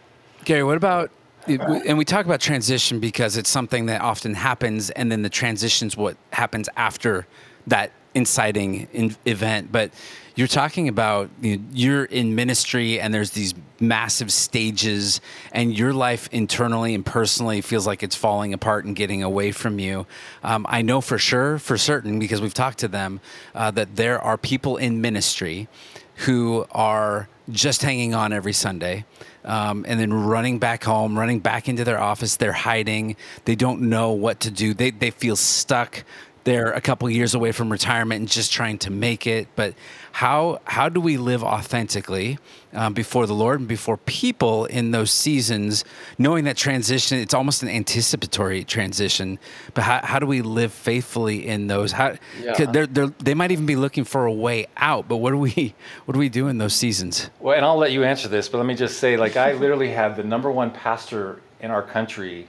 Gary, 0.46 0.64
what 0.64 0.78
about 0.78 1.12
and 1.48 1.98
we 1.98 2.06
talk 2.06 2.26
about 2.26 2.40
transition 2.40 3.00
because 3.00 3.36
it's 3.36 3.50
something 3.50 3.88
that 3.88 4.02
often 4.02 4.36
happens 4.36 4.90
and 4.92 5.12
then 5.12 5.24
the 5.24 5.30
transition's 5.30 5.98
what 5.98 6.16
happens 6.32 6.70
after 6.78 7.26
that 7.68 7.92
inciting 8.14 8.88
in 8.92 9.16
event 9.26 9.72
but 9.72 9.92
you're 10.36 10.48
talking 10.48 10.88
about 10.88 11.30
you 11.42 11.58
know, 11.58 11.64
you're 11.74 12.06
in 12.06 12.36
ministry 12.36 13.00
and 13.00 13.14
there's 13.14 13.32
these 13.32 13.54
massive 13.80 14.32
stages 14.32 15.20
and 15.52 15.78
your 15.78 15.94
life 15.94 16.30
internally 16.32 16.96
and 16.96 17.06
personally 17.06 17.62
feels 17.62 17.86
like 17.86 18.04
it's 18.04 18.16
falling 18.16 18.54
apart 18.54 18.86
and 18.86 18.96
getting 18.96 19.24
away 19.24 19.52
from 19.52 19.80
you. 19.80 20.06
Um, 20.44 20.66
i 20.70 20.82
know 20.82 21.02
for 21.02 21.18
sure 21.18 21.58
for 21.58 21.78
certain 21.78 22.20
because 22.20 22.42
we've 22.42 22.54
talked 22.54 22.80
to 22.80 22.88
them 22.88 23.20
uh, 23.56 23.72
that 23.72 23.96
there 23.96 24.20
are 24.20 24.38
people 24.38 24.78
in 24.78 25.02
ministry 25.02 25.68
who 26.16 26.66
are 26.72 27.28
just 27.50 27.82
hanging 27.82 28.14
on 28.14 28.32
every 28.32 28.54
sunday 28.54 29.04
um, 29.44 29.86
and 29.88 30.00
then 30.00 30.14
running 30.14 30.60
back 30.60 30.84
home 30.84 31.18
running 31.18 31.40
back 31.40 31.68
into 31.68 31.84
their 31.84 32.00
office. 32.00 32.36
They're 32.36 32.52
hiding. 32.52 33.16
They 33.46 33.56
don't 33.56 33.82
know 33.82 34.12
what 34.12 34.40
to 34.42 34.52
do. 34.52 34.74
They, 34.74 34.92
they 34.92 35.12
feel 35.12 35.36
stuck 35.36 36.04
they're 36.44 36.72
a 36.72 36.82
couple 36.82 37.10
years 37.10 37.36
away 37.36 37.52
from 37.52 37.72
retirement 37.72 38.20
and 38.20 38.30
just 38.30 38.52
trying 38.52 38.78
to 38.80 38.92
make 38.92 39.28
it. 39.28 39.48
But 39.56 39.76
how 40.12 40.60
how 40.66 40.90
do 40.90 41.00
we 41.00 41.18
live 41.18 41.44
authentically 41.44 42.40
um, 42.74 42.94
before 42.94 43.28
the 43.28 43.34
Lord 43.34 43.60
and 43.60 43.68
before 43.68 43.98
people 43.98 44.66
in 44.66 44.92
those 44.92 45.12
seasons, 45.12 45.86
knowing 46.18 46.46
that 46.46 46.58
transition? 46.58 47.20
It's 47.20 47.34
almost 47.34 47.64
an 47.64 47.70
anticipatory 47.70 48.64
transition. 48.64 49.40
But 49.74 49.84
how, 49.84 50.02
how 50.04 50.20
do 50.20 50.26
we 50.26 50.42
live 50.42 50.74
faithfully 50.74 51.48
in 51.48 51.68
those? 51.68 51.92
How 51.92 52.16
yeah. 52.40 52.66
they're, 52.66 52.88
they're, 52.88 53.08
they 53.20 53.34
might 53.34 53.52
even 53.52 53.66
be 53.66 53.76
looking 53.76 54.04
for 54.04 54.26
a 54.26 54.34
way 54.34 54.68
out. 54.78 55.08
But 55.08 55.18
what 55.18 55.32
do 55.32 55.38
we 55.38 55.76
what 56.06 56.14
do 56.14 56.20
we 56.20 56.30
do 56.30 56.48
in 56.48 56.58
those 56.58 56.74
seasons? 56.74 57.30
Well, 57.40 57.56
and 57.56 57.66
I'll 57.66 57.78
let 57.78 57.92
you 57.92 58.04
answer 58.04 58.28
this. 58.28 58.50
But 58.50 58.58
let 58.58 58.68
me 58.68 58.76
just 58.76 59.00
say, 59.00 59.18
like 59.18 59.38
I 59.38 59.54
literally 59.54 59.92
had 59.92 60.16
the 60.16 60.24
number 60.24 60.52
one 60.52 60.72
pastor 60.72 61.42
in 61.60 61.70
our 61.70 61.84
country 61.84 62.48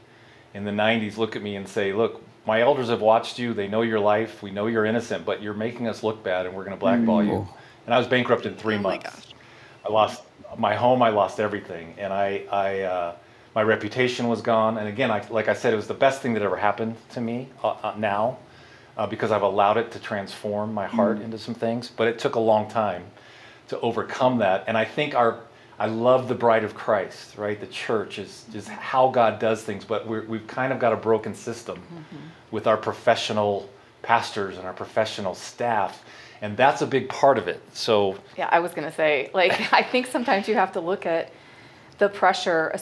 in 0.55 0.65
the 0.65 0.71
90s 0.71 1.17
look 1.19 1.37
at 1.37 1.43
me 1.43 1.57
and 1.57 1.69
say, 1.69 1.93
"Look." 1.93 2.23
My 2.47 2.61
elders 2.61 2.89
have 2.89 3.01
watched 3.01 3.39
you. 3.39 3.55
They 3.55 3.69
know 3.69 3.83
your 3.83 4.01
life. 4.01 4.43
We 4.43 4.51
know 4.51 4.67
you're 4.67 4.85
innocent, 4.85 5.25
but 5.25 5.43
you're 5.43 5.55
making 5.55 5.89
us 5.89 6.03
look 6.03 6.23
bad, 6.25 6.47
and 6.47 6.55
we're 6.55 6.65
going 6.65 6.77
to 6.77 6.81
blackball 6.81 7.23
mm. 7.23 7.27
you. 7.27 7.49
And 7.87 7.95
I 7.95 7.99
was 7.99 8.07
bankrupt 8.07 8.47
in 8.47 8.57
three 8.57 8.77
oh 8.77 8.81
months. 8.81 9.35
I 9.87 9.93
lost 9.93 10.23
my 10.59 10.75
home. 10.75 11.03
I 11.03 11.11
lost 11.11 11.41
everything, 11.41 11.95
and 11.99 12.13
I, 12.13 12.45
I, 12.51 12.81
uh, 12.81 13.17
my 13.55 13.63
reputation 13.63 14.29
was 14.29 14.43
gone. 14.43 14.79
And 14.79 14.89
again, 14.89 15.11
I, 15.11 15.27
like 15.29 15.49
I 15.49 15.55
said, 15.55 15.73
it 15.73 15.77
was 15.77 15.87
the 15.87 15.95
best 15.95 16.21
thing 16.21 16.35
that 16.35 16.43
ever 16.43 16.57
happened 16.57 16.97
to 17.11 17.21
me 17.21 17.49
uh, 17.63 17.69
uh, 17.69 17.95
now, 17.97 18.39
uh, 18.97 19.07
because 19.07 19.31
I've 19.31 19.43
allowed 19.43 19.77
it 19.77 19.93
to 19.93 20.01
transform 20.01 20.75
my 20.75 20.87
heart 20.87 21.19
mm. 21.19 21.25
into 21.25 21.39
some 21.39 21.55
things. 21.55 21.91
But 21.95 22.09
it 22.09 22.19
took 22.19 22.35
a 22.35 22.41
long 22.41 22.69
time 22.69 23.05
to 23.69 23.79
overcome 23.81 24.39
that. 24.39 24.65
And 24.67 24.77
I 24.77 24.85
think 24.85 25.15
our 25.15 25.41
I 25.83 25.87
love 25.87 26.29
the 26.29 26.37
bride 26.37 26.63
of 26.63 26.77
Christ, 26.77 27.37
right? 27.37 27.59
The 27.59 27.67
church 27.67 28.21
is 28.21 28.45
just 28.53 28.69
how 28.69 29.11
God 29.11 29.41
does 29.41 29.65
things, 29.65 29.85
but 29.85 30.07
we 30.07 30.39
have 30.39 30.47
kind 30.47 30.73
of 30.73 30.79
got 30.79 30.93
a 30.93 30.97
broken 30.97 31.35
system 31.35 31.79
mm-hmm. 31.79 32.19
with 32.53 32.69
our 32.69 32.77
professional 32.77 33.69
pastors 34.01 34.59
and 34.59 34.65
our 34.65 34.75
professional 34.75 35.35
staff. 35.35 36.05
And 36.41 36.57
that's 36.57 36.83
a 36.83 36.87
big 36.87 37.09
part 37.09 37.37
of 37.37 37.49
it. 37.49 37.61
So, 37.73 38.17
yeah, 38.39 38.49
I 38.53 38.61
was 38.61 38.71
going 38.75 38.89
to 38.89 38.95
say, 38.95 39.33
like, 39.35 39.73
I 39.73 39.83
think 39.83 40.07
sometimes 40.07 40.47
you 40.47 40.55
have 40.55 40.71
to 40.75 40.81
look 40.81 41.05
at 41.05 41.33
the 41.99 42.09
pressure. 42.09 42.73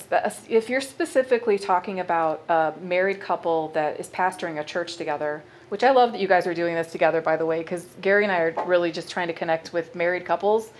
If 0.47 0.69
you're 0.69 0.83
specifically 0.83 1.59
talking 1.59 2.01
about 2.01 2.45
a 2.51 2.75
married 2.83 3.23
couple 3.23 3.69
that 3.69 3.99
is 3.99 4.09
pastoring 4.09 4.61
a 4.61 4.65
church 4.65 4.97
together, 4.97 5.43
which 5.71 5.85
I 5.85 5.93
love 5.93 6.13
that 6.13 6.21
you 6.21 6.29
guys 6.29 6.47
are 6.47 6.53
doing 6.53 6.75
this 6.75 6.93
together, 6.93 7.23
by 7.23 7.39
the 7.39 7.47
way, 7.47 7.61
because 7.61 7.87
Gary 8.03 8.25
and 8.25 8.33
I 8.33 8.41
are 8.41 8.67
really 8.67 8.93
just 8.93 9.09
trying 9.09 9.29
to 9.29 9.35
connect 9.35 9.73
with 9.73 9.95
married 9.95 10.27
couples 10.27 10.71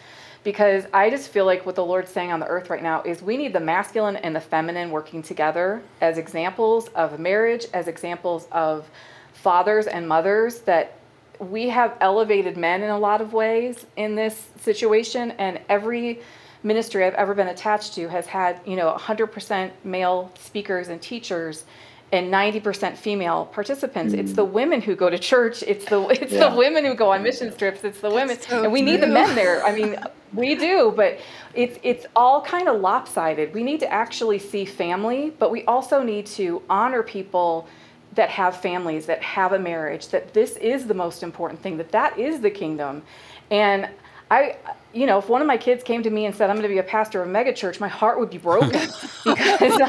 because 0.43 0.85
I 0.93 1.11
just 1.11 1.29
feel 1.29 1.45
like 1.45 1.67
what 1.67 1.75
the 1.75 1.85
Lord's 1.85 2.11
saying 2.11 2.33
on 2.33 2.41
the 2.41 2.47
earth 2.47 2.71
right 2.71 2.83
now 2.83 3.03
is 3.03 3.23
we 3.23 3.37
need 3.37 3.53
the 3.53 3.61
masculine 3.61 4.17
and 4.17 4.35
the 4.35 4.41
feminine 4.41 4.91
working 4.91 5.23
together 5.23 5.83
as 6.01 6.19
examples 6.19 6.89
of 6.89 7.19
marriage, 7.19 7.67
as 7.75 7.89
examples 7.89 8.49
of 8.53 8.89
fathers 9.33 9.87
and 9.87 10.09
mothers 10.09 10.61
that 10.61 10.97
we 11.39 11.69
have 11.69 11.97
elevated 12.01 12.57
men 12.57 12.83
in 12.83 12.91
a 12.91 12.99
lot 12.99 13.21
of 13.21 13.33
ways 13.33 13.87
in 13.97 14.15
this 14.15 14.49
situation 14.61 15.31
and 15.33 15.61
every 15.69 16.21
ministry 16.63 17.05
I've 17.05 17.15
ever 17.15 17.35
been 17.35 17.49
attached 17.49 17.95
to 17.95 18.09
has 18.09 18.27
had, 18.27 18.61
you 18.67 18.77
know, 18.77 18.95
100% 18.99 19.71
male 19.85 20.31
speakers 20.39 20.89
and 20.89 21.01
teachers 21.01 21.65
and 22.13 22.33
90% 22.33 22.97
female 22.97 23.47
participants. 23.47 24.15
Mm. 24.15 24.19
It's 24.19 24.33
the 24.33 24.45
women 24.45 24.81
who 24.81 24.97
go 24.97 25.09
to 25.11 25.19
church. 25.19 25.63
It's 25.63 25.85
the 25.85 26.01
it's 26.23 26.33
yeah. 26.33 26.49
the 26.49 26.57
women 26.57 26.85
who 26.85 26.95
go 26.95 27.13
on 27.13 27.23
mission 27.23 27.55
trips. 27.57 27.85
It's 27.85 28.01
the 28.01 28.11
women, 28.11 28.39
so 28.39 28.65
and 28.65 28.73
we 28.73 28.81
true. 28.81 28.91
need 28.91 29.01
the 29.01 29.07
men 29.07 29.35
there. 29.35 29.65
I 29.65 29.75
mean, 29.79 29.97
we 30.33 30.55
do, 30.55 30.93
but 30.95 31.19
it's 31.55 31.79
it's 31.83 32.07
all 32.17 32.43
kind 32.43 32.69
of 32.69 32.81
lopsided. 32.81 33.55
We 33.55 33.63
need 33.63 33.81
to 33.81 33.93
actually 33.93 34.39
see 34.39 34.65
family, 34.65 35.33
but 35.39 35.51
we 35.51 35.65
also 35.65 36.03
need 36.03 36.27
to 36.27 36.63
honor 36.69 37.03
people 37.03 37.69
that 38.15 38.29
have 38.29 38.61
families, 38.61 39.07
that 39.07 39.23
have 39.23 39.53
a 39.53 39.59
marriage. 39.59 40.09
That 40.09 40.35
this 40.35 40.57
is 40.57 40.87
the 40.87 40.95
most 40.95 41.23
important 41.23 41.63
thing. 41.63 41.77
That 41.77 41.93
that 41.93 42.19
is 42.19 42.41
the 42.41 42.51
kingdom, 42.51 43.03
and 43.51 43.89
I 44.31 44.57
you 44.93 45.07
know, 45.07 45.19
if 45.19 45.29
one 45.29 45.41
of 45.41 45.47
my 45.47 45.57
kids 45.57 45.85
came 45.85 46.03
to 46.03 46.11
me 46.11 46.27
and 46.27 46.35
said, 46.35 46.51
I'm 46.51 46.57
going 46.57 46.69
to 46.69 46.75
be 46.75 46.79
a 46.79 46.83
pastor 46.83 47.23
of 47.23 47.29
a 47.29 47.33
megachurch, 47.33 47.79
my 47.79 47.89
heart 47.89 48.19
would 48.19 48.31
be 48.31 48.39
broken 48.39 48.71
because 49.25 49.81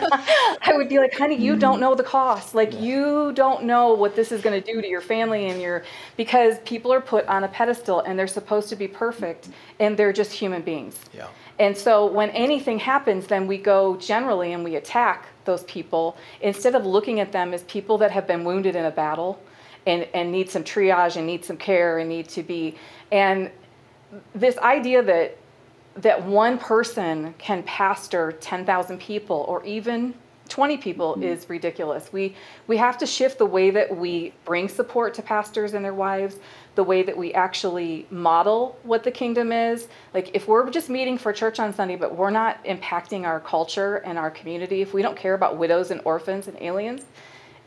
I 0.61 0.73
would 0.73 0.89
be 0.89 0.99
like, 0.99 1.13
honey, 1.13 1.35
you 1.35 1.55
don't 1.55 1.73
mm-hmm. 1.73 1.81
know 1.81 1.95
the 1.95 2.03
cost. 2.03 2.53
Like, 2.53 2.79
you 2.79 3.31
don't 3.33 3.63
know 3.63 3.93
what 3.93 4.15
this 4.15 4.31
is 4.31 4.41
going 4.41 4.61
to 4.61 4.73
do 4.73 4.79
to 4.79 4.87
your 4.87 5.01
family 5.01 5.49
and 5.49 5.59
your, 5.59 5.83
because 6.17 6.59
people 6.59 6.93
are 6.93 7.01
put 7.01 7.25
on 7.25 7.43
a 7.43 7.47
pedestal 7.47 8.01
and 8.01 8.17
they're 8.17 8.27
supposed 8.27 8.69
to 8.69 8.75
be 8.75 8.87
perfect 8.87 9.49
and 9.79 9.97
they're 9.97 10.13
just 10.13 10.31
human 10.31 10.61
beings. 10.61 10.99
Yeah. 11.13 11.27
And 11.57 11.75
so 11.75 12.05
when 12.05 12.29
anything 12.31 12.77
happens, 12.77 13.25
then 13.25 13.47
we 13.47 13.57
go 13.57 13.97
generally 13.97 14.53
and 14.53 14.63
we 14.63 14.75
attack 14.75 15.25
those 15.45 15.63
people 15.63 16.15
instead 16.41 16.75
of 16.75 16.85
looking 16.85 17.19
at 17.19 17.31
them 17.31 17.55
as 17.55 17.63
people 17.63 17.97
that 17.97 18.11
have 18.11 18.27
been 18.27 18.43
wounded 18.43 18.75
in 18.75 18.85
a 18.85 18.91
battle 18.91 19.41
and, 19.87 20.07
and 20.13 20.31
need 20.31 20.49
some 20.49 20.63
triage 20.63 21.17
and 21.17 21.25
need 21.25 21.43
some 21.43 21.57
care 21.57 21.97
and 21.97 22.07
need 22.07 22.29
to 22.29 22.43
be. 22.43 22.75
And 23.11 23.49
this 24.35 24.57
idea 24.57 25.01
that 25.03 25.37
that 25.95 26.25
one 26.25 26.57
person 26.57 27.33
can 27.37 27.63
pastor 27.63 28.31
10,000 28.33 28.97
people 28.99 29.45
or 29.47 29.63
even 29.65 30.13
20 30.51 30.77
people 30.77 31.13
mm-hmm. 31.13 31.23
is 31.23 31.49
ridiculous. 31.49 32.11
We 32.11 32.35
we 32.67 32.75
have 32.75 32.97
to 32.97 33.05
shift 33.05 33.37
the 33.37 33.45
way 33.45 33.71
that 33.71 33.95
we 33.95 34.33
bring 34.43 34.67
support 34.67 35.13
to 35.13 35.21
pastors 35.21 35.73
and 35.73 35.83
their 35.83 35.93
wives, 35.93 36.35
the 36.75 36.83
way 36.83 37.03
that 37.03 37.15
we 37.15 37.33
actually 37.33 38.05
model 38.11 38.77
what 38.83 39.03
the 39.03 39.11
kingdom 39.11 39.53
is. 39.53 39.87
Like 40.13 40.29
if 40.33 40.49
we're 40.49 40.69
just 40.69 40.89
meeting 40.89 41.17
for 41.17 41.31
church 41.31 41.59
on 41.59 41.73
Sunday 41.73 41.95
but 41.95 42.15
we're 42.17 42.31
not 42.31 42.63
impacting 42.65 43.23
our 43.23 43.39
culture 43.39 43.97
and 43.97 44.17
our 44.17 44.29
community, 44.29 44.81
if 44.81 44.93
we 44.93 45.01
don't 45.01 45.17
care 45.17 45.35
about 45.35 45.57
widows 45.57 45.89
and 45.89 46.01
orphans 46.03 46.47
and 46.49 46.61
aliens, 46.61 47.05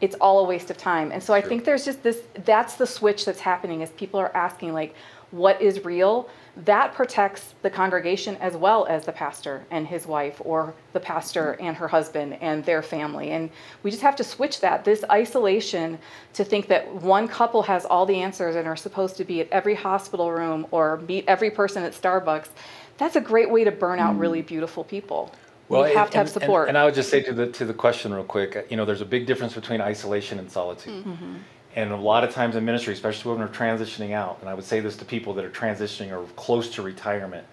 it's 0.03 0.17
all 0.17 0.41
a 0.41 0.45
waste 0.45 0.71
of 0.71 0.77
time. 0.77 1.11
And 1.11 1.23
so 1.23 1.33
I 1.33 1.41
think 1.41 1.65
there's 1.65 1.87
just 1.87 2.03
this 2.03 2.21
that's 2.45 2.75
the 2.75 2.87
switch 2.87 3.25
that's 3.25 3.41
happening 3.41 3.83
as 3.83 3.91
people 3.93 4.21
are 4.21 4.37
asking 4.37 4.75
like 4.75 4.95
what 5.35 5.61
is 5.61 5.85
real 5.85 6.29
that 6.57 6.95
protects 6.95 7.55
the 7.63 7.71
congregation 7.71 8.37
as 8.37 8.57
well 8.57 8.87
as 8.87 9.05
the 9.05 9.11
pastor 9.11 9.65
and 9.73 9.89
his 9.89 10.07
wife 10.07 10.41
or 10.45 10.73
the 10.93 11.01
pastor 11.01 11.57
and 11.61 11.77
her 11.77 11.89
husband 11.89 12.39
and 12.41 12.65
their 12.65 12.83
family 12.83 13.33
and 13.33 13.51
we 13.83 13.91
just 13.91 14.03
have 14.03 14.15
to 14.15 14.23
switch 14.23 14.61
that 14.61 14.85
this 14.85 15.05
isolation 15.11 15.99
to 16.33 16.45
think 16.45 16.69
that 16.69 16.95
one 17.03 17.27
couple 17.27 17.63
has 17.63 17.85
all 17.85 18.07
the 18.07 18.15
answers 18.15 18.55
and 18.55 18.69
are 18.69 18.77
supposed 18.77 19.17
to 19.17 19.25
be 19.25 19.41
at 19.41 19.49
every 19.51 19.75
hospital 19.75 20.31
room 20.31 20.65
or 20.71 20.99
meet 21.09 21.25
every 21.27 21.51
person 21.51 21.83
at 21.83 21.93
starbucks 21.93 22.49
that's 22.97 23.17
a 23.17 23.21
great 23.21 23.51
way 23.51 23.65
to 23.65 23.73
burn 23.73 23.99
out 23.99 24.17
really 24.17 24.43
mm. 24.43 24.47
beautiful 24.47 24.85
people 24.85 25.35
well, 25.69 25.83
we 25.83 25.95
have 25.95 26.07
and, 26.09 26.13
to 26.13 26.19
have 26.19 26.29
support. 26.29 26.69
And, 26.69 26.77
and, 26.77 26.79
I 26.79 26.85
would 26.85 26.95
just 26.95 27.09
say 27.09 27.23
to 27.23 27.33
the 27.33 27.47
to 27.53 27.65
the 27.65 27.73
question 27.73 28.13
real 28.13 28.23
quick, 28.23 28.67
you 28.69 28.77
know, 28.77 28.85
there's 28.85 29.01
a 29.01 29.07
big 29.07 29.25
difference 29.25 29.55
between 29.55 29.81
isolation 29.81 30.39
and 30.39 30.51
solitude. 30.51 31.07
Mm-hmm. 31.07 31.37
And 31.77 31.91
a 31.91 31.97
lot 31.97 32.23
of 32.23 32.33
times 32.33 32.55
in 32.55 32.65
ministry, 32.65 32.95
especially 32.95 33.33
when 33.33 33.41
we're 33.41 33.53
transitioning 33.53 34.13
out, 34.13 34.39
and 34.41 34.49
I 34.49 34.55
would 34.55 34.65
say 34.65 34.81
this 34.81 34.97
to 34.99 35.05
people 35.05 35.35
that 35.35 35.45
are 35.45 35.51
transitioning 35.51 36.13
or 36.13 36.25
close 36.35 36.71
to 36.75 36.83
retirement, 36.83 37.47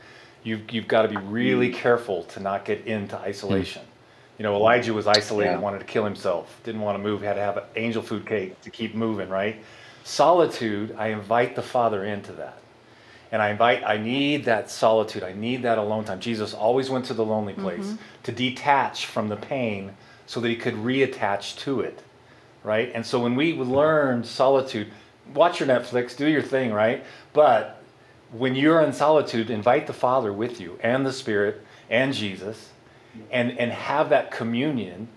you've, 0.44 0.72
you've 0.72 0.88
got 0.88 1.04
to 1.04 1.08
be 1.08 1.18
really 1.18 1.72
mm. 1.72 1.76
careful 1.76 2.24
to 2.26 2.40
not 2.40 2.64
get 2.64 2.86
into 2.86 3.18
isolation. 3.18 3.82
Mm. 3.82 3.86
You 4.38 4.44
know, 4.44 4.56
Elijah 4.56 4.94
was 4.94 5.08
isolated, 5.08 5.52
yeah. 5.52 5.60
wanted 5.60 5.80
to 5.80 5.86
kill 5.86 6.06
himself, 6.06 6.60
didn't 6.64 6.82
want 6.82 6.98
to 6.98 7.04
move, 7.04 7.22
had 7.22 7.34
to 7.34 7.42
have 7.42 7.58
an 7.58 7.64
angel 7.76 8.02
food 8.02 8.26
cake 8.26 8.60
to 8.62 8.70
keep 8.70 8.96
moving, 8.96 9.30
right? 9.30 9.64
Solitude, 10.04 10.96
I 10.98 11.08
invite 11.08 11.56
the 11.56 11.62
Father 11.62 12.06
into 12.06 12.32
that. 12.34 12.58
And 13.32 13.42
I 13.42 13.50
invite, 13.50 13.84
I 13.84 13.98
need 13.98 14.46
that 14.46 14.70
solitude. 14.70 15.24
I 15.24 15.34
need 15.34 15.62
that 15.64 15.78
alone 15.78 16.04
time. 16.04 16.20
Jesus 16.20 16.54
always 16.54 16.90
went 16.90 17.06
to 17.06 17.14
the 17.14 17.24
lonely 17.24 17.54
place 17.54 17.86
mm-hmm. 17.86 17.96
to 18.24 18.32
detach 18.32 19.06
from 19.06 19.30
the 19.30 19.38
pain 19.38 19.94
so 20.26 20.40
that 20.42 20.50
he 20.50 20.56
could 20.56 20.76
reattach 20.76 21.58
to 21.60 21.82
it 21.82 22.02
right? 22.64 22.92
And 22.94 23.06
so 23.06 23.20
when 23.20 23.36
we 23.36 23.54
learn 23.54 24.24
solitude, 24.24 24.92
watch 25.34 25.60
your 25.60 25.70
Netflix, 25.70 26.16
do 26.16 26.28
your 26.28 26.42
thing, 26.42 26.72
right? 26.72 27.04
But 27.34 27.82
when 28.32 28.56
you're 28.56 28.82
in 28.82 28.94
solitude, 28.94 29.50
invite 29.50 29.88
the 29.88 29.94
Father 29.94 30.32
with 30.32 30.62
you 30.62 30.80
and 30.82 31.06
the 31.06 31.14
Spirit 31.14 31.62
and 31.90 32.14
Jesus 32.14 32.70
and, 33.32 33.58
and 33.58 33.72
have 33.72 34.10
that 34.10 34.32
communion 34.32 35.08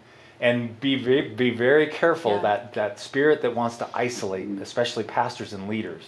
and 0.40 0.78
be 0.80 0.96
very, 0.96 1.28
be 1.30 1.50
very 1.50 1.86
careful 1.86 2.32
yeah. 2.36 2.42
that 2.42 2.74
that 2.74 3.00
spirit 3.00 3.40
that 3.42 3.54
wants 3.54 3.76
to 3.76 3.88
isolate, 3.94 4.48
especially 4.60 5.04
pastors 5.04 5.52
and 5.52 5.68
leaders, 5.68 6.02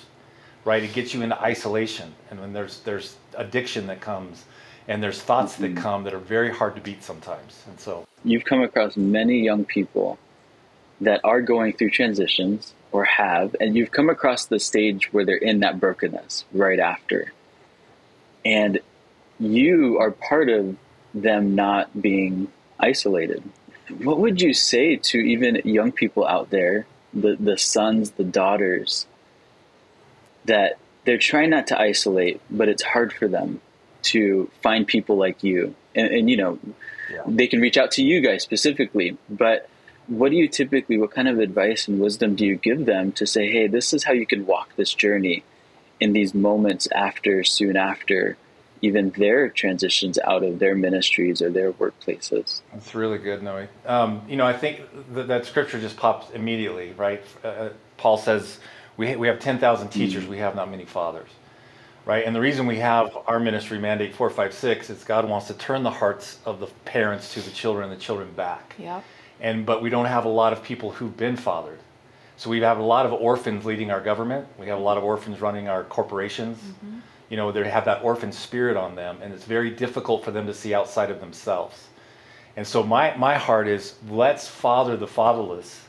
right? 0.64 0.83
It 0.83 0.92
gets 0.92 1.14
you 1.14 1.22
into 1.22 1.40
isolation. 1.40 2.12
And 2.31 2.40
when 2.40 2.53
there's 2.53 2.81
there's 2.81 3.16
addiction 3.35 3.87
that 3.87 4.01
comes 4.01 4.44
and 4.88 5.03
there's 5.03 5.22
thoughts 5.22 5.55
mm-hmm. 5.55 5.75
that 5.75 5.81
come 5.81 6.05
that 6.05 6.12
are 6.12 6.18
very 6.18 6.51
hard 6.53 6.75
to 6.75 6.81
beat 6.81 7.05
sometimes. 7.05 7.62
And 7.68 7.79
so 7.79 8.07
you've 8.25 8.44
come 8.44 8.62
across 8.62 8.96
many 8.96 9.40
young 9.40 9.64
people 9.64 10.18
that 11.00 11.20
are 11.24 11.42
going 11.42 11.72
through 11.72 11.90
transitions 11.90 12.72
or 12.92 13.04
have, 13.04 13.54
and 13.61 13.76
you've 13.76 13.90
come 13.90 14.09
across 14.09 14.46
the 14.46 14.59
stage 14.59 15.12
where 15.12 15.24
they're 15.24 15.37
in 15.37 15.61
that 15.61 15.78
brokenness 15.78 16.44
right 16.52 16.78
after. 16.78 17.32
And 18.44 18.80
you 19.38 19.98
are 19.98 20.11
part 20.11 20.48
of 20.48 20.76
them 21.12 21.54
not 21.54 22.00
being 22.00 22.48
isolated. 22.78 23.42
What 23.98 24.18
would 24.18 24.40
you 24.40 24.54
say 24.54 24.96
to 24.96 25.18
even 25.18 25.61
young 25.64 25.92
people 25.92 26.26
out 26.26 26.50
there, 26.50 26.87
the, 27.12 27.37
the 27.38 27.59
sons, 27.59 28.12
the 28.12 28.24
daughters, 28.24 29.06
that 30.44 30.78
they're 31.04 31.18
trying 31.18 31.50
not 31.50 31.68
to 31.68 31.80
isolate, 31.80 32.40
but 32.50 32.68
it's 32.68 32.82
hard 32.82 33.12
for 33.12 33.28
them 33.28 33.61
to 34.02 34.50
find 34.62 34.87
people 34.87 35.16
like 35.16 35.42
you? 35.42 35.74
And, 35.94 36.09
and 36.09 36.30
you 36.30 36.37
know, 36.37 36.59
yeah. 37.11 37.22
they 37.26 37.46
can 37.46 37.61
reach 37.61 37.76
out 37.76 37.92
to 37.92 38.02
you 38.02 38.20
guys 38.20 38.42
specifically, 38.42 39.16
but 39.28 39.68
what 40.09 40.31
do 40.31 40.37
you 40.37 40.49
typically 40.49 40.97
what 40.97 41.11
kind 41.11 41.29
of 41.29 41.38
advice 41.38 41.88
and 41.88 42.01
wisdom 42.01 42.35
do 42.35 42.45
you 42.47 42.57
give 42.57 42.87
them 42.87 43.12
to 43.12 43.27
say 43.27 43.51
hey 43.51 43.66
this 43.66 43.92
is 43.92 44.05
how 44.05 44.12
you 44.12 44.27
can 44.27 44.47
walk 44.47 44.75
this 44.77 44.95
journey 44.95 45.42
in 46.01 46.12
these 46.12 46.35
moments 46.35 46.87
after 46.95 47.42
soon 47.42 47.77
after 47.77 48.37
even 48.83 49.11
their 49.11 49.49
transitions 49.49 50.19
out 50.19 50.45
of 50.45 50.59
their 50.59 50.75
ministries 50.75 51.40
or 51.40 51.51
their 51.51 51.73
workplaces 51.73 52.61
that's 52.73 52.95
really 52.95 53.19
good 53.19 53.42
noe. 53.42 53.66
Um, 53.85 54.23
you 54.29 54.37
know 54.37 54.47
i 54.47 54.53
think 54.53 54.83
that, 55.14 55.29
that 55.29 55.47
scripture 55.47 55.81
just 55.81 55.97
pops 55.97 56.31
immediately 56.31 56.92
right? 56.97 57.23
Uh, 57.42 57.71
paul 57.97 58.19
says 58.19 58.59
we, 58.97 59.14
we 59.16 59.27
have 59.29 59.40
10000 59.40 59.88
teachers 59.88 60.23
mm-hmm. 60.23 60.31
we 60.31 60.38
have 60.38 60.55
not 60.55 60.71
many 60.71 60.85
fathers. 60.85 61.29
Right? 62.07 62.25
And 62.25 62.37
the 62.37 62.40
reason 62.40 62.69
we 62.69 62.77
have 62.77 63.19
our 63.27 63.40
ministry 63.40 63.81
mandate 63.81 64.14
456 64.14 64.90
is 64.90 65.03
god 65.03 65.29
wants 65.29 65.49
to 65.49 65.55
turn 65.55 65.83
the 65.83 65.90
hearts 65.90 66.38
of 66.47 66.61
the 66.61 66.69
parents 66.85 67.35
to 67.35 67.40
the 67.40 67.51
children 67.51 67.90
and 67.90 67.92
the 67.92 68.01
children 68.01 68.31
back. 68.37 68.77
Yeah 68.79 69.03
and 69.40 69.66
but 69.66 69.83
we 69.83 69.90
don't 69.90 70.07
have 70.07 70.25
a 70.25 70.31
lot 70.31 70.53
of 70.53 70.62
people 70.62 70.92
who've 70.92 71.16
been 71.16 71.37
fathered. 71.37 71.79
So 72.37 72.51
we 72.51 72.61
have 72.61 72.79
a 72.79 72.83
lot 72.83 73.07
of 73.07 73.12
orphans 73.12 73.64
leading 73.64 73.90
our 73.90 74.01
government. 74.01 74.46
We 74.59 74.66
have 74.66 74.79
a 74.79 74.83
lot 74.83 74.99
of 74.99 75.05
orphans 75.05 75.40
running 75.40 75.68
our 75.68 75.85
corporations. 75.85 76.59
Mm-hmm. 76.59 76.99
You 77.31 77.37
know, 77.37 77.51
they 77.51 77.68
have 77.68 77.87
that 77.87 78.05
orphan 78.05 78.31
spirit 78.31 78.77
on 78.77 78.94
them, 78.94 79.18
and 79.22 79.33
it's 79.33 79.44
very 79.44 79.70
difficult 79.70 80.25
for 80.25 80.31
them 80.31 80.46
to 80.46 80.55
see 80.55 80.75
outside 80.75 81.11
of 81.11 81.20
themselves. 81.20 81.88
And 82.57 82.66
so 82.66 82.83
my 82.83 83.16
my 83.16 83.37
heart 83.37 83.68
is 83.68 83.94
let's 84.09 84.46
father 84.46 84.96
the 84.96 85.07
fatherless 85.07 85.83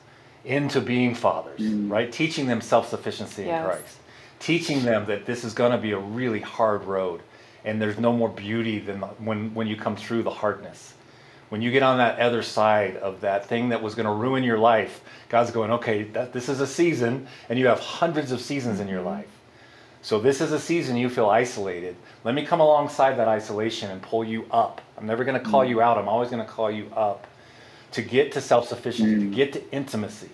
into 0.46 0.80
being 0.80 1.14
fathers, 1.14 1.60
mm. 1.60 1.92
right? 1.92 2.12
Teaching 2.12 2.48
them 2.48 2.62
self-sufficiency 2.62 3.44
yes. 3.44 3.60
in 3.60 3.66
Christ. 3.66 3.98
Teaching 4.40 4.84
them 4.84 5.06
that 5.08 5.26
this 5.26 5.44
is 5.44 5.54
going 5.54 5.72
to 5.72 5.78
be 5.78 5.92
a 5.92 6.00
really 6.00 6.40
hard 6.40 6.84
road 6.86 7.22
and 7.68 7.82
there's 7.82 8.00
no 8.00 8.14
more 8.14 8.30
beauty 8.30 8.80
than 8.80 9.02
when 9.20 9.54
when 9.54 9.68
you 9.68 9.76
come 9.76 9.96
through 9.96 10.24
the 10.24 10.32
hardness 10.32 10.94
when 11.50 11.62
you 11.62 11.72
get 11.72 11.84
on 11.84 11.98
that 11.98 12.20
other 12.20 12.44
side 12.44 12.98
of 12.98 13.22
that 13.22 13.46
thing 13.46 13.70
that 13.70 13.82
was 13.82 13.96
going 13.96 14.06
to 14.06 14.12
ruin 14.12 14.44
your 14.44 14.58
life, 14.58 15.02
God's 15.30 15.52
going, 15.52 15.72
okay, 15.72 16.04
that, 16.04 16.34
this 16.34 16.50
is 16.50 16.60
a 16.60 16.68
season, 16.68 17.28
and 17.50 17.58
you 17.58 17.68
have 17.68 17.80
hundreds 17.80 18.32
of 18.32 18.42
seasons 18.42 18.80
in 18.80 18.88
your 18.88 19.02
life. 19.02 19.30
So 20.02 20.20
this 20.20 20.42
is 20.42 20.52
a 20.52 20.60
season 20.60 20.96
you 20.96 21.10
feel 21.10 21.30
isolated. 21.30 21.96
Let 22.24 22.36
me 22.36 22.46
come 22.46 22.60
alongside 22.60 23.18
that 23.18 23.28
isolation 23.28 23.92
and 23.92 24.02
pull 24.02 24.24
you 24.24 24.46
up. 24.52 24.82
I'm 24.98 25.06
never 25.06 25.24
going 25.24 25.42
to 25.42 25.50
call 25.50 25.66
mm. 25.66 25.70
you 25.70 25.82
out. 25.82 25.98
I'm 25.98 26.08
always 26.08 26.30
going 26.30 26.46
to 26.46 26.50
call 26.50 26.72
you 26.72 26.90
up 26.96 27.28
to 27.92 28.02
get 28.02 28.32
to 28.34 28.42
self-sufficiency, 28.42 29.16
mm. 29.16 29.30
to 29.30 29.36
get 29.36 29.54
to 29.54 29.72
intimacy. 29.72 30.30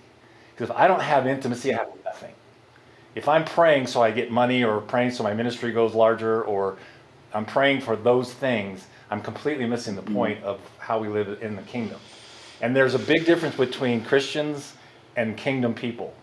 Because 0.54 0.70
if 0.70 0.76
I 0.76 0.86
don't 0.86 1.02
have 1.02 1.26
intimacy, 1.26 1.72
I 1.72 1.78
have 1.78 1.88
nothing. 2.04 2.34
If 3.14 3.28
I'm 3.28 3.44
praying 3.44 3.86
so 3.86 4.02
I 4.02 4.10
get 4.10 4.30
money 4.30 4.64
or 4.64 4.80
praying 4.80 5.12
so 5.12 5.22
my 5.22 5.34
ministry 5.34 5.72
goes 5.72 5.94
larger 5.94 6.42
or 6.42 6.76
I'm 7.34 7.44
praying 7.44 7.80
for 7.80 7.96
those 7.96 8.32
things, 8.32 8.86
I'm 9.10 9.20
completely 9.20 9.66
missing 9.66 9.96
the 9.96 10.02
mm. 10.02 10.14
point 10.14 10.42
of 10.44 10.60
how 10.78 10.98
we 10.98 11.08
live 11.08 11.42
in 11.42 11.56
the 11.56 11.62
kingdom. 11.62 12.00
And 12.60 12.74
there's 12.74 12.94
a 12.94 12.98
big 12.98 13.26
difference 13.26 13.56
between 13.56 14.04
Christians 14.04 14.74
and 15.16 15.36
kingdom 15.36 15.74
people, 15.74 16.14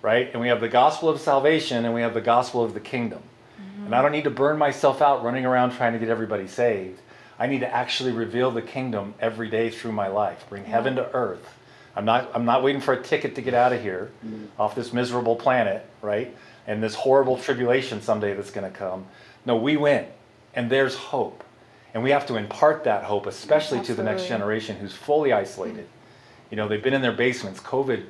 right? 0.00 0.30
And 0.32 0.40
we 0.40 0.48
have 0.48 0.60
the 0.60 0.68
gospel 0.68 1.08
of 1.08 1.20
salvation 1.20 1.84
and 1.84 1.92
we 1.92 2.00
have 2.00 2.14
the 2.14 2.20
gospel 2.20 2.64
of 2.64 2.74
the 2.74 2.80
kingdom. 2.80 3.20
Mm-hmm. 3.60 3.86
And 3.86 3.94
I 3.94 4.02
don't 4.02 4.12
need 4.12 4.24
to 4.24 4.30
burn 4.30 4.56
myself 4.58 5.02
out 5.02 5.24
running 5.24 5.44
around 5.44 5.72
trying 5.72 5.92
to 5.92 5.98
get 5.98 6.08
everybody 6.08 6.46
saved. 6.46 7.00
I 7.38 7.46
need 7.46 7.60
to 7.60 7.72
actually 7.72 8.12
reveal 8.12 8.50
the 8.50 8.62
kingdom 8.62 9.14
every 9.20 9.48
day 9.48 9.70
through 9.70 9.92
my 9.92 10.08
life, 10.08 10.44
bring 10.48 10.64
heaven 10.64 10.96
to 10.96 11.12
earth. 11.12 11.54
I'm 11.94 12.04
not, 12.04 12.30
I'm 12.34 12.44
not 12.44 12.62
waiting 12.62 12.80
for 12.80 12.94
a 12.94 13.02
ticket 13.02 13.34
to 13.34 13.42
get 13.42 13.54
out 13.54 13.72
of 13.72 13.82
here 13.82 14.10
mm-hmm. 14.24 14.46
off 14.60 14.74
this 14.74 14.92
miserable 14.92 15.36
planet, 15.36 15.84
right? 16.02 16.34
And 16.66 16.82
this 16.82 16.94
horrible 16.94 17.36
tribulation 17.36 18.02
someday 18.02 18.34
that's 18.34 18.50
going 18.50 18.70
to 18.70 18.76
come. 18.76 19.06
No, 19.44 19.56
we 19.56 19.76
win. 19.76 20.06
And 20.54 20.70
there's 20.70 20.94
hope. 20.94 21.44
And 21.94 22.02
we 22.02 22.10
have 22.10 22.26
to 22.26 22.36
impart 22.36 22.84
that 22.84 23.04
hope, 23.04 23.26
especially 23.26 23.78
Absolutely. 23.78 23.86
to 23.86 23.94
the 23.94 24.02
next 24.02 24.28
generation 24.28 24.76
who's 24.76 24.94
fully 24.94 25.32
isolated. 25.32 25.88
You 26.50 26.56
know, 26.56 26.68
they've 26.68 26.82
been 26.82 26.94
in 26.94 27.02
their 27.02 27.12
basements. 27.12 27.60
COVID, 27.60 28.04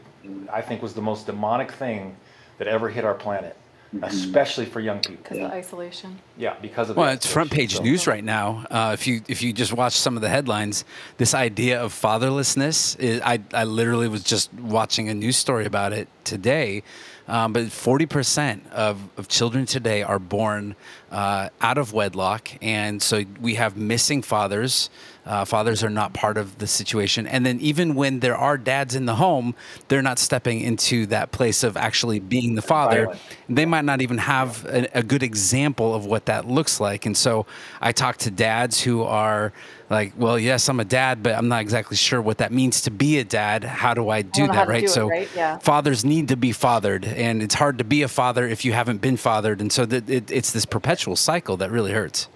I 0.53 0.63
think, 0.63 0.83
was 0.83 0.95
the 0.95 1.03
most 1.03 1.27
demonic 1.27 1.73
thing 1.73 2.17
that 2.59 2.67
ever 2.67 2.89
hit 2.89 3.05
our 3.05 3.15
planet. 3.15 3.57
mm-hmm. 3.95 4.05
especially 4.05 4.67
for 4.67 4.81
young 4.81 5.01
people. 5.01 5.23
Because 5.23 5.39
yeah. 5.39 5.47
of 5.47 5.53
isolation. 5.53 6.19
Yeah, 6.37 6.57
because 6.61 6.91
of 6.91 6.97
well, 6.97 7.13
it's 7.13 7.27
front 7.27 7.51
page 7.51 7.77
so. 7.77 7.83
news 7.83 8.07
right 8.07 8.25
now. 8.25 8.67
Uh, 8.71 8.91
if 8.95 9.07
you 9.07 9.23
if 9.29 9.43
you 9.43 9.53
just 9.53 9.73
watch 9.73 9.95
some 9.95 10.17
of 10.17 10.23
the 10.23 10.29
headlines, 10.29 10.85
this 11.17 11.35
idea 11.35 11.81
of 11.81 11.93
fatherlessness, 11.93 12.99
is, 12.99 13.21
I 13.23 13.41
I 13.53 13.65
literally 13.65 14.09
was 14.09 14.23
just 14.23 14.53
watching 14.55 15.09
a 15.09 15.15
news 15.15 15.37
story 15.37 15.67
about 15.67 15.93
it 15.93 16.09
today. 16.25 16.83
Um, 17.29 17.53
but 17.53 17.65
40% 17.67 18.73
of, 18.73 18.99
of 19.19 19.29
children 19.29 19.67
today 19.67 20.03
are 20.03 20.19
born 20.19 20.75
uh, 21.11 21.51
out 21.61 21.77
of 21.77 21.93
wedlock. 21.93 22.51
And 22.63 23.03
so 23.03 23.25
we 23.41 23.57
have 23.57 23.77
missing 23.77 24.23
fathers. 24.23 24.89
Uh, 25.29 25.45
fathers 25.45 25.85
are 25.85 25.91
not 25.91 26.15
part 26.15 26.39
of 26.39 26.57
the 26.59 26.67
situation. 26.67 27.27
And 27.27 27.45
then 27.45 27.61
even 27.61 27.95
when 27.95 28.21
there 28.21 28.37
are 28.37 28.57
dads 28.57 28.95
in 28.95 29.05
the 29.05 29.17
home, 29.17 29.55
they're 29.89 30.03
not 30.03 30.19
stepping 30.19 30.61
into 30.61 31.05
that 31.07 31.33
place 31.33 31.63
of 31.63 31.77
actually 31.77 32.19
being 32.19 32.55
the 32.55 32.63
father. 32.63 33.05
Violent. 33.05 33.21
They 33.51 33.67
might 33.67 33.85
not 33.85 34.01
even 34.01 34.19
have 34.19 34.65
a, 34.65 34.89
a 34.95 35.03
good 35.03 35.23
example 35.23 35.95
of 35.95 36.07
what 36.07 36.25
that 36.27 36.47
looks 36.47 36.81
like. 36.81 37.05
And 37.05 37.15
so 37.15 37.45
I 37.81 37.93
talk 37.93 38.17
to 38.19 38.31
dads 38.31 38.81
who 38.81 39.03
are 39.03 39.53
like, 39.91 40.13
well, 40.17 40.39
yes, 40.39 40.69
I'm 40.69 40.81
a 40.81 40.85
dad, 40.85 41.23
but 41.23 41.35
I'm 41.35 41.49
not 41.49 41.61
exactly 41.61 41.97
sure 41.97 42.21
what 42.21 42.39
that 42.39 42.53
means 42.53 42.83
to 42.83 42.91
be 42.91 43.19
a 43.19 43.25
dad. 43.25 43.65
How 43.65 43.95
do 43.95 44.09
I 44.09 44.23
do 44.23 44.45
I 44.45 44.47
that, 44.49 44.69
right? 44.69 44.81
Do 44.83 44.89
so, 44.89 45.09
it, 45.09 45.11
right? 45.11 45.29
Yeah. 45.35 45.59
fathers 45.59 46.05
need 46.05 46.29
to 46.29 46.37
be 46.37 46.53
fathered, 46.53 47.05
and 47.05 47.43
it's 47.43 47.55
hard 47.55 47.79
to 47.79 47.85
be 47.85 48.03
a 48.03 48.09
father 48.09 48.47
if 48.47 48.65
you 48.65 48.73
haven't 48.73 49.01
been 49.01 49.17
fathered, 49.17 49.61
and 49.61 49.73
so 49.73 49.87
that 49.87 50.09
it, 50.09 50.31
it's 50.31 50.53
this 50.53 50.67
perpetual 50.67 51.17
cycle 51.17 51.57
that 51.59 51.71
really 51.71 51.93
hurts. 51.93 52.29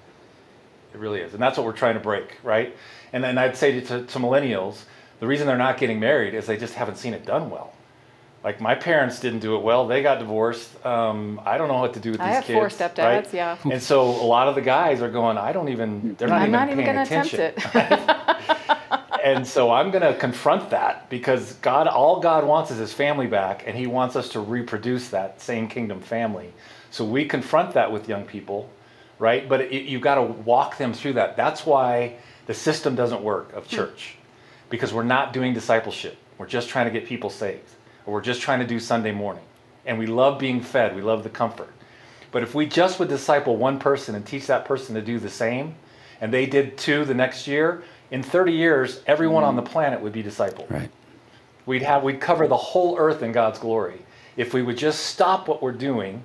It 0.94 0.98
really 0.98 1.20
is, 1.20 1.32
and 1.32 1.42
that's 1.42 1.56
what 1.56 1.66
we're 1.66 1.72
trying 1.72 1.94
to 1.94 2.00
break, 2.00 2.38
right? 2.42 2.76
And 3.12 3.22
then 3.24 3.38
I'd 3.38 3.56
say 3.56 3.80
to, 3.80 4.04
to 4.04 4.18
millennials, 4.18 4.82
the 5.20 5.26
reason 5.26 5.46
they're 5.46 5.56
not 5.56 5.78
getting 5.78 6.00
married 6.00 6.34
is 6.34 6.46
they 6.46 6.56
just 6.56 6.74
haven't 6.74 6.96
seen 6.96 7.14
it 7.14 7.24
done 7.24 7.50
well. 7.50 7.72
Like 8.44 8.60
my 8.60 8.74
parents 8.74 9.20
didn't 9.20 9.38
do 9.38 9.54
it 9.56 9.62
well; 9.62 9.86
they 9.86 10.02
got 10.02 10.18
divorced. 10.18 10.84
Um, 10.84 11.40
I 11.44 11.58
don't 11.58 11.68
know 11.68 11.78
what 11.78 11.94
to 11.94 12.00
do 12.00 12.10
with 12.10 12.20
these 12.20 12.26
kids. 12.26 12.30
I 12.30 12.34
have 12.34 12.44
kids. 12.44 12.58
four 12.58 12.88
stepdads, 12.88 13.04
right? 13.24 13.34
yeah. 13.34 13.56
And 13.70 13.80
so 13.80 14.02
a 14.02 14.26
lot 14.26 14.48
of 14.48 14.56
the 14.56 14.60
guys 14.60 15.00
are 15.00 15.10
going, 15.10 15.38
I 15.38 15.52
don't 15.52 15.68
even. 15.68 16.16
They're 16.16 16.28
not 16.28 16.42
I'm 16.42 16.48
even 16.48 16.52
not 16.52 16.70
even 16.70 16.84
going 16.84 16.96
to 16.96 17.02
attention. 17.02 17.40
attempt 17.40 17.76
it. 17.76 19.18
and 19.24 19.46
so 19.46 19.70
I'm 19.70 19.92
going 19.92 20.02
to 20.02 20.18
confront 20.18 20.70
that 20.70 21.08
because 21.08 21.54
God, 21.54 21.86
all 21.86 22.18
God 22.20 22.44
wants 22.44 22.72
is 22.72 22.78
His 22.78 22.92
family 22.92 23.28
back, 23.28 23.62
and 23.66 23.76
He 23.76 23.86
wants 23.86 24.16
us 24.16 24.28
to 24.30 24.40
reproduce 24.40 25.08
that 25.10 25.40
same 25.40 25.68
kingdom 25.68 26.00
family. 26.00 26.52
So 26.90 27.04
we 27.04 27.26
confront 27.26 27.74
that 27.74 27.92
with 27.92 28.08
young 28.08 28.24
people, 28.24 28.68
right? 29.22 29.48
But 29.48 29.60
it, 29.60 29.84
you've 29.84 30.02
got 30.02 30.16
to 30.16 30.22
walk 30.22 30.78
them 30.78 30.92
through 30.92 31.12
that. 31.12 31.36
That's 31.36 31.64
why 31.64 32.16
the 32.46 32.54
system 32.54 32.96
doesn't 32.96 33.22
work 33.22 33.52
of 33.52 33.64
hmm. 33.66 33.76
church, 33.76 34.16
because 34.68 34.92
we're 34.92 35.04
not 35.04 35.32
doing 35.32 35.54
discipleship. 35.54 36.16
We're 36.38 36.48
just 36.48 36.68
trying 36.68 36.86
to 36.86 36.90
get 36.90 37.06
people 37.06 37.30
saved 37.30 37.68
or 38.04 38.14
we're 38.14 38.20
just 38.20 38.40
trying 38.40 38.58
to 38.58 38.66
do 38.66 38.80
Sunday 38.80 39.12
morning. 39.12 39.44
And 39.86 39.96
we 39.96 40.06
love 40.06 40.40
being 40.40 40.60
fed, 40.60 40.96
we 40.96 41.02
love 41.02 41.22
the 41.22 41.30
comfort. 41.30 41.72
But 42.32 42.42
if 42.42 42.52
we 42.52 42.66
just 42.66 42.98
would 42.98 43.08
disciple 43.08 43.56
one 43.56 43.78
person 43.78 44.16
and 44.16 44.26
teach 44.26 44.48
that 44.48 44.64
person 44.64 44.96
to 44.96 45.02
do 45.02 45.20
the 45.20 45.30
same, 45.30 45.76
and 46.20 46.34
they 46.34 46.46
did 46.46 46.76
two 46.76 47.04
the 47.04 47.14
next 47.14 47.46
year, 47.46 47.84
in 48.10 48.24
30 48.24 48.52
years, 48.52 49.02
everyone 49.06 49.44
on 49.44 49.54
the 49.54 49.62
planet 49.62 50.00
would 50.00 50.12
be 50.12 50.22
discipled. 50.22 50.68
Right. 50.68 50.90
We'd 51.64 51.82
have 51.82 52.02
we'd 52.02 52.20
cover 52.20 52.48
the 52.48 52.56
whole 52.56 52.98
earth 52.98 53.22
in 53.22 53.30
God's 53.32 53.58
glory 53.58 54.00
if 54.36 54.52
we 54.52 54.62
would 54.62 54.76
just 54.76 55.06
stop 55.06 55.46
what 55.46 55.62
we're 55.62 55.72
doing. 55.72 56.22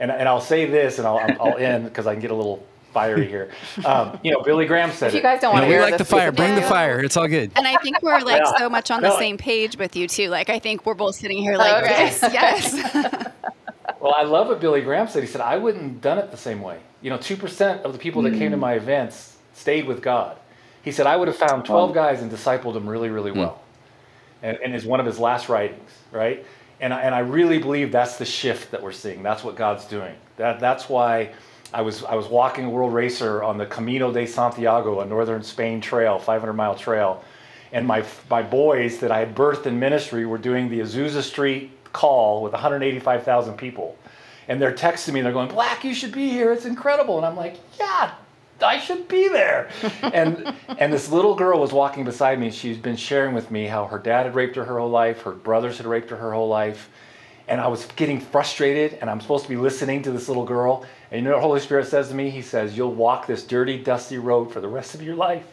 And, 0.00 0.10
and 0.10 0.28
I'll 0.28 0.40
say 0.40 0.64
this, 0.64 0.98
and 0.98 1.06
I'll, 1.06 1.20
I'll 1.40 1.56
end 1.58 1.84
because 1.84 2.06
I 2.06 2.14
can 2.14 2.22
get 2.22 2.30
a 2.30 2.34
little 2.34 2.66
fiery 2.92 3.26
here. 3.26 3.50
Um, 3.84 4.18
you 4.22 4.32
know, 4.32 4.42
Billy 4.42 4.66
Graham 4.66 4.90
said 4.90 5.08
if 5.08 5.14
you 5.14 5.22
guys 5.22 5.40
don't 5.40 5.54
want 5.54 5.64
to 5.64 5.70
we 5.70 5.78
like 5.78 5.98
the 5.98 6.04
fire. 6.04 6.32
Bring 6.32 6.54
the 6.54 6.62
fire. 6.62 7.00
It's 7.00 7.16
all 7.16 7.28
good. 7.28 7.50
And 7.56 7.66
I 7.66 7.76
think 7.78 8.02
we're 8.02 8.20
like 8.20 8.42
yeah. 8.44 8.58
so 8.58 8.68
much 8.68 8.90
on 8.90 9.02
the 9.02 9.16
same 9.18 9.38
page 9.38 9.76
with 9.76 9.96
you 9.96 10.08
too. 10.08 10.28
Like 10.28 10.50
I 10.50 10.58
think 10.58 10.84
we're 10.86 10.94
both 10.94 11.14
sitting 11.14 11.38
here 11.38 11.56
like 11.56 11.84
okay. 11.84 11.90
yes, 11.90 12.20
yes. 12.22 12.74
well, 14.00 14.14
I 14.16 14.22
love 14.22 14.48
what 14.48 14.60
Billy 14.60 14.80
Graham 14.82 15.08
said. 15.08 15.22
He 15.22 15.28
said 15.28 15.40
I 15.40 15.56
wouldn't 15.56 15.84
have 15.84 16.00
done 16.00 16.18
it 16.18 16.30
the 16.30 16.36
same 16.36 16.60
way. 16.60 16.80
You 17.00 17.10
know, 17.10 17.18
two 17.18 17.36
percent 17.36 17.82
of 17.82 17.92
the 17.92 17.98
people 17.98 18.22
that 18.22 18.32
mm. 18.32 18.38
came 18.38 18.50
to 18.50 18.56
mm. 18.56 18.60
my 18.60 18.74
events 18.74 19.38
stayed 19.54 19.86
with 19.86 20.02
God. 20.02 20.36
He 20.82 20.92
said 20.92 21.06
I 21.06 21.16
would 21.16 21.28
have 21.28 21.36
found 21.36 21.64
twelve 21.64 21.94
guys 21.94 22.22
and 22.22 22.30
discipled 22.30 22.74
them 22.74 22.88
really, 22.88 23.08
really 23.08 23.32
mm. 23.32 23.36
well. 23.36 23.62
And, 24.42 24.58
and 24.64 24.74
is 24.74 24.86
one 24.86 25.00
of 25.00 25.06
his 25.06 25.18
last 25.18 25.50
writings, 25.50 25.90
right? 26.10 26.46
And 26.80 26.94
I, 26.94 27.02
and 27.02 27.14
I 27.14 27.18
really 27.20 27.58
believe 27.58 27.92
that's 27.92 28.16
the 28.16 28.24
shift 28.24 28.70
that 28.70 28.82
we're 28.82 28.92
seeing. 28.92 29.22
That's 29.22 29.44
what 29.44 29.54
God's 29.54 29.84
doing. 29.84 30.14
That 30.36 30.60
that's 30.60 30.88
why 30.88 31.32
I 31.72 31.82
was 31.82 32.04
I 32.04 32.14
was 32.14 32.26
walking 32.26 32.64
a 32.64 32.70
world 32.70 32.94
racer 32.94 33.42
on 33.42 33.58
the 33.58 33.66
Camino 33.66 34.12
de 34.12 34.26
Santiago, 34.26 35.00
a 35.00 35.06
northern 35.06 35.42
Spain 35.42 35.80
trail, 35.80 36.18
500 36.18 36.52
mile 36.54 36.74
trail, 36.74 37.22
and 37.72 37.86
my 37.86 38.04
my 38.30 38.42
boys 38.42 38.98
that 38.98 39.12
I 39.12 39.18
had 39.18 39.34
birthed 39.34 39.66
in 39.66 39.78
ministry 39.78 40.26
were 40.26 40.38
doing 40.38 40.68
the 40.68 40.80
Azusa 40.80 41.22
Street 41.22 41.70
call 41.92 42.42
with 42.42 42.52
185,000 42.52 43.56
people, 43.56 43.96
and 44.48 44.60
they're 44.60 44.72
texting 44.72 45.12
me. 45.12 45.20
They're 45.20 45.32
going, 45.32 45.48
"Black, 45.48 45.84
you 45.84 45.94
should 45.94 46.12
be 46.12 46.30
here. 46.30 46.52
It's 46.52 46.64
incredible." 46.64 47.18
And 47.18 47.26
I'm 47.26 47.36
like, 47.36 47.56
"Yeah." 47.78 48.12
I 48.62 48.78
should 48.78 49.08
be 49.08 49.28
there. 49.28 49.70
and 50.02 50.54
and 50.78 50.92
this 50.92 51.10
little 51.10 51.34
girl 51.34 51.60
was 51.60 51.72
walking 51.72 52.04
beside 52.04 52.38
me. 52.38 52.50
She's 52.50 52.76
been 52.76 52.96
sharing 52.96 53.34
with 53.34 53.50
me 53.50 53.66
how 53.66 53.86
her 53.86 53.98
dad 53.98 54.26
had 54.26 54.34
raped 54.34 54.56
her 54.56 54.64
her 54.64 54.78
whole 54.78 54.90
life, 54.90 55.22
her 55.22 55.32
brothers 55.32 55.78
had 55.78 55.86
raped 55.86 56.10
her 56.10 56.16
her 56.16 56.32
whole 56.32 56.48
life, 56.48 56.90
and 57.48 57.60
I 57.60 57.68
was 57.68 57.86
getting 57.96 58.20
frustrated. 58.20 58.98
And 59.00 59.10
I'm 59.10 59.20
supposed 59.20 59.44
to 59.44 59.48
be 59.50 59.56
listening 59.56 60.02
to 60.02 60.10
this 60.10 60.28
little 60.28 60.44
girl, 60.44 60.84
and 61.10 61.22
you 61.22 61.28
know 61.28 61.34
what 61.34 61.42
Holy 61.42 61.60
Spirit 61.60 61.86
says 61.86 62.08
to 62.08 62.14
me? 62.14 62.30
He 62.30 62.42
says, 62.42 62.76
You'll 62.76 62.94
walk 62.94 63.26
this 63.26 63.44
dirty, 63.44 63.82
dusty 63.82 64.18
road 64.18 64.52
for 64.52 64.60
the 64.60 64.68
rest 64.68 64.94
of 64.94 65.02
your 65.02 65.16
life. 65.16 65.44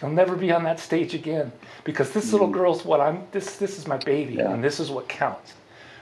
You'll 0.00 0.12
never 0.12 0.36
be 0.36 0.52
on 0.52 0.64
that 0.64 0.80
stage 0.80 1.14
again. 1.14 1.52
Because 1.84 2.10
this 2.12 2.32
little 2.32 2.48
mm. 2.48 2.52
girl's 2.52 2.84
what 2.84 3.00
I'm 3.00 3.26
this 3.30 3.56
this 3.56 3.78
is 3.78 3.86
my 3.86 3.96
baby 3.98 4.34
yeah. 4.34 4.52
and 4.52 4.62
this 4.62 4.80
is 4.80 4.90
what 4.90 5.08
counts. 5.08 5.54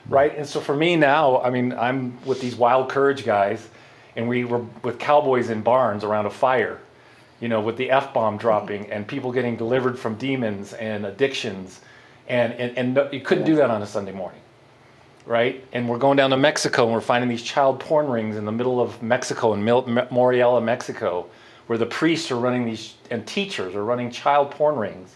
Right? 0.08 0.36
And 0.36 0.46
so 0.46 0.60
for 0.60 0.74
me 0.74 0.96
now, 0.96 1.40
I 1.42 1.50
mean, 1.50 1.72
I'm 1.72 2.18
with 2.24 2.40
these 2.40 2.56
wild 2.56 2.88
courage 2.88 3.24
guys, 3.24 3.68
and 4.16 4.28
we 4.28 4.44
were 4.44 4.64
with 4.82 4.98
cowboys 4.98 5.50
in 5.50 5.62
barns 5.62 6.04
around 6.04 6.26
a 6.26 6.30
fire, 6.30 6.78
you 7.40 7.48
know, 7.48 7.60
with 7.60 7.76
the 7.76 7.90
F 7.90 8.12
bomb 8.12 8.36
dropping 8.36 8.90
and 8.90 9.06
people 9.06 9.32
getting 9.32 9.56
delivered 9.56 9.98
from 9.98 10.14
demons 10.16 10.72
and 10.74 11.06
addictions. 11.06 11.80
And, 12.28 12.52
and, 12.54 12.96
and 12.96 13.12
you 13.12 13.20
couldn't 13.20 13.44
do 13.44 13.56
that 13.56 13.70
on 13.70 13.82
a 13.82 13.86
Sunday 13.86 14.12
morning 14.12 14.40
right? 15.26 15.64
And 15.72 15.88
we're 15.88 15.98
going 15.98 16.16
down 16.16 16.30
to 16.30 16.36
Mexico 16.36 16.84
and 16.84 16.92
we're 16.92 17.00
finding 17.00 17.28
these 17.28 17.42
child 17.42 17.80
porn 17.80 18.08
rings 18.08 18.36
in 18.36 18.44
the 18.44 18.52
middle 18.52 18.80
of 18.80 19.02
Mexico, 19.02 19.54
in 19.54 19.62
Morelia, 19.62 20.60
Mexico, 20.60 21.26
where 21.66 21.78
the 21.78 21.86
priests 21.86 22.30
are 22.30 22.36
running 22.36 22.64
these, 22.64 22.94
and 23.10 23.26
teachers 23.26 23.74
are 23.74 23.84
running 23.84 24.10
child 24.10 24.50
porn 24.50 24.76
rings 24.76 25.14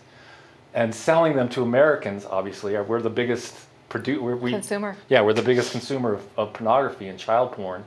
and 0.74 0.94
selling 0.94 1.34
them 1.34 1.48
to 1.48 1.62
Americans, 1.62 2.24
obviously. 2.24 2.78
We're 2.78 3.02
the 3.02 3.10
biggest 3.10 3.54
producer. 3.88 4.36
We, 4.36 4.50
consumer. 4.52 4.96
Yeah, 5.08 5.22
we're 5.22 5.32
the 5.32 5.42
biggest 5.42 5.72
consumer 5.72 6.14
of, 6.14 6.38
of 6.38 6.52
pornography 6.52 7.08
and 7.08 7.18
child 7.18 7.52
porn 7.52 7.84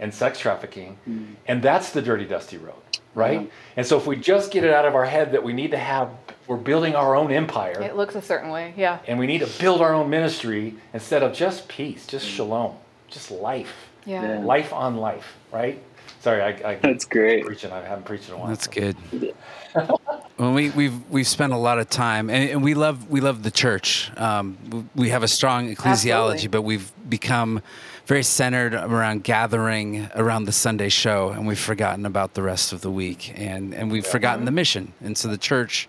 and 0.00 0.12
sex 0.12 0.40
trafficking. 0.40 0.98
Mm. 1.08 1.34
And 1.46 1.62
that's 1.62 1.90
the 1.90 2.02
dirty, 2.02 2.24
dusty 2.24 2.56
road, 2.56 2.74
right? 3.14 3.42
Yeah. 3.42 3.46
And 3.76 3.86
so 3.86 3.96
if 3.96 4.06
we 4.06 4.16
just 4.16 4.50
get 4.50 4.64
it 4.64 4.72
out 4.72 4.86
of 4.86 4.96
our 4.96 5.04
head 5.04 5.32
that 5.32 5.44
we 5.44 5.52
need 5.52 5.70
to 5.70 5.78
have 5.78 6.10
we're 6.48 6.56
building 6.56 6.96
our 6.96 7.14
own 7.14 7.30
empire. 7.30 7.80
It 7.80 7.94
looks 7.94 8.16
a 8.16 8.22
certain 8.22 8.50
way, 8.50 8.74
yeah. 8.76 8.98
And 9.06 9.20
we 9.20 9.28
need 9.28 9.38
to 9.38 9.60
build 9.60 9.80
our 9.80 9.94
own 9.94 10.10
ministry 10.10 10.74
instead 10.92 11.22
of 11.22 11.32
just 11.32 11.68
peace, 11.68 12.08
just 12.08 12.26
mm. 12.26 12.30
shalom, 12.30 12.74
just 13.06 13.30
life. 13.30 13.72
Yeah. 14.04 14.22
yeah. 14.22 14.44
Life 14.44 14.72
on 14.72 14.96
life, 14.96 15.36
right? 15.52 15.80
Sorry, 16.20 16.42
I, 16.42 16.70
I 16.70 16.74
that's 16.74 17.04
great. 17.04 17.46
Preaching, 17.46 17.70
I 17.70 17.82
haven't 17.82 18.04
preached 18.04 18.28
in 18.28 18.34
a 18.34 18.38
while. 18.38 18.48
That's 18.48 18.66
good. 18.66 18.96
well, 19.74 20.52
we, 20.52 20.70
we've 20.70 21.10
we've 21.10 21.26
spent 21.26 21.52
a 21.52 21.56
lot 21.56 21.78
of 21.78 21.88
time, 21.88 22.28
and, 22.28 22.50
and 22.50 22.62
we 22.62 22.74
love 22.74 23.08
we 23.08 23.20
love 23.20 23.42
the 23.42 23.50
church. 23.50 24.10
Um, 24.18 24.90
we 24.94 25.08
have 25.10 25.22
a 25.22 25.28
strong 25.28 25.74
ecclesiology, 25.74 26.32
Absolutely. 26.32 26.48
but 26.48 26.62
we've 26.62 26.92
become 27.10 27.60
very 28.06 28.22
centered 28.22 28.74
around 28.74 29.24
gathering 29.24 30.08
around 30.14 30.44
the 30.44 30.52
Sunday 30.52 30.88
show, 30.88 31.30
and 31.30 31.46
we've 31.46 31.58
forgotten 31.58 32.06
about 32.06 32.34
the 32.34 32.42
rest 32.42 32.72
of 32.72 32.80
the 32.80 32.90
week, 32.90 33.32
and 33.36 33.74
and 33.74 33.90
we've 33.90 34.06
forgotten 34.06 34.44
the 34.44 34.50
mission. 34.50 34.92
And 35.02 35.18
so 35.18 35.28
the 35.28 35.38
church 35.38 35.88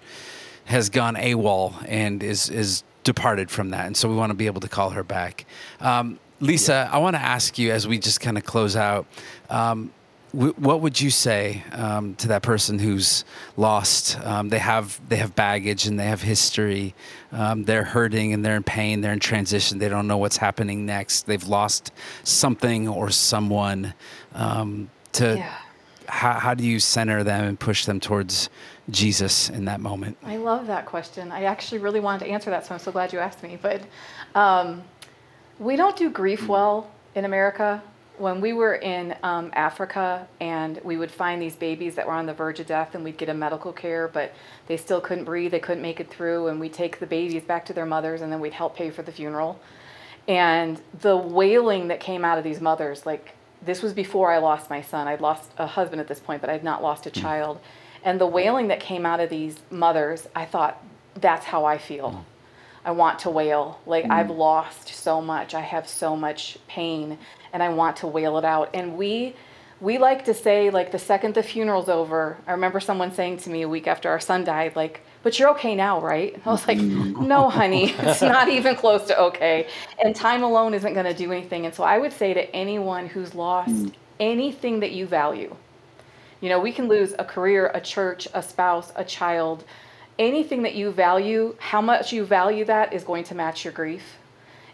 has 0.65 0.89
gone 0.89 1.15
AWOL 1.15 1.85
and 1.87 2.21
is 2.21 2.49
is 2.49 2.83
departed 3.03 3.49
from 3.49 3.69
that, 3.69 3.85
and 3.85 3.95
so 3.95 4.09
we 4.09 4.15
want 4.15 4.31
to 4.31 4.35
be 4.35 4.47
able 4.47 4.61
to 4.61 4.69
call 4.69 4.89
her 4.91 5.03
back. 5.03 5.45
Um, 5.79 6.19
Lisa, 6.39 6.87
yeah. 6.89 6.95
I 6.95 6.97
want 6.97 7.15
to 7.15 7.21
ask 7.21 7.59
you 7.59 7.71
as 7.71 7.87
we 7.87 7.99
just 7.99 8.19
kind 8.19 8.37
of 8.37 8.43
close 8.43 8.75
out. 8.75 9.05
Um, 9.49 9.91
what 10.33 10.79
would 10.81 10.99
you 10.99 11.09
say 11.09 11.63
um, 11.73 12.15
to 12.15 12.29
that 12.29 12.41
person 12.41 12.79
who's 12.79 13.25
lost? 13.57 14.17
Um, 14.25 14.47
they 14.49 14.59
have 14.59 14.99
they 15.09 15.17
have 15.17 15.35
baggage 15.35 15.87
and 15.87 15.99
they 15.99 16.05
have 16.05 16.21
history. 16.21 16.95
Um, 17.31 17.65
they're 17.65 17.83
hurting 17.83 18.33
and 18.33 18.43
they're 18.43 18.55
in 18.55 18.63
pain. 18.63 19.01
They're 19.01 19.13
in 19.13 19.19
transition. 19.19 19.79
They 19.79 19.89
don't 19.89 20.07
know 20.07 20.17
what's 20.17 20.37
happening 20.37 20.85
next. 20.85 21.25
They've 21.25 21.43
lost 21.43 21.91
something 22.23 22.87
or 22.87 23.09
someone. 23.09 23.93
Um, 24.33 24.89
to 25.13 25.35
yeah. 25.35 25.57
how, 26.07 26.33
how 26.33 26.53
do 26.53 26.63
you 26.63 26.79
center 26.79 27.23
them 27.23 27.43
and 27.43 27.59
push 27.59 27.85
them 27.85 27.99
towards 27.99 28.49
Jesus 28.89 29.49
in 29.49 29.65
that 29.65 29.81
moment? 29.81 30.17
I 30.23 30.37
love 30.37 30.67
that 30.67 30.85
question. 30.85 31.31
I 31.31 31.43
actually 31.43 31.79
really 31.79 31.99
wanted 31.99 32.25
to 32.25 32.31
answer 32.31 32.49
that, 32.49 32.65
so 32.65 32.73
I'm 32.73 32.79
so 32.79 32.93
glad 32.93 33.11
you 33.11 33.19
asked 33.19 33.43
me. 33.43 33.59
But 33.61 33.81
um, 34.33 34.83
we 35.59 35.75
don't 35.75 35.97
do 35.97 36.09
grief 36.09 36.47
well 36.47 36.89
in 37.15 37.25
America. 37.25 37.83
When 38.21 38.39
we 38.39 38.53
were 38.53 38.75
in 38.75 39.15
um, 39.23 39.49
Africa 39.53 40.27
and 40.39 40.79
we 40.83 40.95
would 40.95 41.09
find 41.09 41.41
these 41.41 41.55
babies 41.55 41.95
that 41.95 42.05
were 42.05 42.13
on 42.13 42.27
the 42.27 42.35
verge 42.35 42.59
of 42.59 42.67
death 42.67 42.93
and 42.93 43.03
we'd 43.03 43.17
get 43.17 43.29
a 43.29 43.33
medical 43.33 43.73
care, 43.73 44.07
but 44.07 44.31
they 44.67 44.77
still 44.77 45.01
couldn't 45.01 45.23
breathe, 45.23 45.49
they 45.49 45.59
couldn't 45.59 45.81
make 45.81 45.99
it 45.99 46.07
through, 46.07 46.45
and 46.45 46.59
we'd 46.59 46.71
take 46.71 46.99
the 46.99 47.07
babies 47.07 47.41
back 47.41 47.65
to 47.65 47.73
their 47.73 47.87
mothers 47.87 48.21
and 48.21 48.31
then 48.31 48.39
we'd 48.39 48.53
help 48.53 48.75
pay 48.75 48.91
for 48.91 49.01
the 49.01 49.11
funeral. 49.11 49.59
And 50.27 50.79
the 50.99 51.17
wailing 51.17 51.87
that 51.87 51.99
came 51.99 52.23
out 52.23 52.37
of 52.37 52.43
these 52.43 52.61
mothers, 52.61 53.07
like 53.07 53.33
this 53.63 53.81
was 53.81 53.91
before 53.91 54.31
I 54.31 54.37
lost 54.37 54.69
my 54.69 54.83
son. 54.83 55.07
I'd 55.07 55.19
lost 55.19 55.49
a 55.57 55.65
husband 55.65 55.99
at 55.99 56.07
this 56.07 56.19
point, 56.19 56.41
but 56.41 56.49
I'd 56.51 56.63
not 56.63 56.83
lost 56.83 57.07
a 57.07 57.09
mm. 57.09 57.19
child. 57.19 57.59
And 58.03 58.21
the 58.21 58.27
wailing 58.27 58.67
that 58.67 58.79
came 58.79 59.03
out 59.03 59.19
of 59.19 59.31
these 59.31 59.57
mothers, 59.71 60.27
I 60.35 60.45
thought, 60.45 60.79
that's 61.15 61.45
how 61.47 61.65
I 61.65 61.79
feel. 61.79 62.11
Mm. 62.11 62.23
I 62.85 62.91
want 62.91 63.17
to 63.19 63.31
wail. 63.31 63.79
Like 63.87 64.05
mm. 64.05 64.11
I've 64.11 64.29
lost 64.29 64.89
so 64.89 65.21
much. 65.21 65.55
I 65.55 65.61
have 65.61 65.89
so 65.89 66.15
much 66.15 66.59
pain 66.67 67.17
and 67.53 67.61
I 67.61 67.69
want 67.69 67.97
to 67.97 68.07
wail 68.07 68.37
it 68.37 68.45
out. 68.45 68.69
And 68.73 68.97
we 68.97 69.35
we 69.79 69.97
like 69.97 70.25
to 70.25 70.33
say 70.33 70.69
like 70.69 70.91
the 70.91 70.99
second 70.99 71.33
the 71.33 71.43
funeral's 71.43 71.89
over. 71.89 72.37
I 72.47 72.51
remember 72.51 72.79
someone 72.79 73.11
saying 73.13 73.37
to 73.37 73.49
me 73.49 73.63
a 73.63 73.69
week 73.69 73.87
after 73.87 74.09
our 74.09 74.19
son 74.19 74.43
died 74.43 74.75
like 74.75 75.01
but 75.23 75.37
you're 75.37 75.49
okay 75.51 75.75
now, 75.75 76.01
right? 76.01 76.39
I 76.45 76.49
was 76.49 76.67
like, 76.67 76.79
no, 76.79 77.49
honey, 77.49 77.91
it's 77.99 78.21
not 78.21 78.49
even 78.49 78.75
close 78.75 79.05
to 79.07 79.19
okay. 79.19 79.67
And 80.03 80.15
time 80.15 80.41
alone 80.41 80.73
isn't 80.73 80.93
going 80.93 81.05
to 81.05 81.13
do 81.13 81.31
anything. 81.31 81.65
And 81.65 81.75
so 81.75 81.83
I 81.83 81.99
would 81.99 82.11
say 82.11 82.33
to 82.33 82.55
anyone 82.55 83.05
who's 83.07 83.35
lost 83.35 83.71
mm. 83.71 83.93
anything 84.19 84.79
that 84.79 84.91
you 84.91 85.05
value, 85.05 85.55
you 86.39 86.49
know, 86.49 86.59
we 86.59 86.71
can 86.71 86.87
lose 86.87 87.13
a 87.19 87.23
career, 87.23 87.69
a 87.75 87.79
church, 87.79 88.27
a 88.33 88.41
spouse, 88.41 88.91
a 88.95 89.03
child, 89.03 89.63
anything 90.17 90.63
that 90.63 90.73
you 90.73 90.91
value, 90.91 91.55
how 91.59 91.81
much 91.81 92.11
you 92.11 92.25
value 92.25 92.65
that 92.65 92.91
is 92.91 93.03
going 93.03 93.23
to 93.25 93.35
match 93.35 93.63
your 93.63 93.73
grief. 93.73 94.17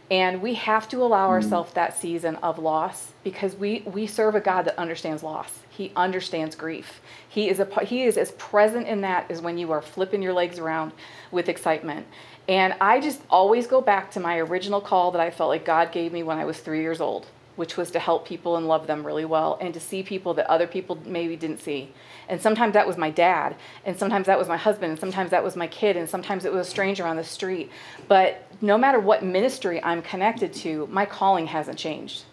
And 0.09 0.41
we 0.41 0.53
have 0.53 0.87
to 0.89 1.03
allow 1.03 1.27
mm. 1.27 1.31
ourselves 1.31 1.73
that 1.73 1.97
season 1.97 2.35
of 2.37 2.59
loss 2.59 3.11
because 3.23 3.55
we, 3.55 3.81
we 3.81 4.07
serve 4.07 4.35
a 4.35 4.39
God 4.39 4.63
that 4.63 4.79
understands 4.79 5.23
loss. 5.23 5.59
He 5.69 5.91
understands 5.95 6.55
grief. 6.55 7.01
He 7.27 7.49
is, 7.49 7.59
a, 7.59 7.65
he 7.83 8.03
is 8.03 8.17
as 8.17 8.31
present 8.31 8.87
in 8.87 9.01
that 9.01 9.29
as 9.29 9.41
when 9.41 9.57
you 9.57 9.71
are 9.71 9.81
flipping 9.81 10.21
your 10.21 10.33
legs 10.33 10.59
around 10.59 10.91
with 11.31 11.49
excitement. 11.49 12.07
And 12.47 12.73
I 12.79 13.01
just 13.01 13.21
always 13.29 13.67
go 13.67 13.81
back 13.81 14.11
to 14.11 14.19
my 14.19 14.37
original 14.37 14.79
call 14.79 15.11
that 15.11 15.21
I 15.21 15.29
felt 15.29 15.49
like 15.49 15.65
God 15.65 15.91
gave 15.91 16.13
me 16.13 16.23
when 16.23 16.39
I 16.39 16.45
was 16.45 16.59
three 16.59 16.81
years 16.81 17.01
old, 17.01 17.27
which 17.57 17.75
was 17.75 17.91
to 17.91 17.99
help 17.99 18.25
people 18.25 18.55
and 18.55 18.67
love 18.67 18.87
them 18.87 19.05
really 19.05 19.25
well 19.25 19.57
and 19.59 19.73
to 19.73 19.79
see 19.79 20.01
people 20.01 20.33
that 20.35 20.49
other 20.49 20.67
people 20.67 20.97
maybe 21.05 21.35
didn't 21.35 21.59
see. 21.59 21.91
And 22.29 22.41
sometimes 22.41 22.73
that 22.73 22.85
was 22.85 22.97
my 22.97 23.09
dad, 23.09 23.55
and 23.85 23.97
sometimes 23.97 24.27
that 24.27 24.37
was 24.37 24.49
my 24.49 24.57
husband, 24.57 24.91
and 24.91 24.99
sometimes 24.99 25.31
that 25.31 25.43
was 25.43 25.55
my 25.55 25.67
kid, 25.67 25.95
and 25.95 26.09
sometimes 26.09 26.43
it 26.43 26.51
was 26.51 26.67
a 26.67 26.69
stranger 26.69 27.05
on 27.05 27.15
the 27.15 27.23
street. 27.23 27.71
But 28.07 28.45
no 28.61 28.77
matter 28.77 28.99
what 28.99 29.23
ministry 29.23 29.81
I'm 29.81 30.01
connected 30.01 30.53
to, 30.55 30.87
my 30.91 31.05
calling 31.05 31.47
hasn't 31.47 31.77
changed. 31.77 32.23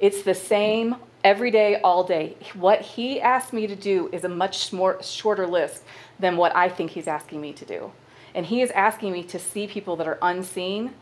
It's 0.00 0.22
the 0.22 0.34
same 0.34 0.96
every 1.22 1.50
day, 1.50 1.80
all 1.82 2.02
day. 2.02 2.36
What 2.54 2.80
he 2.80 3.20
asked 3.20 3.52
me 3.52 3.66
to 3.66 3.76
do 3.76 4.08
is 4.12 4.24
a 4.24 4.28
much 4.28 4.72
more 4.72 5.00
shorter 5.02 5.46
list 5.46 5.84
than 6.18 6.36
what 6.36 6.54
I 6.56 6.68
think 6.68 6.90
he's 6.90 7.06
asking 7.06 7.40
me 7.40 7.52
to 7.52 7.64
do. 7.64 7.92
And 8.34 8.46
he 8.46 8.62
is 8.62 8.70
asking 8.72 9.12
me 9.12 9.22
to 9.24 9.38
see 9.38 9.66
people 9.66 9.96
that 9.96 10.06
are 10.06 10.18
unseen, 10.22 10.94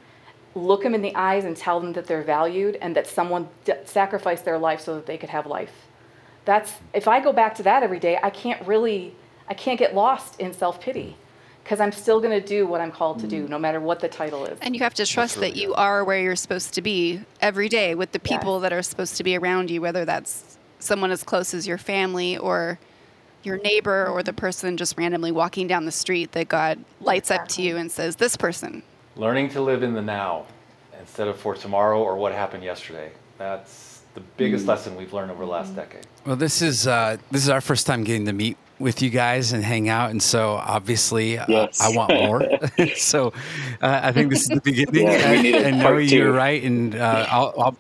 look 0.55 0.83
them 0.83 0.95
in 0.95 1.03
the 1.03 1.15
eyes 1.15 1.45
and 1.45 1.57
tell 1.57 1.81
them 1.81 1.93
that 1.93 2.07
they're 2.07 2.23
valued 2.23 2.77
and 2.77 2.97
that 2.97 3.07
someone 3.07 3.49
d- 3.65 3.75
sacrificed 3.85 4.45
their 4.45 4.59
life 4.59 4.81
so 4.81 4.95
that 4.95 5.07
they 5.07 5.19
could 5.19 5.31
have 5.31 5.47
life. 5.47 5.88
That's 6.49 6.73
if 6.95 7.07
I 7.07 7.21
go 7.21 7.31
back 7.31 7.55
to 7.57 7.63
that 7.65 7.83
every 7.83 7.99
day, 7.99 8.19
I 8.23 8.31
can't 8.31 8.67
really 8.67 9.15
I 9.49 9.53
can't 9.53 9.79
get 9.79 9.95
lost 9.95 10.41
in 10.41 10.55
self-pity 10.55 11.15
because 11.63 11.79
I'm 11.79 11.93
still 11.93 12.21
going 12.21 12.41
to 12.41 12.47
do 12.47 12.67
what 12.67 12.81
I'm 12.81 12.91
called 12.91 13.19
to 13.19 13.27
do, 13.27 13.45
mm. 13.45 13.51
no 13.51 13.59
matter 13.59 13.81
what 13.81 14.01
the 14.01 14.09
title 14.09 14.47
is. 14.47 14.59
And 14.63 14.75
you 14.75 14.81
have 14.81 14.95
to 14.95 15.05
trust 15.05 15.37
really 15.37 15.51
that 15.51 15.59
you 15.59 15.75
are 15.75 16.05
where 16.05 16.19
you're 16.19 16.37
supposed 16.37 16.73
to 16.73 16.81
be 16.81 17.21
every 17.43 17.69
day 17.69 17.95
with 17.95 18.13
the 18.13 18.19
people 18.19 18.55
yes. 18.55 18.63
that 18.63 18.73
are 18.73 18.81
supposed 18.81 19.19
to 19.19 19.25
be 19.25 19.37
around 19.37 19.69
you, 19.69 19.83
whether 19.83 20.07
that's 20.07 20.57
someone 20.79 21.11
as 21.11 21.23
close 21.23 21.53
as 21.53 21.67
your 21.67 21.77
family 21.77 22.39
or 22.39 22.79
your 23.43 23.59
neighbor 23.59 24.07
or 24.07 24.23
the 24.23 24.33
person 24.33 24.79
just 24.79 24.97
randomly 24.97 25.31
walking 25.31 25.67
down 25.67 25.85
the 25.85 25.93
street 25.93 26.33
that 26.33 26.49
God 26.49 26.83
lights 27.03 27.31
exactly. 27.31 27.43
up 27.43 27.49
to 27.57 27.63
you 27.63 27.77
and 27.77 27.93
says, 27.93 28.17
This 28.17 28.39
person. 28.39 28.83
Learning 29.17 29.51
to 29.51 29.61
live 29.61 29.83
in 29.83 29.93
the 29.93 30.01
now 30.01 30.47
instead 30.99 31.29
of 31.29 31.39
for 31.39 31.55
tomorrow 31.55 32.03
or 32.03 32.17
what 32.17 32.33
happened 32.33 32.65
yesterday. 32.65 33.13
That's 33.37 33.88
the 34.19 34.25
biggest 34.37 34.65
mm. 34.65 34.69
lesson 34.69 34.97
we've 34.97 35.13
learned 35.13 35.31
over 35.31 35.45
the 35.45 35.51
last 35.51 35.75
decade. 35.75 36.07
Well, 36.27 36.37
this 36.37 36.61
is 36.63 36.87
uh, 36.87 37.19
this 37.31 37.43
is 37.43 37.49
our 37.49 37.61
first 37.61 37.87
time 37.87 38.05
getting 38.05 38.27
to 38.27 38.33
meet 38.33 38.57
with 38.79 39.03
you 39.03 39.11
guys 39.11 39.53
and 39.53 39.65
hang 39.65 39.89
out. 39.89 40.11
And 40.11 40.23
so 40.23 40.53
obviously, 40.53 41.39
uh, 41.39 41.47
yes. 41.49 41.81
uh, 41.81 41.85
I 41.85 41.97
want 41.97 42.13
more. 42.13 42.43
so 42.97 43.33
uh, 43.81 44.01
I 44.03 44.13
think 44.13 44.31
this 44.31 44.43
is 44.43 44.49
the 44.49 44.61
beginning. 44.61 45.07
Yeah, 45.07 45.33
and, 45.33 45.47
and 45.47 45.79
Noe, 45.79 45.97
you're 45.99 46.33
right. 46.33 46.63
And 46.63 46.95
uh, 46.95 47.27
I'll, 47.29 47.55
I'll, 47.59 47.77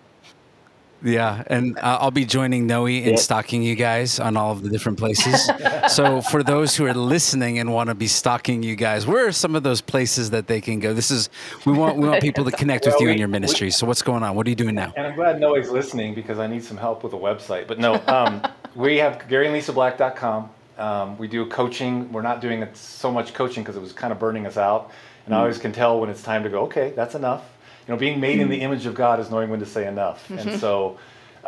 yeah, 1.02 1.44
and 1.46 1.78
uh, 1.78 1.98
I'll 2.00 2.10
be 2.10 2.24
joining 2.24 2.66
Noe 2.66 2.86
in 2.86 3.16
stalking 3.18 3.62
you 3.62 3.76
guys 3.76 4.18
on 4.18 4.36
all 4.36 4.50
of 4.50 4.62
the 4.62 4.68
different 4.68 4.98
places. 4.98 5.48
so 5.88 6.20
for 6.20 6.42
those 6.42 6.74
who 6.74 6.86
are 6.86 6.94
listening 6.94 7.60
and 7.60 7.72
want 7.72 7.88
to 7.88 7.94
be 7.94 8.08
stalking 8.08 8.64
you 8.64 8.74
guys, 8.74 9.06
where 9.06 9.26
are 9.26 9.32
some 9.32 9.54
of 9.54 9.62
those 9.62 9.80
places 9.80 10.30
that 10.30 10.48
they 10.48 10.60
can 10.60 10.80
go? 10.80 10.92
This 10.92 11.10
is 11.12 11.30
we 11.64 11.72
want 11.72 11.98
we 11.98 12.08
want 12.08 12.20
people 12.20 12.44
to 12.44 12.50
connect 12.50 12.84
well, 12.84 12.94
with 12.94 13.00
you 13.00 13.06
we, 13.06 13.12
in 13.12 13.18
your 13.18 13.28
ministry. 13.28 13.68
We, 13.68 13.70
so 13.70 13.86
what's 13.86 14.02
going 14.02 14.24
on? 14.24 14.34
What 14.34 14.46
are 14.46 14.50
you 14.50 14.56
doing 14.56 14.74
now? 14.74 14.92
And 14.96 15.06
I'm 15.06 15.14
glad 15.14 15.38
Noe's 15.38 15.70
listening 15.70 16.14
because 16.14 16.40
I 16.40 16.48
need 16.48 16.64
some 16.64 16.76
help 16.76 17.04
with 17.04 17.12
a 17.12 17.18
website. 17.18 17.68
But 17.68 17.78
no, 17.78 18.02
um, 18.08 18.42
we 18.74 18.96
have 18.98 19.18
GaryandLisaBlack.com. 19.28 20.50
Um, 20.78 21.18
we 21.18 21.28
do 21.28 21.46
coaching. 21.46 22.10
We're 22.12 22.22
not 22.22 22.40
doing 22.40 22.66
so 22.74 23.12
much 23.12 23.34
coaching 23.34 23.62
because 23.62 23.76
it 23.76 23.80
was 23.80 23.92
kind 23.92 24.12
of 24.12 24.18
burning 24.18 24.46
us 24.46 24.56
out. 24.56 24.90
And 25.26 25.34
mm. 25.34 25.38
I 25.38 25.40
always 25.40 25.58
can 25.58 25.72
tell 25.72 26.00
when 26.00 26.10
it's 26.10 26.22
time 26.22 26.42
to 26.42 26.48
go, 26.48 26.62
okay, 26.62 26.92
that's 26.96 27.14
enough. 27.14 27.44
You 27.88 27.94
know, 27.94 27.98
being 27.98 28.20
made 28.20 28.38
in 28.38 28.50
the 28.50 28.60
image 28.60 28.84
of 28.84 28.94
God 28.94 29.18
is 29.18 29.30
knowing 29.30 29.48
when 29.48 29.60
to 29.60 29.66
say 29.66 29.88
enough. 29.88 30.28
Mm-hmm. 30.28 30.48
And 30.48 30.60
so, 30.60 30.98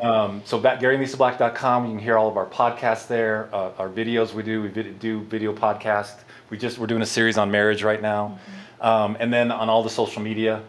um, 0.01 0.41
so 0.47 0.57
at 0.67 0.81
GaryandLisaBlack.com, 0.81 1.85
you 1.85 1.91
can 1.91 1.99
hear 1.99 2.17
all 2.17 2.29
of 2.29 2.39
our 2.39 2.47
podcasts 2.47 3.07
there, 3.07 3.51
uh, 3.53 3.73
our 3.79 3.91
videos 3.91 4.33
we 4.33 4.43
do. 4.43 4.63
We 4.63 4.69
vid- 4.69 4.99
do 4.99 5.21
video 5.21 5.55
podcast. 5.55 6.21
We 6.49 6.57
just, 6.57 6.79
we're 6.79 6.87
doing 6.87 7.03
a 7.03 7.07
series 7.07 7.37
on 7.37 7.51
marriage 7.51 7.83
right 7.83 8.01
now. 8.01 8.39
Mm-hmm. 8.81 8.87
Um, 8.87 9.17
and 9.21 9.31
then 9.31 9.53
on 9.53 9.69
all 9.69 9.83
the 9.83 9.91
social 9.91 10.23
media, 10.23 10.63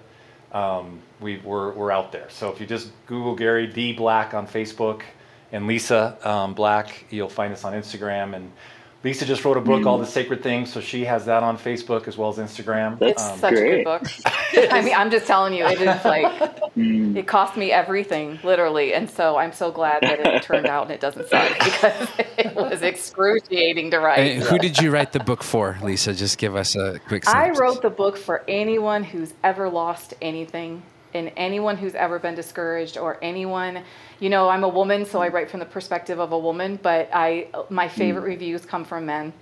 um, 0.52 1.00
we, 1.22 1.38
we're, 1.38 1.72
we're 1.72 1.92
out 1.92 2.12
there. 2.12 2.30
So 2.30 2.52
if 2.52 2.60
you 2.60 2.68
just 2.68 2.92
Google 3.08 3.34
Gary 3.34 3.66
D. 3.66 3.94
Black 3.94 4.34
on 4.34 4.46
Facebook, 4.46 5.04
and 5.52 5.68
Lisa 5.68 6.18
um, 6.28 6.54
Black. 6.54 7.06
You'll 7.10 7.30
find 7.30 7.54
us 7.54 7.64
on 7.64 7.74
Instagram. 7.74 8.36
And 8.36 8.52
Lisa 9.04 9.26
just 9.26 9.44
wrote 9.44 9.58
a 9.58 9.62
book, 9.62 9.82
mm. 9.82 9.88
All 9.88 9.98
the 9.98 10.06
Sacred 10.06 10.44
Things, 10.44 10.72
so 10.72 10.80
she 10.80 11.06
has 11.06 11.26
that 11.26 11.42
on 11.42 11.58
Facebook 11.58 12.08
as 12.08 12.20
well 12.20 12.30
as 12.30 12.38
Instagram. 12.38 13.02
It's 13.02 13.24
um, 13.24 13.40
such 13.40 13.54
great. 13.56 13.74
a 13.74 13.76
good 13.78 13.84
book. 13.84 14.08
I 14.72 14.82
mean, 14.82 14.94
I'm 14.94 15.10
just 15.10 15.26
telling 15.26 15.56
you, 15.56 15.66
it 15.66 15.82
is 15.82 15.86
like 16.06 16.26
mm. 16.76 17.16
it 17.16 17.26
cost 17.26 17.58
me 17.58 17.72
everything, 17.72 18.40
literally, 18.44 18.94
and 18.94 19.10
so 19.10 19.38
I'm 19.38 19.54
so 19.54 19.72
glad 19.72 20.04
that 20.04 20.20
it 20.20 20.44
turned 20.44 20.68
out 20.68 20.84
and 20.84 20.92
it 20.92 21.00
doesn't 21.00 21.28
suck 21.30 21.52
because 21.64 22.10
it 22.38 22.56
was 22.56 22.84
excruciating 22.84 23.90
to 23.90 24.00
write. 24.00 24.20
And 24.20 24.44
who 24.44 24.60
did 24.60 24.80
you 24.80 24.92
write 24.92 25.14
the 25.14 25.20
book 25.20 25.42
for, 25.42 25.80
Lisa? 25.82 26.14
Just 26.14 26.38
give 26.38 26.56
us 26.56 26.76
a 26.76 27.00
quick. 27.08 27.26
Synopsis. 27.26 27.58
I 27.58 27.60
wrote 27.60 27.82
the 27.82 27.90
book 27.90 28.18
for 28.18 28.44
anyone 28.48 29.04
who's 29.04 29.34
ever 29.44 29.68
lost 29.68 30.14
anything, 30.22 30.84
and 31.13 31.32
anyone 31.36 31.78
who's 31.78 31.95
ever 31.95 32.19
been 32.19 32.36
discouraged, 32.36 32.97
or 32.97 33.17
anyone 33.21 33.84
you 34.21 34.30
know, 34.30 34.50
I'm 34.50 34.63
a 34.63 34.69
woman, 34.69 35.04
so 35.04 35.19
I 35.19 35.30
write 35.30 35.50
from 35.50 35.60
the 35.60 35.65
perspective 35.65 36.19
of 36.19 36.32
a 36.32 36.38
woman, 36.38 36.80
but 36.82 37.10
I 37.12 37.47
my 37.69 37.88
favorite 37.88 38.21
mm. 38.21 38.28
reviews 38.28 38.63
come 38.63 38.86
from 38.86 39.08
men 39.08 39.34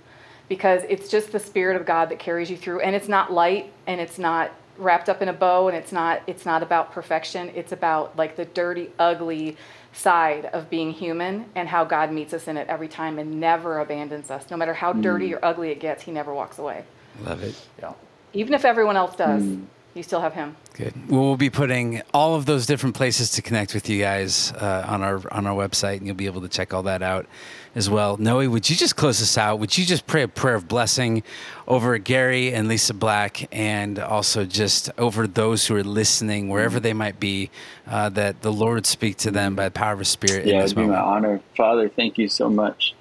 because 0.48 0.82
it's 0.88 1.08
just 1.10 1.30
the 1.32 1.38
spirit 1.38 1.76
of 1.78 1.86
God 1.86 2.08
that 2.08 2.18
carries 2.18 2.50
you 2.50 2.56
through 2.56 2.80
and 2.80 2.96
it's 2.96 3.06
not 3.06 3.30
light 3.30 3.72
and 3.86 4.00
it's 4.00 4.18
not 4.18 4.50
wrapped 4.78 5.10
up 5.10 5.20
in 5.20 5.28
a 5.28 5.32
bow 5.34 5.68
and 5.68 5.76
it's 5.76 5.92
not 5.92 6.22
it's 6.26 6.46
not 6.46 6.62
about 6.62 6.92
perfection. 6.92 7.52
It's 7.54 7.72
about 7.72 8.16
like 8.16 8.36
the 8.36 8.46
dirty, 8.46 8.90
ugly 8.98 9.58
side 9.92 10.46
of 10.46 10.70
being 10.70 10.92
human 10.92 11.44
and 11.54 11.68
how 11.68 11.84
God 11.84 12.10
meets 12.10 12.32
us 12.32 12.48
in 12.48 12.56
it 12.56 12.66
every 12.68 12.88
time 12.88 13.18
and 13.18 13.38
never 13.38 13.80
abandons 13.80 14.30
us. 14.30 14.50
No 14.50 14.56
matter 14.56 14.72
how 14.72 14.94
mm. 14.94 15.02
dirty 15.02 15.34
or 15.34 15.44
ugly 15.44 15.70
it 15.70 15.78
gets, 15.78 16.02
he 16.04 16.10
never 16.10 16.32
walks 16.32 16.58
away. 16.58 16.84
Love 17.22 17.42
it. 17.42 17.54
Yeah. 17.78 17.92
Even 18.32 18.54
if 18.54 18.64
everyone 18.64 18.96
else 18.96 19.14
does. 19.14 19.42
Mm 19.42 19.66
you 19.94 20.02
still 20.02 20.20
have 20.20 20.34
him. 20.34 20.56
Good. 20.74 20.94
Well, 21.10 21.22
we'll 21.22 21.36
be 21.36 21.50
putting 21.50 22.00
all 22.14 22.34
of 22.36 22.46
those 22.46 22.64
different 22.64 22.94
places 22.94 23.30
to 23.32 23.42
connect 23.42 23.74
with 23.74 23.88
you 23.88 24.00
guys 24.00 24.52
uh, 24.52 24.84
on 24.86 25.02
our 25.02 25.20
on 25.32 25.46
our 25.46 25.54
website, 25.54 25.98
and 25.98 26.06
you'll 26.06 26.16
be 26.16 26.26
able 26.26 26.40
to 26.42 26.48
check 26.48 26.72
all 26.72 26.84
that 26.84 27.02
out 27.02 27.26
as 27.74 27.90
well. 27.90 28.16
Noe, 28.16 28.48
would 28.48 28.70
you 28.70 28.76
just 28.76 28.96
close 28.96 29.20
us 29.20 29.36
out? 29.36 29.58
Would 29.58 29.76
you 29.76 29.84
just 29.84 30.06
pray 30.06 30.22
a 30.22 30.28
prayer 30.28 30.54
of 30.54 30.68
blessing 30.68 31.22
over 31.66 31.98
Gary 31.98 32.52
and 32.52 32.68
Lisa 32.68 32.94
Black, 32.94 33.48
and 33.52 33.98
also 33.98 34.44
just 34.44 34.90
over 34.96 35.26
those 35.26 35.66
who 35.66 35.76
are 35.76 35.84
listening, 35.84 36.48
wherever 36.48 36.78
they 36.78 36.92
might 36.92 37.18
be, 37.18 37.50
uh, 37.88 38.08
that 38.10 38.42
the 38.42 38.52
Lord 38.52 38.76
would 38.76 38.86
speak 38.86 39.16
to 39.18 39.30
them 39.30 39.56
by 39.56 39.64
the 39.64 39.70
power 39.72 39.94
of 39.94 39.98
His 39.98 40.08
Spirit. 40.08 40.46
Yeah, 40.46 40.62
it'd 40.62 40.76
be 40.76 40.86
my 40.86 40.96
honor, 40.96 41.40
Father. 41.56 41.88
Thank 41.88 42.16
you 42.16 42.28
so 42.28 42.48
much 42.48 42.94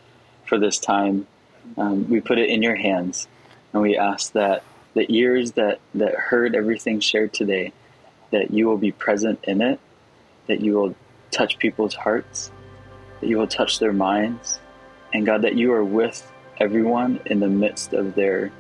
for 0.46 0.58
this 0.58 0.80
time. 0.80 1.28
Um, 1.78 2.10
we 2.10 2.20
put 2.20 2.40
it 2.40 2.50
in 2.50 2.64
your 2.64 2.76
hands, 2.76 3.28
and 3.74 3.82
we 3.82 3.96
ask 3.96 4.34
that 4.34 4.64
the 4.94 5.06
ears 5.14 5.54
that, 5.54 5.80
that 5.96 6.16
heard 6.16 6.56
everything 6.56 7.00
shared 7.00 7.34
today, 7.34 7.74
that 8.32 8.52
you 8.52 8.68
will 8.68 8.78
be 8.78 8.92
present 8.92 9.40
in 9.44 9.62
it, 9.62 9.80
that 10.48 10.62
you 10.62 10.74
will 10.74 10.96
touch 11.32 11.60
people's 11.60 11.94
hearts, 11.94 12.52
that 13.22 13.28
you 13.28 13.38
will 13.38 13.48
touch 13.48 13.80
their 13.80 13.94
minds, 13.94 14.60
and 15.14 15.26
God, 15.26 15.44
that 15.44 15.56
you 15.56 15.74
are 15.74 15.84
with 15.84 16.32
everyone 16.58 17.20
in 17.26 17.40
the 17.40 17.48
midst 17.48 17.94
of 17.94 18.16
their 18.16 18.52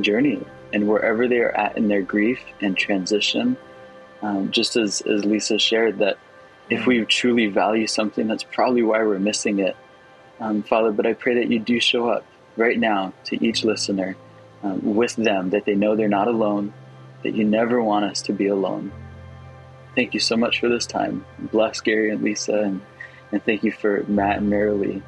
journey 0.00 0.42
and 0.72 0.88
wherever 0.88 1.26
they 1.26 1.38
are 1.38 1.50
at 1.50 1.76
in 1.76 1.88
their 1.88 2.02
grief 2.02 2.40
and 2.60 2.76
transition. 2.76 3.56
Um, 4.22 4.50
just 4.50 4.76
as, 4.76 5.00
as 5.02 5.24
Lisa 5.24 5.58
shared, 5.58 5.98
that 5.98 6.18
if 6.70 6.86
we 6.86 7.04
truly 7.04 7.46
value 7.46 7.86
something, 7.86 8.26
that's 8.26 8.44
probably 8.44 8.82
why 8.82 9.02
we're 9.02 9.18
missing 9.18 9.60
it. 9.60 9.76
Um, 10.40 10.62
Father, 10.62 10.92
but 10.92 11.06
I 11.06 11.14
pray 11.14 11.34
that 11.36 11.50
you 11.50 11.58
do 11.58 11.80
show 11.80 12.08
up 12.08 12.24
right 12.56 12.78
now 12.78 13.12
to 13.24 13.44
each 13.44 13.64
listener 13.64 14.16
um, 14.62 14.94
with 14.94 15.16
them, 15.16 15.50
that 15.50 15.64
they 15.64 15.74
know 15.74 15.96
they're 15.96 16.08
not 16.08 16.28
alone, 16.28 16.72
that 17.22 17.34
you 17.34 17.44
never 17.44 17.82
want 17.82 18.04
us 18.04 18.22
to 18.22 18.32
be 18.32 18.48
alone. 18.48 18.92
thank 19.94 20.14
you 20.14 20.20
so 20.20 20.36
much 20.36 20.60
for 20.60 20.68
this 20.68 20.86
time. 20.86 21.24
Bless 21.50 21.80
Gary 21.80 22.10
and 22.10 22.22
Lisa, 22.22 22.60
and, 22.60 22.80
and 23.32 23.44
thank 23.44 23.64
you 23.64 23.72
for 23.72 24.04
Matt 24.08 24.38
and 24.38 24.52
Marilee. 24.52 25.02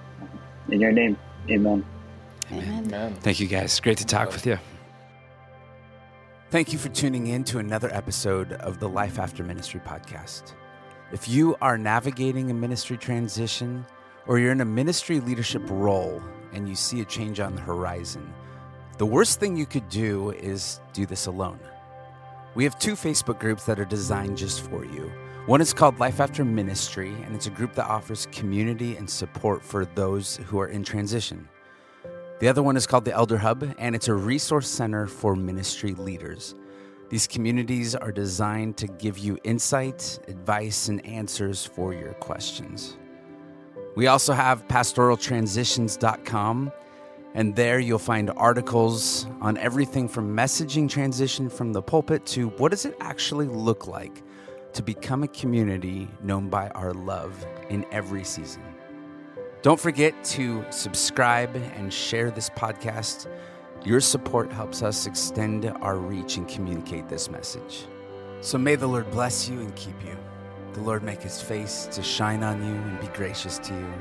In 0.68 0.80
your 0.80 0.92
name, 0.92 1.16
amen. 1.48 1.84
Amen. 2.53 2.86
amen. 2.86 3.14
Thank 3.14 3.40
you, 3.40 3.46
guys. 3.46 3.78
Great 3.80 3.98
to 3.98 4.07
talk 4.07 4.32
with 4.32 4.46
you. 4.46 4.59
Thank 6.51 6.72
you 6.72 6.80
for 6.80 6.88
tuning 6.88 7.28
in 7.28 7.44
to 7.44 7.61
another 7.61 7.88
episode 7.94 8.55
of 8.55 8.80
the 8.80 8.88
Life 8.88 9.20
After 9.20 9.44
Ministry 9.44 9.80
podcast. 9.86 10.55
If 11.12 11.28
you 11.28 11.57
are 11.62 11.78
navigating 11.78 12.51
a 12.51 12.55
ministry 12.55 12.96
transition 12.96 13.86
or 14.26 14.40
you're 14.40 14.51
in 14.51 14.61
a 14.61 14.64
ministry 14.64 15.20
leadership 15.20 15.62
role 15.66 16.20
and 16.53 16.68
you 16.68 16.74
see 16.74 17.01
a 17.01 17.05
change 17.05 17.38
on 17.38 17.55
the 17.55 17.61
horizon, 17.61 18.34
the 19.01 19.07
worst 19.07 19.40
thing 19.40 19.57
you 19.57 19.64
could 19.64 19.88
do 19.88 20.32
is 20.32 20.78
do 20.92 21.07
this 21.07 21.24
alone. 21.24 21.59
We 22.55 22.64
have 22.64 22.78
two 22.78 22.92
Facebook 22.92 23.40
groups 23.40 23.64
that 23.64 23.80
are 23.80 23.86
designed 23.86 24.36
just 24.36 24.61
for 24.61 24.84
you. 24.84 25.11
One 25.46 25.62
is 25.62 25.72
called 25.72 25.98
Life 25.98 26.20
After 26.20 26.44
Ministry, 26.44 27.14
and 27.24 27.34
it's 27.34 27.46
a 27.46 27.51
group 27.51 27.72
that 27.76 27.86
offers 27.86 28.28
community 28.30 28.98
and 28.98 29.09
support 29.09 29.64
for 29.64 29.86
those 29.86 30.36
who 30.36 30.61
are 30.61 30.68
in 30.68 30.84
transition. 30.84 31.48
The 32.40 32.48
other 32.48 32.62
one 32.62 32.76
is 32.76 32.86
called 32.86 33.07
the 33.07 33.14
Elder 33.14 33.38
Hub, 33.38 33.74
and 33.78 33.94
it's 33.94 34.09
a 34.09 34.14
resource 34.14 34.68
center 34.68 35.07
for 35.07 35.34
ministry 35.34 35.94
leaders. 35.94 36.55
These 37.09 37.26
communities 37.26 37.94
are 37.94 38.12
designed 38.12 38.76
to 38.76 38.86
give 38.86 39.16
you 39.16 39.38
insight, 39.44 40.18
advice, 40.28 40.88
and 40.88 41.03
answers 41.07 41.64
for 41.64 41.94
your 41.94 42.12
questions. 42.12 42.98
We 43.96 44.09
also 44.09 44.34
have 44.34 44.68
pastoraltransitions.com 44.68 46.72
and 47.35 47.55
there 47.55 47.78
you'll 47.78 47.99
find 47.99 48.31
articles 48.37 49.26
on 49.41 49.57
everything 49.59 50.09
from 50.09 50.37
messaging 50.37 50.89
transition 50.89 51.49
from 51.49 51.72
the 51.72 51.83
pulpit 51.83 52.26
to 52.26 52.49
what 52.51 52.70
does 52.70 52.85
it 52.85 52.97
actually 53.01 53.47
look 53.47 53.87
like 53.87 54.22
to 54.72 54.83
become 54.83 55.22
a 55.22 55.28
community 55.28 56.09
known 56.22 56.49
by 56.49 56.68
our 56.70 56.93
love 56.93 57.47
in 57.68 57.85
every 57.91 58.24
season. 58.24 58.62
Don't 59.62 59.78
forget 59.78 60.24
to 60.24 60.64
subscribe 60.70 61.55
and 61.76 61.93
share 61.93 62.31
this 62.31 62.51
podcast. 62.51 63.31
Your 63.85 64.01
support 64.01 64.53
helps 64.53 64.83
us 64.83 65.07
extend 65.07 65.66
our 65.66 65.97
reach 65.97 66.37
and 66.37 66.49
communicate 66.49 67.09
this 67.09 67.31
message. 67.31 67.87
So 68.41 68.59
may 68.59 68.74
the 68.74 68.87
Lord 68.87 69.11
bless 69.11 69.49
you 69.49 69.61
and 69.61 69.74
keep 69.76 70.03
you. 70.05 70.16
The 70.72 70.81
Lord 70.81 71.03
make 71.03 71.22
his 71.22 71.43
face 71.43 71.89
to 71.93 72.03
shine 72.03 72.43
on 72.43 72.64
you 72.64 72.74
and 72.74 73.01
be 73.01 73.09
gracious 73.09 73.59
to 73.59 73.74
you. 73.74 73.95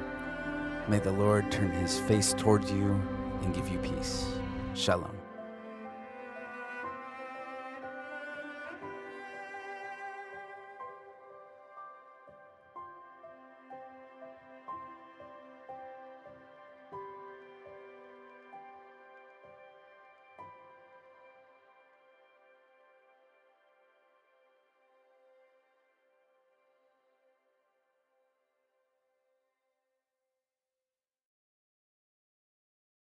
May 0.88 1.00
the 1.00 1.12
Lord 1.12 1.52
turn 1.52 1.72
his 1.72 2.00
face 2.00 2.34
toward 2.34 2.68
you 2.70 3.02
and 3.44 3.54
give 3.54 3.70
you 3.70 3.78
peace. 3.80 4.26
Shalom. 4.74 5.19